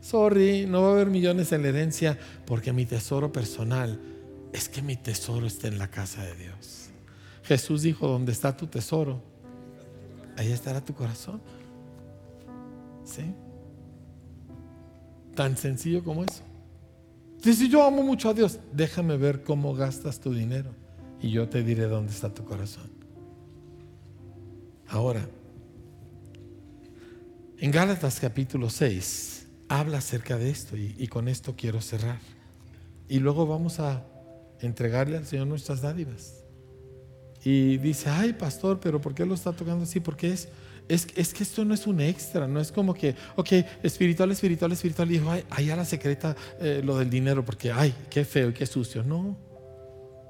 sorry, 0.00 0.66
no 0.66 0.82
va 0.82 0.88
a 0.88 0.92
haber 0.92 1.06
millones 1.06 1.52
en 1.52 1.62
la 1.62 1.68
herencia 1.68 2.18
porque 2.44 2.72
mi 2.72 2.84
tesoro 2.84 3.32
personal 3.32 3.98
es 4.52 4.68
que 4.68 4.82
mi 4.82 4.96
tesoro 4.96 5.46
está 5.46 5.68
en 5.68 5.78
la 5.78 5.88
casa 5.88 6.22
de 6.22 6.34
Dios. 6.34 6.90
Jesús 7.44 7.82
dijo, 7.82 8.08
donde 8.08 8.32
está 8.32 8.56
tu 8.56 8.66
tesoro, 8.66 9.22
ahí 10.36 10.52
estará 10.52 10.84
tu 10.84 10.94
corazón. 10.94 11.40
¿Sí? 13.04 13.34
Tan 15.34 15.56
sencillo 15.56 16.04
como 16.04 16.24
eso. 16.24 16.42
Dice, 17.42 17.68
yo 17.68 17.84
amo 17.84 18.02
mucho 18.02 18.30
a 18.30 18.34
Dios, 18.34 18.58
déjame 18.72 19.16
ver 19.16 19.42
cómo 19.42 19.74
gastas 19.74 20.18
tu 20.18 20.32
dinero 20.32 20.70
y 21.20 21.30
yo 21.30 21.48
te 21.48 21.62
diré 21.62 21.84
dónde 21.84 22.12
está 22.12 22.32
tu 22.32 22.44
corazón. 22.44 22.90
Ahora, 24.88 25.26
en 27.58 27.70
Gálatas 27.70 28.20
capítulo 28.20 28.70
6 28.70 29.46
habla 29.68 29.98
acerca 29.98 30.38
de 30.38 30.50
esto 30.50 30.76
y, 30.76 30.94
y 30.98 31.08
con 31.08 31.28
esto 31.28 31.54
quiero 31.56 31.80
cerrar. 31.80 32.18
y 33.08 33.18
luego 33.18 33.46
vamos 33.46 33.80
a 33.80 34.02
entregarle 34.60 35.16
al 35.16 35.26
Señor 35.26 35.46
nuestras 35.46 35.82
dádivas. 35.82 36.44
Y 37.44 37.76
dice, 37.76 38.08
ay 38.08 38.32
pastor, 38.32 38.80
pero 38.80 39.00
¿por 39.00 39.14
qué 39.14 39.26
lo 39.26 39.34
está 39.34 39.52
tocando 39.52 39.84
así? 39.84 40.00
Porque 40.00 40.32
es, 40.32 40.48
es, 40.88 41.06
que 41.06 41.42
esto 41.42 41.64
no 41.64 41.74
es 41.74 41.86
un 41.86 42.00
extra, 42.00 42.46
no 42.46 42.60
es 42.60 42.70
como 42.70 42.92
que, 42.94 43.14
ok, 43.36 43.48
espiritual, 43.82 44.30
espiritual, 44.32 44.72
espiritual, 44.72 45.10
y 45.10 45.14
dijo, 45.14 45.30
ay, 45.30 45.44
allá 45.50 45.76
la 45.76 45.84
secreta 45.84 46.36
eh, 46.60 46.82
lo 46.84 46.98
del 46.98 47.08
dinero, 47.08 47.44
porque, 47.44 47.72
ay, 47.72 47.94
qué 48.10 48.24
feo 48.24 48.50
y 48.50 48.52
qué 48.52 48.66
sucio. 48.66 49.02
No, 49.02 49.36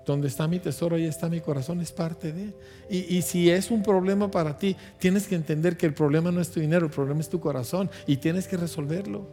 donde 0.06 0.28
está 0.28 0.46
mi 0.46 0.60
tesoro, 0.60 0.96
ahí 0.96 1.06
está 1.06 1.28
mi 1.28 1.40
corazón, 1.40 1.80
es 1.80 1.90
parte 1.90 2.32
de. 2.32 2.54
Y, 2.88 3.16
y, 3.16 3.22
si 3.22 3.50
es 3.50 3.70
un 3.70 3.82
problema 3.82 4.30
para 4.30 4.56
ti, 4.56 4.76
tienes 4.98 5.26
que 5.26 5.34
entender 5.34 5.76
que 5.76 5.86
el 5.86 5.94
problema 5.94 6.30
no 6.30 6.40
es 6.40 6.50
tu 6.50 6.60
dinero, 6.60 6.86
el 6.86 6.92
problema 6.92 7.20
es 7.20 7.28
tu 7.28 7.40
corazón 7.40 7.90
y 8.06 8.18
tienes 8.18 8.46
que 8.46 8.56
resolverlo. 8.56 9.26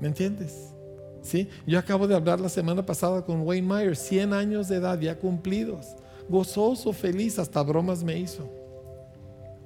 ¿Me 0.00 0.08
entiendes? 0.08 0.74
¿Sí? 1.22 1.48
Yo 1.66 1.78
acabo 1.78 2.06
de 2.06 2.14
hablar 2.14 2.40
la 2.40 2.48
semana 2.48 2.84
pasada 2.84 3.24
con 3.24 3.42
Wayne 3.42 3.66
Myers, 3.66 4.00
100 4.00 4.32
años 4.32 4.68
de 4.68 4.76
edad 4.76 5.00
ya 5.00 5.18
cumplidos, 5.18 5.86
gozoso, 6.28 6.92
feliz, 6.92 7.38
hasta 7.38 7.62
bromas 7.62 8.02
me 8.02 8.18
hizo. 8.18 8.61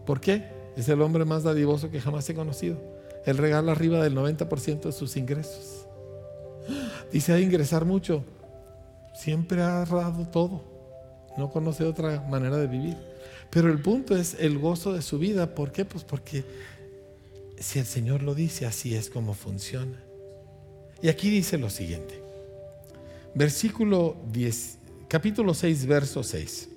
¿Por 0.07 0.21
qué? 0.21 0.45
Es 0.77 0.89
el 0.89 1.03
hombre 1.03 1.25
más 1.25 1.43
dadivoso 1.43 1.91
que 1.91 2.01
jamás 2.01 2.29
he 2.31 2.35
conocido. 2.35 2.79
Él 3.25 3.39
regala 3.39 3.73
arriba 3.73 4.03
del 4.03 4.15
90% 4.15 4.83
de 4.83 4.93
sus 4.93 5.17
ingresos. 5.17 5.87
Dice 7.13 7.33
a 7.33 7.41
ingresar 7.41 7.85
mucho. 7.85 8.25
Siempre 9.15 9.63
ha 9.63 9.85
dado 9.85 10.27
todo. 10.29 10.63
No 11.37 11.51
conoce 11.51 11.85
otra 11.85 12.21
manera 12.29 12.57
de 12.57 12.67
vivir. 12.67 12.97
Pero 13.51 13.71
el 13.71 13.81
punto 13.81 14.17
es 14.17 14.37
el 14.39 14.59
gozo 14.59 14.93
de 14.93 15.03
su 15.03 15.19
vida. 15.19 15.55
¿Por 15.55 15.73
qué? 15.73 15.85
Pues 15.85 16.05
porque 16.05 16.45
si 17.59 17.79
el 17.79 17.87
Señor 17.87 18.23
lo 18.23 18.35
dice, 18.35 18.67
así 18.67 18.95
es 18.95 19.11
como 19.11 19.35
funciona. 19.35 20.03
Y 21.03 21.09
aquí 21.09 21.31
dice 21.31 21.59
lo 21.59 21.71
siguiente. 21.71 22.23
Versículo 23.35 24.17
10, 24.33 24.79
capítulo 25.09 25.53
6, 25.53 25.87
verso 25.87 26.23
6. 26.23 26.69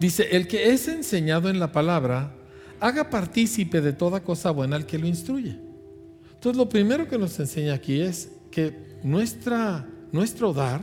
Dice, 0.00 0.36
el 0.36 0.48
que 0.48 0.72
es 0.72 0.88
enseñado 0.88 1.48
en 1.48 1.60
la 1.60 1.72
palabra, 1.72 2.34
haga 2.80 3.10
partícipe 3.10 3.80
de 3.80 3.92
toda 3.92 4.22
cosa 4.22 4.50
buena 4.50 4.76
al 4.76 4.86
que 4.86 4.98
lo 4.98 5.06
instruye. 5.06 5.58
Entonces 6.32 6.56
lo 6.56 6.68
primero 6.68 7.08
que 7.08 7.18
nos 7.18 7.38
enseña 7.40 7.74
aquí 7.74 8.00
es 8.00 8.30
que 8.50 8.98
nuestra, 9.02 9.86
nuestro 10.12 10.52
dar 10.52 10.82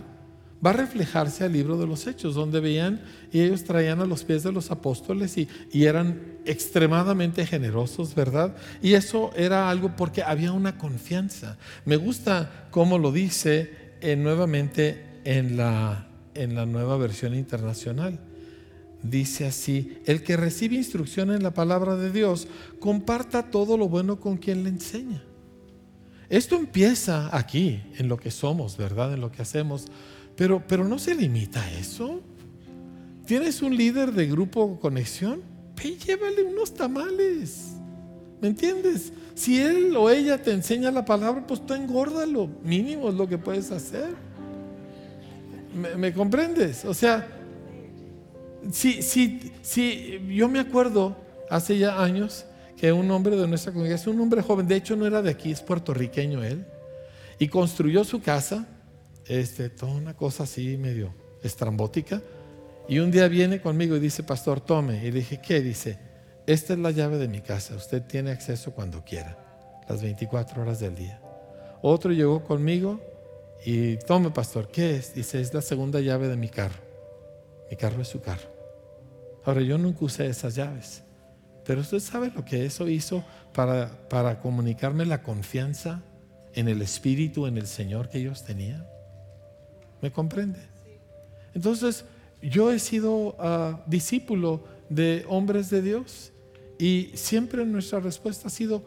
va 0.66 0.72
a 0.72 0.74
reflejarse 0.74 1.44
al 1.44 1.54
libro 1.54 1.78
de 1.78 1.88
los 1.88 2.08
hechos, 2.08 2.36
donde 2.36 2.60
veían 2.60 3.02
y 3.32 3.42
ellos 3.42 3.64
traían 3.64 4.00
a 4.00 4.06
los 4.06 4.24
pies 4.24 4.44
de 4.44 4.52
los 4.52 4.72
apóstoles 4.72 5.38
y, 5.38 5.48
eran 5.74 6.40
extremadamente 6.46 7.46
generosos, 7.46 8.16
¿verdad? 8.16 8.56
Y 8.82 8.94
eso 8.94 9.32
era 9.36 9.70
algo 9.70 9.96
porque 9.96 10.24
había 10.24 10.52
una 10.52 10.78
confianza. 10.78 11.58
Me 11.86 11.98
gusta 11.98 12.68
cómo 12.72 12.98
lo 12.98 13.12
dice 13.12 13.72
eh, 14.02 14.16
nuevamente 14.16 15.04
en 15.24 15.58
la, 15.58 16.08
en 16.34 16.56
la 16.56 16.66
nueva 16.66 16.98
versión 16.98 17.36
internacional 17.36 18.20
dice 19.04 19.46
así, 19.46 19.98
el 20.06 20.24
que 20.24 20.38
recibe 20.38 20.76
instrucción 20.76 21.32
en 21.32 21.44
la 21.44 21.54
palabra 21.54 21.96
de 21.96 22.12
Dios, 22.12 22.48
comparta 22.80 23.50
todo 23.50 23.78
lo 23.78 23.90
bueno 23.90 24.20
con 24.20 24.38
quien 24.38 24.64
le 24.64 24.70
enseña. 24.70 25.24
Esto 26.30 26.56
empieza 26.56 27.36
aquí, 27.36 27.82
en 27.98 28.08
lo 28.08 28.18
que 28.18 28.32
somos, 28.32 28.78
¿verdad? 28.78 29.14
En 29.14 29.22
lo 29.22 29.32
que 29.32 29.42
hacemos, 29.42 29.88
pero, 30.36 30.64
pero 30.66 30.86
no 30.86 30.98
se 30.98 31.14
limita 31.14 31.62
a 31.62 31.72
eso. 31.74 32.22
¿Tienes 33.26 33.62
un 33.62 33.76
líder 33.76 34.14
de 34.14 34.28
grupo 34.28 34.80
conexión? 34.80 35.42
Ve, 35.76 35.98
llévale 35.98 36.44
unos 36.44 36.74
tamales. 36.74 37.74
¿Me 38.42 38.48
entiendes? 38.48 39.12
Si 39.36 39.60
él 39.60 39.96
o 39.96 40.10
ella 40.10 40.42
te 40.42 40.52
enseña 40.52 40.90
la 40.90 41.06
palabra, 41.06 41.46
pues 41.46 41.66
tú 41.66 41.74
engórdalo. 41.74 42.50
Mínimo 42.64 43.10
es 43.10 43.16
lo 43.16 43.28
que 43.28 43.38
puedes 43.38 43.72
hacer. 43.72 44.16
¿Me, 45.76 45.96
me 45.96 46.14
comprendes? 46.14 46.86
O 46.86 46.94
sea, 46.94 47.41
Sí, 48.72 49.02
sí, 49.02 49.52
sí, 49.62 50.20
yo 50.30 50.48
me 50.48 50.60
acuerdo 50.60 51.16
hace 51.50 51.78
ya 51.78 52.02
años 52.02 52.46
que 52.78 52.92
un 52.92 53.10
hombre 53.12 53.36
de 53.36 53.48
nuestra 53.48 53.72
congregación, 53.72 54.16
un 54.16 54.22
hombre 54.22 54.42
joven, 54.42 54.68
de 54.68 54.76
hecho 54.76 54.96
no 54.96 55.06
era 55.06 55.22
de 55.22 55.32
aquí, 55.32 55.52
es 55.52 55.62
puertorriqueño 55.62 56.44
él, 56.44 56.66
y 57.40 57.48
construyó 57.48 58.04
su 58.04 58.22
casa, 58.22 58.68
este, 59.28 59.70
toda 59.70 59.94
una 59.94 60.16
cosa 60.16 60.44
así 60.44 60.78
medio 60.78 61.14
estrambótica, 61.44 62.22
y 62.88 63.00
un 63.00 63.12
día 63.12 63.28
viene 63.28 63.62
conmigo 63.62 63.96
y 63.96 64.00
dice, 64.00 64.24
pastor, 64.24 64.62
tome, 64.62 64.98
y 64.98 65.12
le 65.12 65.20
dije, 65.20 65.40
¿qué? 65.42 65.62
Dice, 65.62 65.98
esta 66.48 66.74
es 66.74 66.80
la 66.80 66.92
llave 66.92 67.18
de 67.18 67.28
mi 67.28 67.42
casa, 67.42 67.76
usted 67.76 68.04
tiene 68.04 68.32
acceso 68.32 68.72
cuando 68.72 69.04
quiera, 69.04 69.38
las 69.88 70.02
24 70.02 70.62
horas 70.62 70.80
del 70.80 70.96
día. 70.96 71.22
Otro 71.82 72.12
llegó 72.12 72.44
conmigo 72.44 73.00
y, 73.66 73.98
tome, 73.98 74.32
pastor, 74.32 74.70
¿qué 74.70 74.96
es? 74.96 75.14
Dice, 75.14 75.40
es 75.40 75.54
la 75.54 75.62
segunda 75.62 76.00
llave 76.00 76.28
de 76.28 76.36
mi 76.36 76.50
carro. 76.50 76.80
Mi 77.70 77.78
carro 77.78 78.02
es 78.02 78.08
su 78.08 78.22
carro. 78.22 78.51
Ahora, 79.46 79.62
yo 79.62 79.78
nunca 79.78 80.06
usé 80.06 80.28
esas 80.28 80.56
llaves, 80.56 81.04
pero 81.66 81.82
usted 81.82 82.00
sabe 82.00 82.32
lo 82.36 82.46
que 82.46 82.66
eso 82.66 82.88
hizo 82.88 83.24
para, 83.54 84.08
para 84.10 84.40
comunicarme 84.40 85.06
la 85.06 85.24
confianza 85.24 86.04
en 86.54 86.68
el 86.68 86.82
Espíritu, 86.82 87.48
en 87.48 87.58
el 87.58 87.68
Señor 87.68 88.10
que 88.10 88.20
ellos 88.20 88.44
tenían. 88.44 88.86
¿Me 90.02 90.12
comprende? 90.12 90.60
Entonces, 91.54 92.06
yo 92.42 92.72
he 92.72 92.80
sido 92.80 93.36
ah, 93.40 93.84
discípulo 93.86 94.64
de 94.90 95.26
hombres 95.28 95.70
de 95.70 95.82
Dios 95.82 96.32
y 96.80 97.12
siempre 97.14 97.66
nuestra 97.66 98.00
respuesta 98.00 98.48
ha 98.48 98.52
sido 98.52 98.84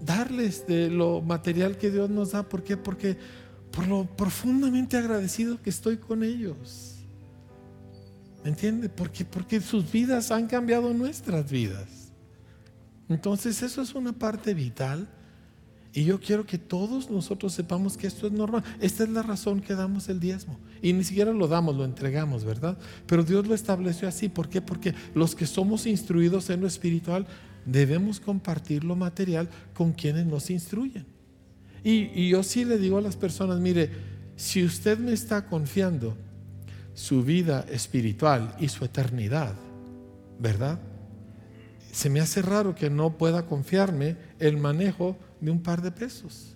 darles 0.00 0.66
de 0.66 0.90
lo 0.90 1.20
material 1.20 1.76
que 1.76 1.90
Dios 1.90 2.08
nos 2.10 2.32
da. 2.32 2.42
¿Por 2.42 2.62
qué? 2.62 2.76
Porque 2.76 3.16
por 3.70 3.86
lo 3.86 4.04
profundamente 4.04 4.96
agradecido 4.96 5.60
que 5.60 5.70
estoy 5.70 5.98
con 5.98 6.24
ellos. 6.24 6.95
¿Me 8.46 8.50
entiende? 8.50 8.88
Porque, 8.88 9.24
porque 9.24 9.60
sus 9.60 9.90
vidas 9.90 10.30
han 10.30 10.46
cambiado 10.46 10.94
nuestras 10.94 11.50
vidas. 11.50 12.12
Entonces 13.08 13.60
eso 13.60 13.82
es 13.82 13.92
una 13.96 14.12
parte 14.12 14.54
vital. 14.54 15.08
Y 15.92 16.04
yo 16.04 16.20
quiero 16.20 16.46
que 16.46 16.56
todos 16.56 17.10
nosotros 17.10 17.52
sepamos 17.52 17.96
que 17.96 18.06
esto 18.06 18.28
es 18.28 18.32
normal. 18.32 18.62
Esta 18.80 19.02
es 19.02 19.10
la 19.10 19.22
razón 19.22 19.60
que 19.60 19.74
damos 19.74 20.08
el 20.08 20.20
diezmo. 20.20 20.60
Y 20.80 20.92
ni 20.92 21.02
siquiera 21.02 21.32
lo 21.32 21.48
damos, 21.48 21.74
lo 21.74 21.84
entregamos, 21.84 22.44
¿verdad? 22.44 22.78
Pero 23.08 23.24
Dios 23.24 23.48
lo 23.48 23.54
estableció 23.56 24.06
así. 24.06 24.28
¿Por 24.28 24.48
qué? 24.48 24.62
Porque 24.62 24.94
los 25.12 25.34
que 25.34 25.44
somos 25.44 25.84
instruidos 25.84 26.48
en 26.48 26.60
lo 26.60 26.68
espiritual 26.68 27.26
debemos 27.64 28.20
compartir 28.20 28.84
lo 28.84 28.94
material 28.94 29.48
con 29.74 29.92
quienes 29.92 30.24
nos 30.24 30.50
instruyen. 30.50 31.04
Y, 31.82 32.12
y 32.14 32.28
yo 32.28 32.44
sí 32.44 32.64
le 32.64 32.78
digo 32.78 32.98
a 32.98 33.02
las 33.02 33.16
personas, 33.16 33.58
mire, 33.58 33.90
si 34.36 34.62
usted 34.64 35.00
me 35.00 35.12
está 35.12 35.48
confiando 35.48 36.16
su 36.96 37.22
vida 37.22 37.66
espiritual 37.70 38.56
y 38.58 38.68
su 38.68 38.82
eternidad, 38.82 39.54
¿verdad? 40.40 40.80
Se 41.92 42.08
me 42.08 42.20
hace 42.20 42.40
raro 42.40 42.74
que 42.74 42.88
no 42.88 43.18
pueda 43.18 43.44
confiarme 43.44 44.16
el 44.38 44.56
manejo 44.56 45.18
de 45.42 45.50
un 45.50 45.62
par 45.62 45.82
de 45.82 45.90
pesos. 45.90 46.54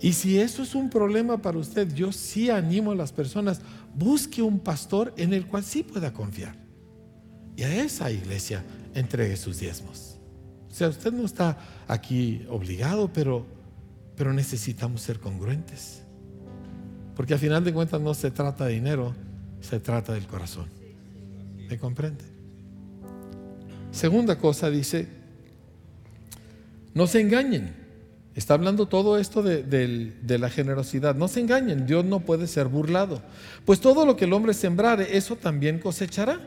Y 0.00 0.14
si 0.14 0.40
eso 0.40 0.62
es 0.62 0.74
un 0.74 0.88
problema 0.88 1.36
para 1.42 1.58
usted, 1.58 1.92
yo 1.94 2.12
sí 2.12 2.48
animo 2.48 2.92
a 2.92 2.96
las 2.96 3.12
personas, 3.12 3.60
busque 3.94 4.40
un 4.40 4.58
pastor 4.58 5.12
en 5.18 5.34
el 5.34 5.46
cual 5.46 5.64
sí 5.64 5.82
pueda 5.82 6.14
confiar. 6.14 6.56
Y 7.56 7.62
a 7.62 7.84
esa 7.84 8.10
iglesia 8.10 8.64
entregue 8.94 9.36
sus 9.36 9.58
diezmos. 9.60 10.16
O 10.70 10.74
sea, 10.74 10.88
usted 10.88 11.12
no 11.12 11.26
está 11.26 11.58
aquí 11.88 12.46
obligado, 12.48 13.12
pero, 13.12 13.46
pero 14.16 14.32
necesitamos 14.32 15.02
ser 15.02 15.20
congruentes. 15.20 16.02
Porque 17.14 17.34
al 17.34 17.40
final 17.40 17.64
de 17.64 17.74
cuentas 17.74 18.00
no 18.00 18.14
se 18.14 18.30
trata 18.30 18.64
de 18.64 18.74
dinero, 18.74 19.14
se 19.60 19.80
trata 19.80 20.12
del 20.12 20.26
corazón. 20.26 20.66
¿Me 21.68 21.78
comprende? 21.78 22.24
Segunda 23.90 24.38
cosa 24.38 24.70
dice, 24.70 25.08
no 26.94 27.06
se 27.06 27.20
engañen. 27.20 27.74
Está 28.34 28.54
hablando 28.54 28.86
todo 28.86 29.18
esto 29.18 29.42
de, 29.42 30.12
la 30.26 30.50
generosidad. 30.50 31.14
No 31.14 31.26
se 31.26 31.40
engañen, 31.40 31.86
Dios 31.86 32.04
no 32.04 32.20
puede 32.20 32.46
ser 32.46 32.68
burlado. 32.68 33.22
Pues 33.64 33.80
todo 33.80 34.04
lo 34.04 34.16
que 34.16 34.26
el 34.26 34.34
hombre 34.34 34.52
sembrare, 34.52 35.16
eso 35.16 35.36
también 35.36 35.78
cosechará. 35.78 36.40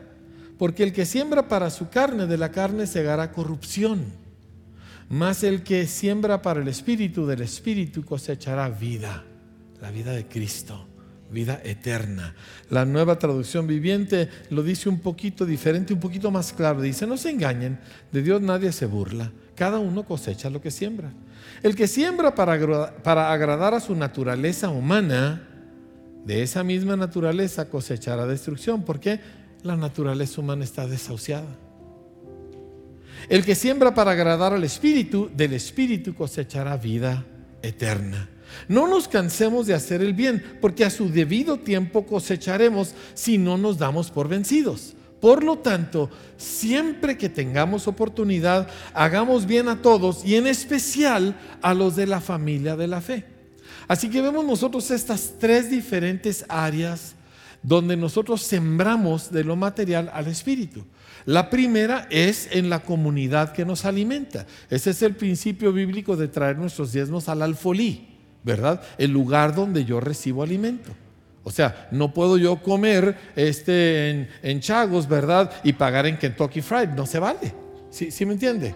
Porque 0.56 0.84
el 0.84 0.92
que 0.92 1.04
siembra 1.04 1.48
para 1.48 1.70
su 1.70 1.88
carne, 1.88 2.26
de 2.26 2.38
la 2.38 2.52
carne 2.52 2.86
segará 2.86 3.32
corrupción. 3.32 4.04
Mas 5.08 5.42
el 5.42 5.64
que 5.64 5.88
siembra 5.88 6.42
para 6.42 6.60
el 6.62 6.68
espíritu, 6.68 7.26
del 7.26 7.40
espíritu 7.40 8.04
cosechará 8.04 8.68
vida, 8.68 9.24
la 9.80 9.90
vida 9.90 10.12
de 10.12 10.26
Cristo 10.26 10.89
vida 11.30 11.60
eterna. 11.64 12.34
La 12.68 12.84
nueva 12.84 13.18
traducción 13.18 13.66
viviente 13.66 14.28
lo 14.50 14.62
dice 14.62 14.88
un 14.88 15.00
poquito 15.00 15.46
diferente, 15.46 15.94
un 15.94 16.00
poquito 16.00 16.30
más 16.30 16.52
claro. 16.52 16.80
Dice, 16.80 17.06
no 17.06 17.16
se 17.16 17.30
engañen, 17.30 17.78
de 18.12 18.22
Dios 18.22 18.40
nadie 18.40 18.72
se 18.72 18.86
burla, 18.86 19.32
cada 19.54 19.78
uno 19.78 20.04
cosecha 20.04 20.50
lo 20.50 20.60
que 20.60 20.70
siembra. 20.70 21.12
El 21.62 21.74
que 21.74 21.86
siembra 21.86 22.34
para, 22.34 22.94
para 23.02 23.32
agradar 23.32 23.74
a 23.74 23.80
su 23.80 23.94
naturaleza 23.94 24.70
humana, 24.70 25.46
de 26.24 26.42
esa 26.42 26.62
misma 26.62 26.96
naturaleza 26.96 27.68
cosechará 27.68 28.26
destrucción, 28.26 28.82
porque 28.82 29.20
la 29.62 29.76
naturaleza 29.76 30.40
humana 30.40 30.64
está 30.64 30.86
desahuciada. 30.86 31.48
El 33.28 33.44
que 33.44 33.54
siembra 33.54 33.94
para 33.94 34.12
agradar 34.12 34.52
al 34.52 34.64
Espíritu, 34.64 35.30
del 35.34 35.52
Espíritu 35.52 36.14
cosechará 36.14 36.76
vida 36.76 37.24
eterna. 37.62 38.28
No 38.68 38.86
nos 38.86 39.08
cansemos 39.08 39.66
de 39.66 39.74
hacer 39.74 40.02
el 40.02 40.14
bien, 40.14 40.58
porque 40.60 40.84
a 40.84 40.90
su 40.90 41.10
debido 41.10 41.58
tiempo 41.58 42.06
cosecharemos 42.06 42.94
si 43.14 43.38
no 43.38 43.58
nos 43.58 43.78
damos 43.78 44.10
por 44.10 44.28
vencidos. 44.28 44.94
Por 45.20 45.44
lo 45.44 45.58
tanto, 45.58 46.08
siempre 46.38 47.18
que 47.18 47.28
tengamos 47.28 47.86
oportunidad, 47.86 48.68
hagamos 48.94 49.46
bien 49.46 49.68
a 49.68 49.82
todos 49.82 50.24
y 50.24 50.36
en 50.36 50.46
especial 50.46 51.38
a 51.60 51.74
los 51.74 51.94
de 51.94 52.06
la 52.06 52.20
familia 52.20 52.74
de 52.74 52.86
la 52.86 53.02
fe. 53.02 53.26
Así 53.86 54.08
que 54.08 54.22
vemos 54.22 54.44
nosotros 54.44 54.90
estas 54.90 55.34
tres 55.38 55.70
diferentes 55.70 56.44
áreas 56.48 57.16
donde 57.62 57.96
nosotros 57.96 58.42
sembramos 58.42 59.30
de 59.30 59.44
lo 59.44 59.56
material 59.56 60.10
al 60.14 60.28
espíritu. 60.28 60.84
La 61.26 61.50
primera 61.50 62.06
es 62.10 62.48
en 62.52 62.70
la 62.70 62.80
comunidad 62.80 63.52
que 63.52 63.66
nos 63.66 63.84
alimenta. 63.84 64.46
Ese 64.70 64.90
es 64.90 65.02
el 65.02 65.14
principio 65.14 65.72
bíblico 65.72 66.16
de 66.16 66.28
traer 66.28 66.56
nuestros 66.56 66.92
diezmos 66.92 67.28
al 67.28 67.42
alfolí, 67.42 68.09
¿verdad? 68.42 68.82
El 68.98 69.10
lugar 69.10 69.54
donde 69.54 69.84
yo 69.84 70.00
recibo 70.00 70.42
alimento. 70.42 70.92
O 71.42 71.50
sea, 71.50 71.88
no 71.90 72.12
puedo 72.12 72.36
yo 72.36 72.62
comer 72.62 73.16
este 73.34 74.28
en, 74.42 74.60
Chagos, 74.60 75.08
¿verdad? 75.08 75.50
Y 75.64 75.72
pagar 75.72 76.06
en 76.06 76.18
Kentucky 76.18 76.60
Fried. 76.60 76.90
No 76.90 77.06
se 77.06 77.18
vale. 77.18 77.54
¿Sí, 77.90 78.10
sí 78.10 78.26
me 78.26 78.34
entiende? 78.34 78.74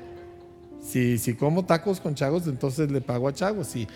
Si, 0.83 1.19
si, 1.19 1.35
como 1.35 1.65
tacos 1.65 2.01
con 2.01 2.15
Chagos, 2.15 2.47
entonces 2.47 2.91
le 2.91 3.01
pago 3.01 3.29
a 3.29 3.35
Chagos 3.35 3.75
y, 3.77 3.87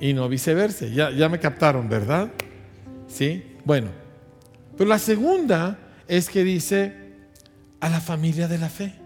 y, 0.00 0.12
no 0.12 0.28
viceversa. 0.28 0.86
Ya, 0.86 1.10
ya 1.10 1.28
me 1.28 1.38
captaron, 1.38 1.88
¿verdad? 1.88 2.30
Sí. 3.06 3.56
Bueno, 3.64 3.88
pero 4.76 4.88
la 4.88 4.98
segunda 4.98 5.78
es 6.08 6.28
que 6.28 6.42
dice 6.42 6.94
a 7.80 7.88
la 7.88 8.00
familia 8.00 8.48
de 8.48 8.58
la 8.58 8.68
fe. 8.68 8.99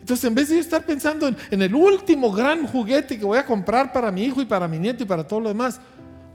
Entonces, 0.00 0.24
en 0.24 0.34
vez 0.34 0.48
de 0.48 0.58
estar 0.58 0.84
pensando 0.84 1.28
en, 1.28 1.36
en 1.50 1.62
el 1.62 1.74
último 1.74 2.32
gran 2.32 2.66
juguete 2.66 3.18
que 3.18 3.24
voy 3.24 3.38
a 3.38 3.46
comprar 3.46 3.92
para 3.92 4.10
mi 4.10 4.24
hijo 4.24 4.40
y 4.40 4.46
para 4.46 4.66
mi 4.66 4.78
nieto 4.78 5.02
y 5.04 5.06
para 5.06 5.26
todo 5.26 5.40
lo 5.40 5.48
demás, 5.48 5.80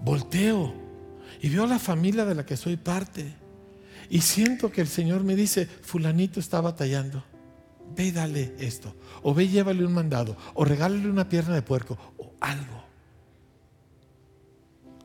volteo 0.04 0.86
y 1.42 1.50
veo 1.50 1.64
a 1.64 1.68
la 1.68 1.80
familia 1.80 2.26
de 2.26 2.36
la 2.36 2.46
que 2.46 2.58
soy 2.58 2.78
parte. 2.78 3.34
Y 4.10 4.22
siento 4.22 4.72
que 4.72 4.82
el 4.82 4.88
Señor 4.88 5.24
me 5.24 5.36
dice, 5.36 5.66
fulanito 5.66 6.40
está 6.40 6.62
batallando. 6.62 7.24
Ve 7.96 8.06
y 8.06 8.12
dale 8.12 8.56
esto. 8.60 8.96
O 9.24 9.34
ve 9.34 9.46
y 9.46 9.50
llévale 9.50 9.86
un 9.86 9.94
mandado. 9.94 10.38
O 10.54 10.66
regálale 10.66 11.10
una 11.10 11.28
pierna 11.28 11.56
de 11.56 11.62
puerco. 11.62 11.98
O 12.18 12.34
algo. 12.40 12.84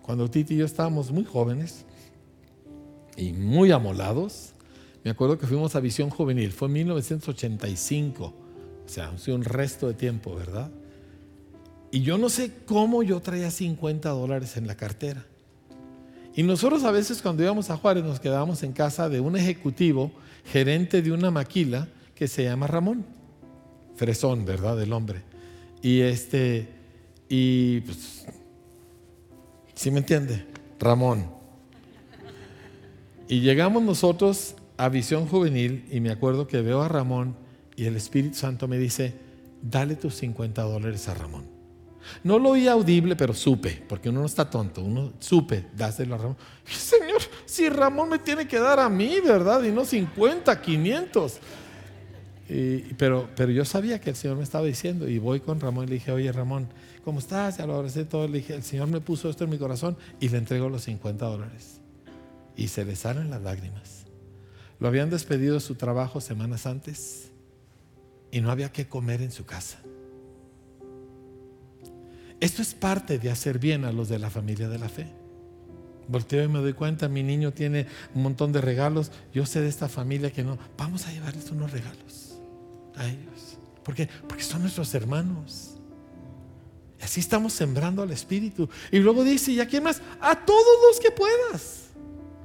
Cuando 0.02 0.30
Titi 0.30 0.54
y 0.54 0.58
yo 0.58 0.66
estábamos 0.66 1.10
muy 1.10 1.24
jóvenes 1.24 1.84
y 3.16 3.32
muy 3.32 3.70
amolados, 3.70 4.52
me 5.04 5.10
acuerdo 5.10 5.38
que 5.38 5.46
fuimos 5.46 5.76
a 5.76 5.80
Visión 5.80 6.10
Juvenil. 6.10 6.52
Fue 6.52 6.68
en 6.68 6.74
1985. 6.74 8.34
O 8.90 8.92
sea, 8.92 9.12
un 9.32 9.44
resto 9.44 9.86
de 9.86 9.94
tiempo, 9.94 10.34
¿verdad? 10.34 10.68
Y 11.92 12.02
yo 12.02 12.18
no 12.18 12.28
sé 12.28 12.50
cómo 12.66 13.04
yo 13.04 13.20
traía 13.20 13.48
50 13.52 14.08
dólares 14.08 14.56
en 14.56 14.66
la 14.66 14.74
cartera. 14.74 15.24
Y 16.34 16.42
nosotros 16.42 16.82
a 16.82 16.90
veces 16.90 17.22
cuando 17.22 17.44
íbamos 17.44 17.70
a 17.70 17.76
Juárez 17.76 18.02
nos 18.02 18.18
quedábamos 18.18 18.64
en 18.64 18.72
casa 18.72 19.08
de 19.08 19.20
un 19.20 19.36
ejecutivo, 19.36 20.10
gerente 20.44 21.02
de 21.02 21.12
una 21.12 21.30
maquila 21.30 21.86
que 22.16 22.26
se 22.26 22.42
llama 22.42 22.66
Ramón. 22.66 23.06
Fresón, 23.94 24.44
¿verdad? 24.44 24.76
Del 24.76 24.92
hombre. 24.92 25.22
Y 25.82 26.00
este, 26.00 26.68
y 27.28 27.82
pues, 27.82 28.26
¿sí 29.76 29.92
me 29.92 29.98
entiende? 29.98 30.46
Ramón. 30.80 31.30
Y 33.28 33.40
llegamos 33.40 33.84
nosotros 33.84 34.56
a 34.76 34.88
Visión 34.88 35.26
Juvenil 35.26 35.86
y 35.92 36.00
me 36.00 36.10
acuerdo 36.10 36.48
que 36.48 36.60
veo 36.60 36.82
a 36.82 36.88
Ramón 36.88 37.36
y 37.80 37.86
el 37.86 37.96
Espíritu 37.96 38.36
Santo 38.36 38.68
me 38.68 38.76
dice, 38.76 39.14
dale 39.62 39.96
tus 39.96 40.14
50 40.16 40.60
dólares 40.60 41.08
a 41.08 41.14
Ramón. 41.14 41.46
No 42.22 42.38
lo 42.38 42.50
oí 42.50 42.68
audible, 42.68 43.16
pero 43.16 43.32
supe, 43.32 43.82
porque 43.88 44.10
uno 44.10 44.20
no 44.20 44.26
está 44.26 44.50
tonto, 44.50 44.82
uno 44.82 45.14
supe, 45.18 45.64
dáselo 45.74 46.14
a 46.14 46.18
Ramón. 46.18 46.36
Señor, 46.66 47.22
si 47.46 47.70
Ramón 47.70 48.10
me 48.10 48.18
tiene 48.18 48.46
que 48.46 48.58
dar 48.58 48.80
a 48.80 48.90
mí, 48.90 49.20
¿verdad? 49.24 49.62
Y 49.62 49.72
no 49.72 49.86
50, 49.86 50.60
500. 50.60 51.38
pero, 52.98 53.30
pero 53.34 53.50
yo 53.50 53.64
sabía 53.64 53.98
que 53.98 54.10
el 54.10 54.16
Señor 54.16 54.36
me 54.36 54.42
estaba 54.42 54.66
diciendo 54.66 55.08
y 55.08 55.18
voy 55.18 55.40
con 55.40 55.58
Ramón 55.58 55.84
y 55.84 55.88
le 55.88 55.94
dije, 55.94 56.12
oye 56.12 56.30
Ramón, 56.32 56.68
¿cómo 57.02 57.18
estás? 57.18 57.56
Ya 57.56 57.66
lo 57.66 57.76
abracé 57.76 58.04
todo, 58.04 58.28
le 58.28 58.40
dije, 58.40 58.52
el 58.52 58.62
Señor 58.62 58.88
me 58.88 59.00
puso 59.00 59.30
esto 59.30 59.44
en 59.44 59.50
mi 59.50 59.56
corazón 59.56 59.96
y 60.20 60.28
le 60.28 60.36
entrego 60.36 60.68
los 60.68 60.82
50 60.82 61.24
dólares. 61.24 61.80
Y 62.58 62.68
se 62.68 62.84
le 62.84 62.94
salen 62.94 63.30
las 63.30 63.40
lágrimas. 63.40 64.04
Lo 64.78 64.88
habían 64.88 65.08
despedido 65.08 65.54
de 65.54 65.60
su 65.60 65.76
trabajo 65.76 66.20
semanas 66.20 66.66
antes 66.66 67.29
y 68.30 68.40
no 68.40 68.50
había 68.50 68.72
que 68.72 68.86
comer 68.86 69.22
en 69.22 69.32
su 69.32 69.44
casa. 69.44 69.80
Esto 72.40 72.62
es 72.62 72.74
parte 72.74 73.18
de 73.18 73.30
hacer 73.30 73.58
bien 73.58 73.84
a 73.84 73.92
los 73.92 74.08
de 74.08 74.18
la 74.18 74.30
familia 74.30 74.68
de 74.68 74.78
la 74.78 74.88
fe. 74.88 75.06
Volteo 76.08 76.42
y 76.42 76.48
me 76.48 76.58
doy 76.58 76.72
cuenta, 76.72 77.08
mi 77.08 77.22
niño 77.22 77.52
tiene 77.52 77.86
un 78.14 78.22
montón 78.22 78.50
de 78.50 78.60
regalos, 78.60 79.12
yo 79.32 79.46
sé 79.46 79.60
de 79.60 79.68
esta 79.68 79.88
familia 79.88 80.32
que 80.32 80.42
no, 80.42 80.58
vamos 80.76 81.06
a 81.06 81.12
llevarles 81.12 81.50
unos 81.50 81.70
regalos 81.70 82.40
a 82.96 83.06
ellos. 83.06 83.58
¿Por 83.84 83.94
qué? 83.94 84.08
Porque 84.26 84.42
son 84.42 84.62
nuestros 84.62 84.92
hermanos. 84.94 85.76
Y 86.98 87.04
así 87.04 87.20
estamos 87.20 87.52
sembrando 87.52 88.02
al 88.02 88.10
Espíritu. 88.10 88.68
Y 88.90 88.98
luego 88.98 89.22
dice, 89.22 89.52
¿y 89.52 89.60
a 89.60 89.66
quién 89.66 89.84
más? 89.84 90.02
A 90.20 90.44
todos 90.44 90.78
los 90.88 91.00
que 91.00 91.10
puedas. 91.10 91.90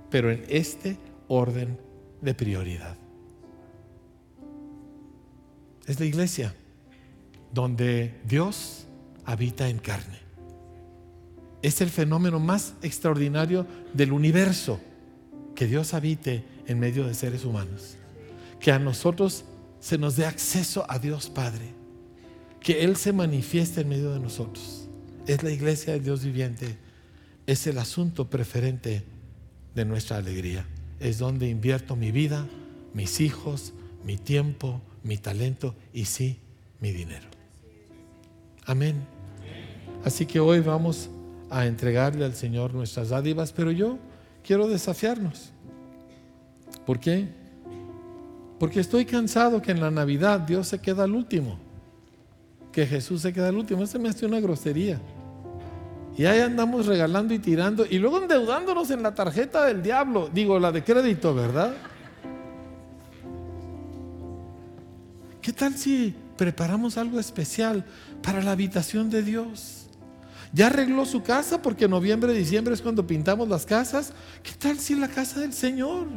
Pero 0.09 0.31
en 0.31 0.45
este 0.47 0.97
orden 1.27 1.79
de 2.21 2.33
prioridad. 2.33 2.97
Es 5.86 5.99
la 5.99 6.05
iglesia 6.05 6.55
donde 7.53 8.19
Dios 8.27 8.86
habita 9.25 9.69
en 9.69 9.79
carne. 9.79 10.19
Es 11.61 11.81
el 11.81 11.89
fenómeno 11.89 12.39
más 12.39 12.73
extraordinario 12.81 13.65
del 13.93 14.11
universo, 14.11 14.79
que 15.55 15.67
Dios 15.67 15.93
habite 15.93 16.43
en 16.67 16.79
medio 16.79 17.07
de 17.07 17.13
seres 17.13 17.45
humanos. 17.45 17.97
Que 18.59 18.71
a 18.71 18.79
nosotros 18.79 19.45
se 19.79 19.97
nos 19.97 20.15
dé 20.15 20.25
acceso 20.25 20.86
a 20.89 20.99
Dios 20.99 21.29
Padre. 21.29 21.73
Que 22.59 22.83
Él 22.83 22.95
se 22.95 23.13
manifieste 23.13 23.81
en 23.81 23.89
medio 23.89 24.11
de 24.11 24.19
nosotros. 24.19 24.88
Es 25.27 25.43
la 25.43 25.51
iglesia 25.51 25.93
de 25.93 25.99
Dios 25.99 26.23
viviente. 26.23 26.77
Es 27.47 27.67
el 27.67 27.77
asunto 27.77 28.29
preferente 28.29 29.03
de 29.75 29.86
nuestra 29.86 30.17
alegría. 30.17 30.65
Es 30.99 31.19
donde 31.19 31.49
invierto 31.49 31.95
mi 31.95 32.11
vida, 32.11 32.47
mis 32.93 33.21
hijos, 33.21 33.73
mi 34.03 34.17
tiempo, 34.17 34.81
mi 35.06 35.18
talento 35.18 35.76
y 35.93 36.06
sí, 36.06 36.39
mi 36.82 36.91
dinero. 36.91 37.28
Amén. 38.66 38.95
Así 40.03 40.26
que 40.26 40.39
hoy 40.39 40.62
vamos 40.62 41.12
a 41.51 41.68
entregarle 41.68 42.26
al 42.26 42.34
Señor 42.34 42.74
nuestras 42.74 43.10
dádivas, 43.10 43.53
pero 43.53 43.70
yo 43.72 43.99
quiero 44.43 44.68
desafiarnos. 44.68 45.51
¿Por 46.88 46.99
qué? 46.99 47.28
Porque 48.60 48.80
estoy 48.80 49.06
cansado 49.06 49.62
que 49.62 49.72
en 49.72 49.80
la 49.80 49.91
Navidad 49.91 50.39
Dios 50.39 50.68
se 50.68 50.80
queda 50.80 51.03
al 51.03 51.14
último, 51.14 51.60
que 52.72 52.88
Jesús 52.88 53.22
se 53.22 53.32
queda 53.32 53.49
al 53.49 53.58
último. 53.58 53.84
Eso 53.84 53.99
me 53.99 54.10
hace 54.10 54.26
una 54.26 54.39
grosería. 54.39 54.99
Y 56.18 56.26
ahí 56.26 56.39
andamos 56.39 56.88
regalando 56.88 57.32
y 57.34 57.39
tirando 57.39 57.86
y 57.86 57.99
luego 57.99 58.24
endeudándonos 58.24 58.89
en 58.89 59.03
la 59.03 59.14
tarjeta 59.14 59.66
del 59.66 59.84
diablo, 59.84 60.32
digo, 60.34 60.60
la 60.60 60.72
de 60.72 60.84
crédito, 60.84 61.36
¿verdad? 61.36 61.76
¿Qué 65.46 65.54
tal 65.54 65.78
si 65.78 66.16
preparamos 66.38 66.98
algo 66.98 67.20
especial 67.20 67.86
para 68.24 68.41
la 68.41 68.54
habitación 68.54 69.12
de 69.12 69.22
Dios? 69.22 69.86
ya 70.52 70.68
arregló 70.68 71.06
su 71.06 71.22
casa 71.22 71.62
porque 71.62 71.88
noviembre, 71.88 72.34
diciembre 72.34 72.74
es 72.74 72.82
cuando 72.82 73.06
pintamos 73.06 73.48
las 73.48 73.68
casas. 73.68 74.12
¿Qué 74.41 74.54
tal 74.58 74.80
si 74.80 74.96
la 74.96 75.08
casa 75.08 75.41
del 75.41 75.54
Señor? 75.54 76.08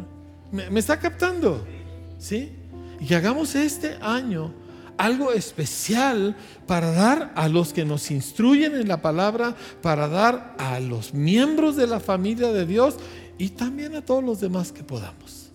¿Me, 0.51 0.81
está 0.81 0.99
captando? 0.99 1.66
¿Sí? 2.18 2.53
Y 3.01 3.05
que 3.05 3.16
hagamos 3.16 3.55
este 3.55 3.99
año 4.01 4.55
algo 4.97 5.33
especial 5.33 6.35
para 6.66 6.91
dar 6.93 7.31
a 7.35 7.49
los 7.49 7.74
que 7.74 7.85
nos 7.85 8.11
instruyen 8.11 8.76
en 8.76 8.89
la 8.89 9.03
palabra, 9.03 9.55
para 9.83 10.09
dar 10.09 10.55
a 10.57 10.81
los 10.81 11.12
miembros 11.12 11.76
de 11.76 11.87
la 11.87 12.01
familia 12.01 12.51
de 12.51 12.64
Dios 12.64 12.97
y 13.37 13.51
también 13.51 13.95
a 13.95 14.01
todos 14.01 14.24
los 14.24 14.41
demás 14.41 14.72
que 14.72 14.85
podamos 14.85 15.51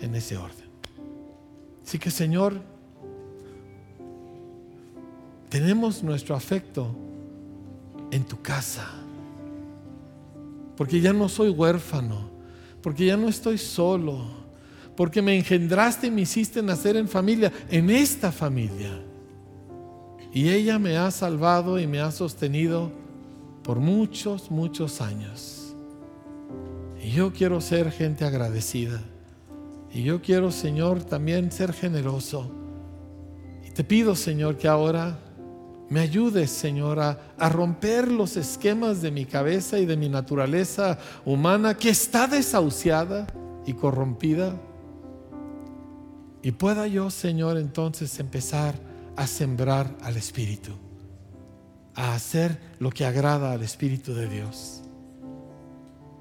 en 0.00 0.14
ese 0.14 0.36
orden. 0.36 0.59
Así 1.90 1.98
que 1.98 2.12
Señor, 2.12 2.54
tenemos 5.48 6.04
nuestro 6.04 6.36
afecto 6.36 6.94
en 8.12 8.22
tu 8.22 8.40
casa. 8.40 8.88
Porque 10.76 11.00
ya 11.00 11.12
no 11.12 11.28
soy 11.28 11.50
huérfano, 11.50 12.30
porque 12.80 13.06
ya 13.06 13.16
no 13.16 13.28
estoy 13.28 13.58
solo, 13.58 14.20
porque 14.96 15.20
me 15.20 15.36
engendraste 15.36 16.06
y 16.06 16.10
me 16.12 16.20
hiciste 16.20 16.62
nacer 16.62 16.94
en 16.94 17.08
familia, 17.08 17.52
en 17.68 17.90
esta 17.90 18.30
familia. 18.30 18.96
Y 20.32 20.48
ella 20.48 20.78
me 20.78 20.96
ha 20.96 21.10
salvado 21.10 21.80
y 21.80 21.88
me 21.88 21.98
ha 21.98 22.12
sostenido 22.12 22.92
por 23.64 23.80
muchos, 23.80 24.48
muchos 24.48 25.00
años. 25.00 25.74
Y 27.02 27.10
yo 27.10 27.32
quiero 27.32 27.60
ser 27.60 27.90
gente 27.90 28.24
agradecida. 28.24 29.02
Y 29.92 30.02
yo 30.02 30.22
quiero, 30.22 30.50
Señor, 30.50 31.02
también 31.04 31.50
ser 31.50 31.72
generoso. 31.72 32.50
Y 33.66 33.70
te 33.70 33.84
pido, 33.84 34.14
Señor, 34.14 34.56
que 34.56 34.68
ahora 34.68 35.18
me 35.90 35.98
ayudes, 35.98 36.52
Señor, 36.52 37.00
a, 37.00 37.18
romper 37.50 38.12
los 38.12 38.36
esquemas 38.36 39.02
de 39.02 39.10
mi 39.10 39.24
cabeza 39.24 39.78
y 39.80 39.86
de 39.86 39.96
mi 39.96 40.08
naturaleza 40.08 40.98
humana 41.24 41.76
que 41.76 41.90
está 41.90 42.28
desahuciada 42.28 43.26
y 43.66 43.72
corrompida. 43.74 44.54
Y 46.42 46.52
pueda 46.52 46.86
yo, 46.86 47.10
Señor, 47.10 47.58
entonces 47.58 48.20
empezar 48.20 48.76
a 49.16 49.26
sembrar 49.26 49.94
al 50.02 50.16
Espíritu, 50.16 50.70
a 51.96 52.14
hacer 52.14 52.58
lo 52.78 52.90
que 52.90 53.04
agrada 53.04 53.50
al 53.50 53.62
Espíritu 53.62 54.14
de 54.14 54.28
Dios. 54.28 54.79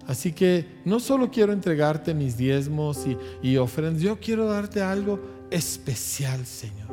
Así 0.10 0.34
que 0.34 0.66
no 0.86 0.99
solo 0.99 1.30
quiero 1.30 1.53
entregarte 1.53 2.16
mis 2.16 2.36
diezmos 2.36 3.05
y, 3.43 3.57
ofrendas, 3.57 4.01
yo 4.01 4.20
quiero 4.20 4.47
darte 4.47 4.82
algo 4.82 5.20
especial, 5.51 6.47
Señor. 6.47 6.89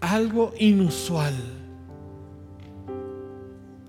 Algo 0.00 0.54
inusual 0.58 1.34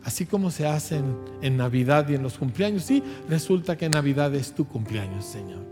Así 0.06 0.28
como 0.28 0.52
se 0.52 0.68
hace 0.68 1.02
en, 1.42 1.58
Navidad 1.58 2.08
y 2.10 2.14
en 2.14 2.22
los 2.22 2.38
cumpleaños. 2.38 2.84
Sí, 2.84 3.02
resulta 3.28 3.76
que 3.76 3.90
Navidad 3.90 4.34
es 4.36 4.54
tu 4.54 4.68
cumpleaños, 4.68 5.26
Señor. 5.26 5.66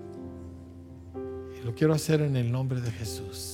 Y 1.59 1.63
lo 1.63 1.75
quiero 1.75 1.93
hacer 1.93 2.21
en 2.21 2.35
el 2.35 2.51
nombre 2.51 2.81
de 2.81 2.89
Jesús. 2.91 3.52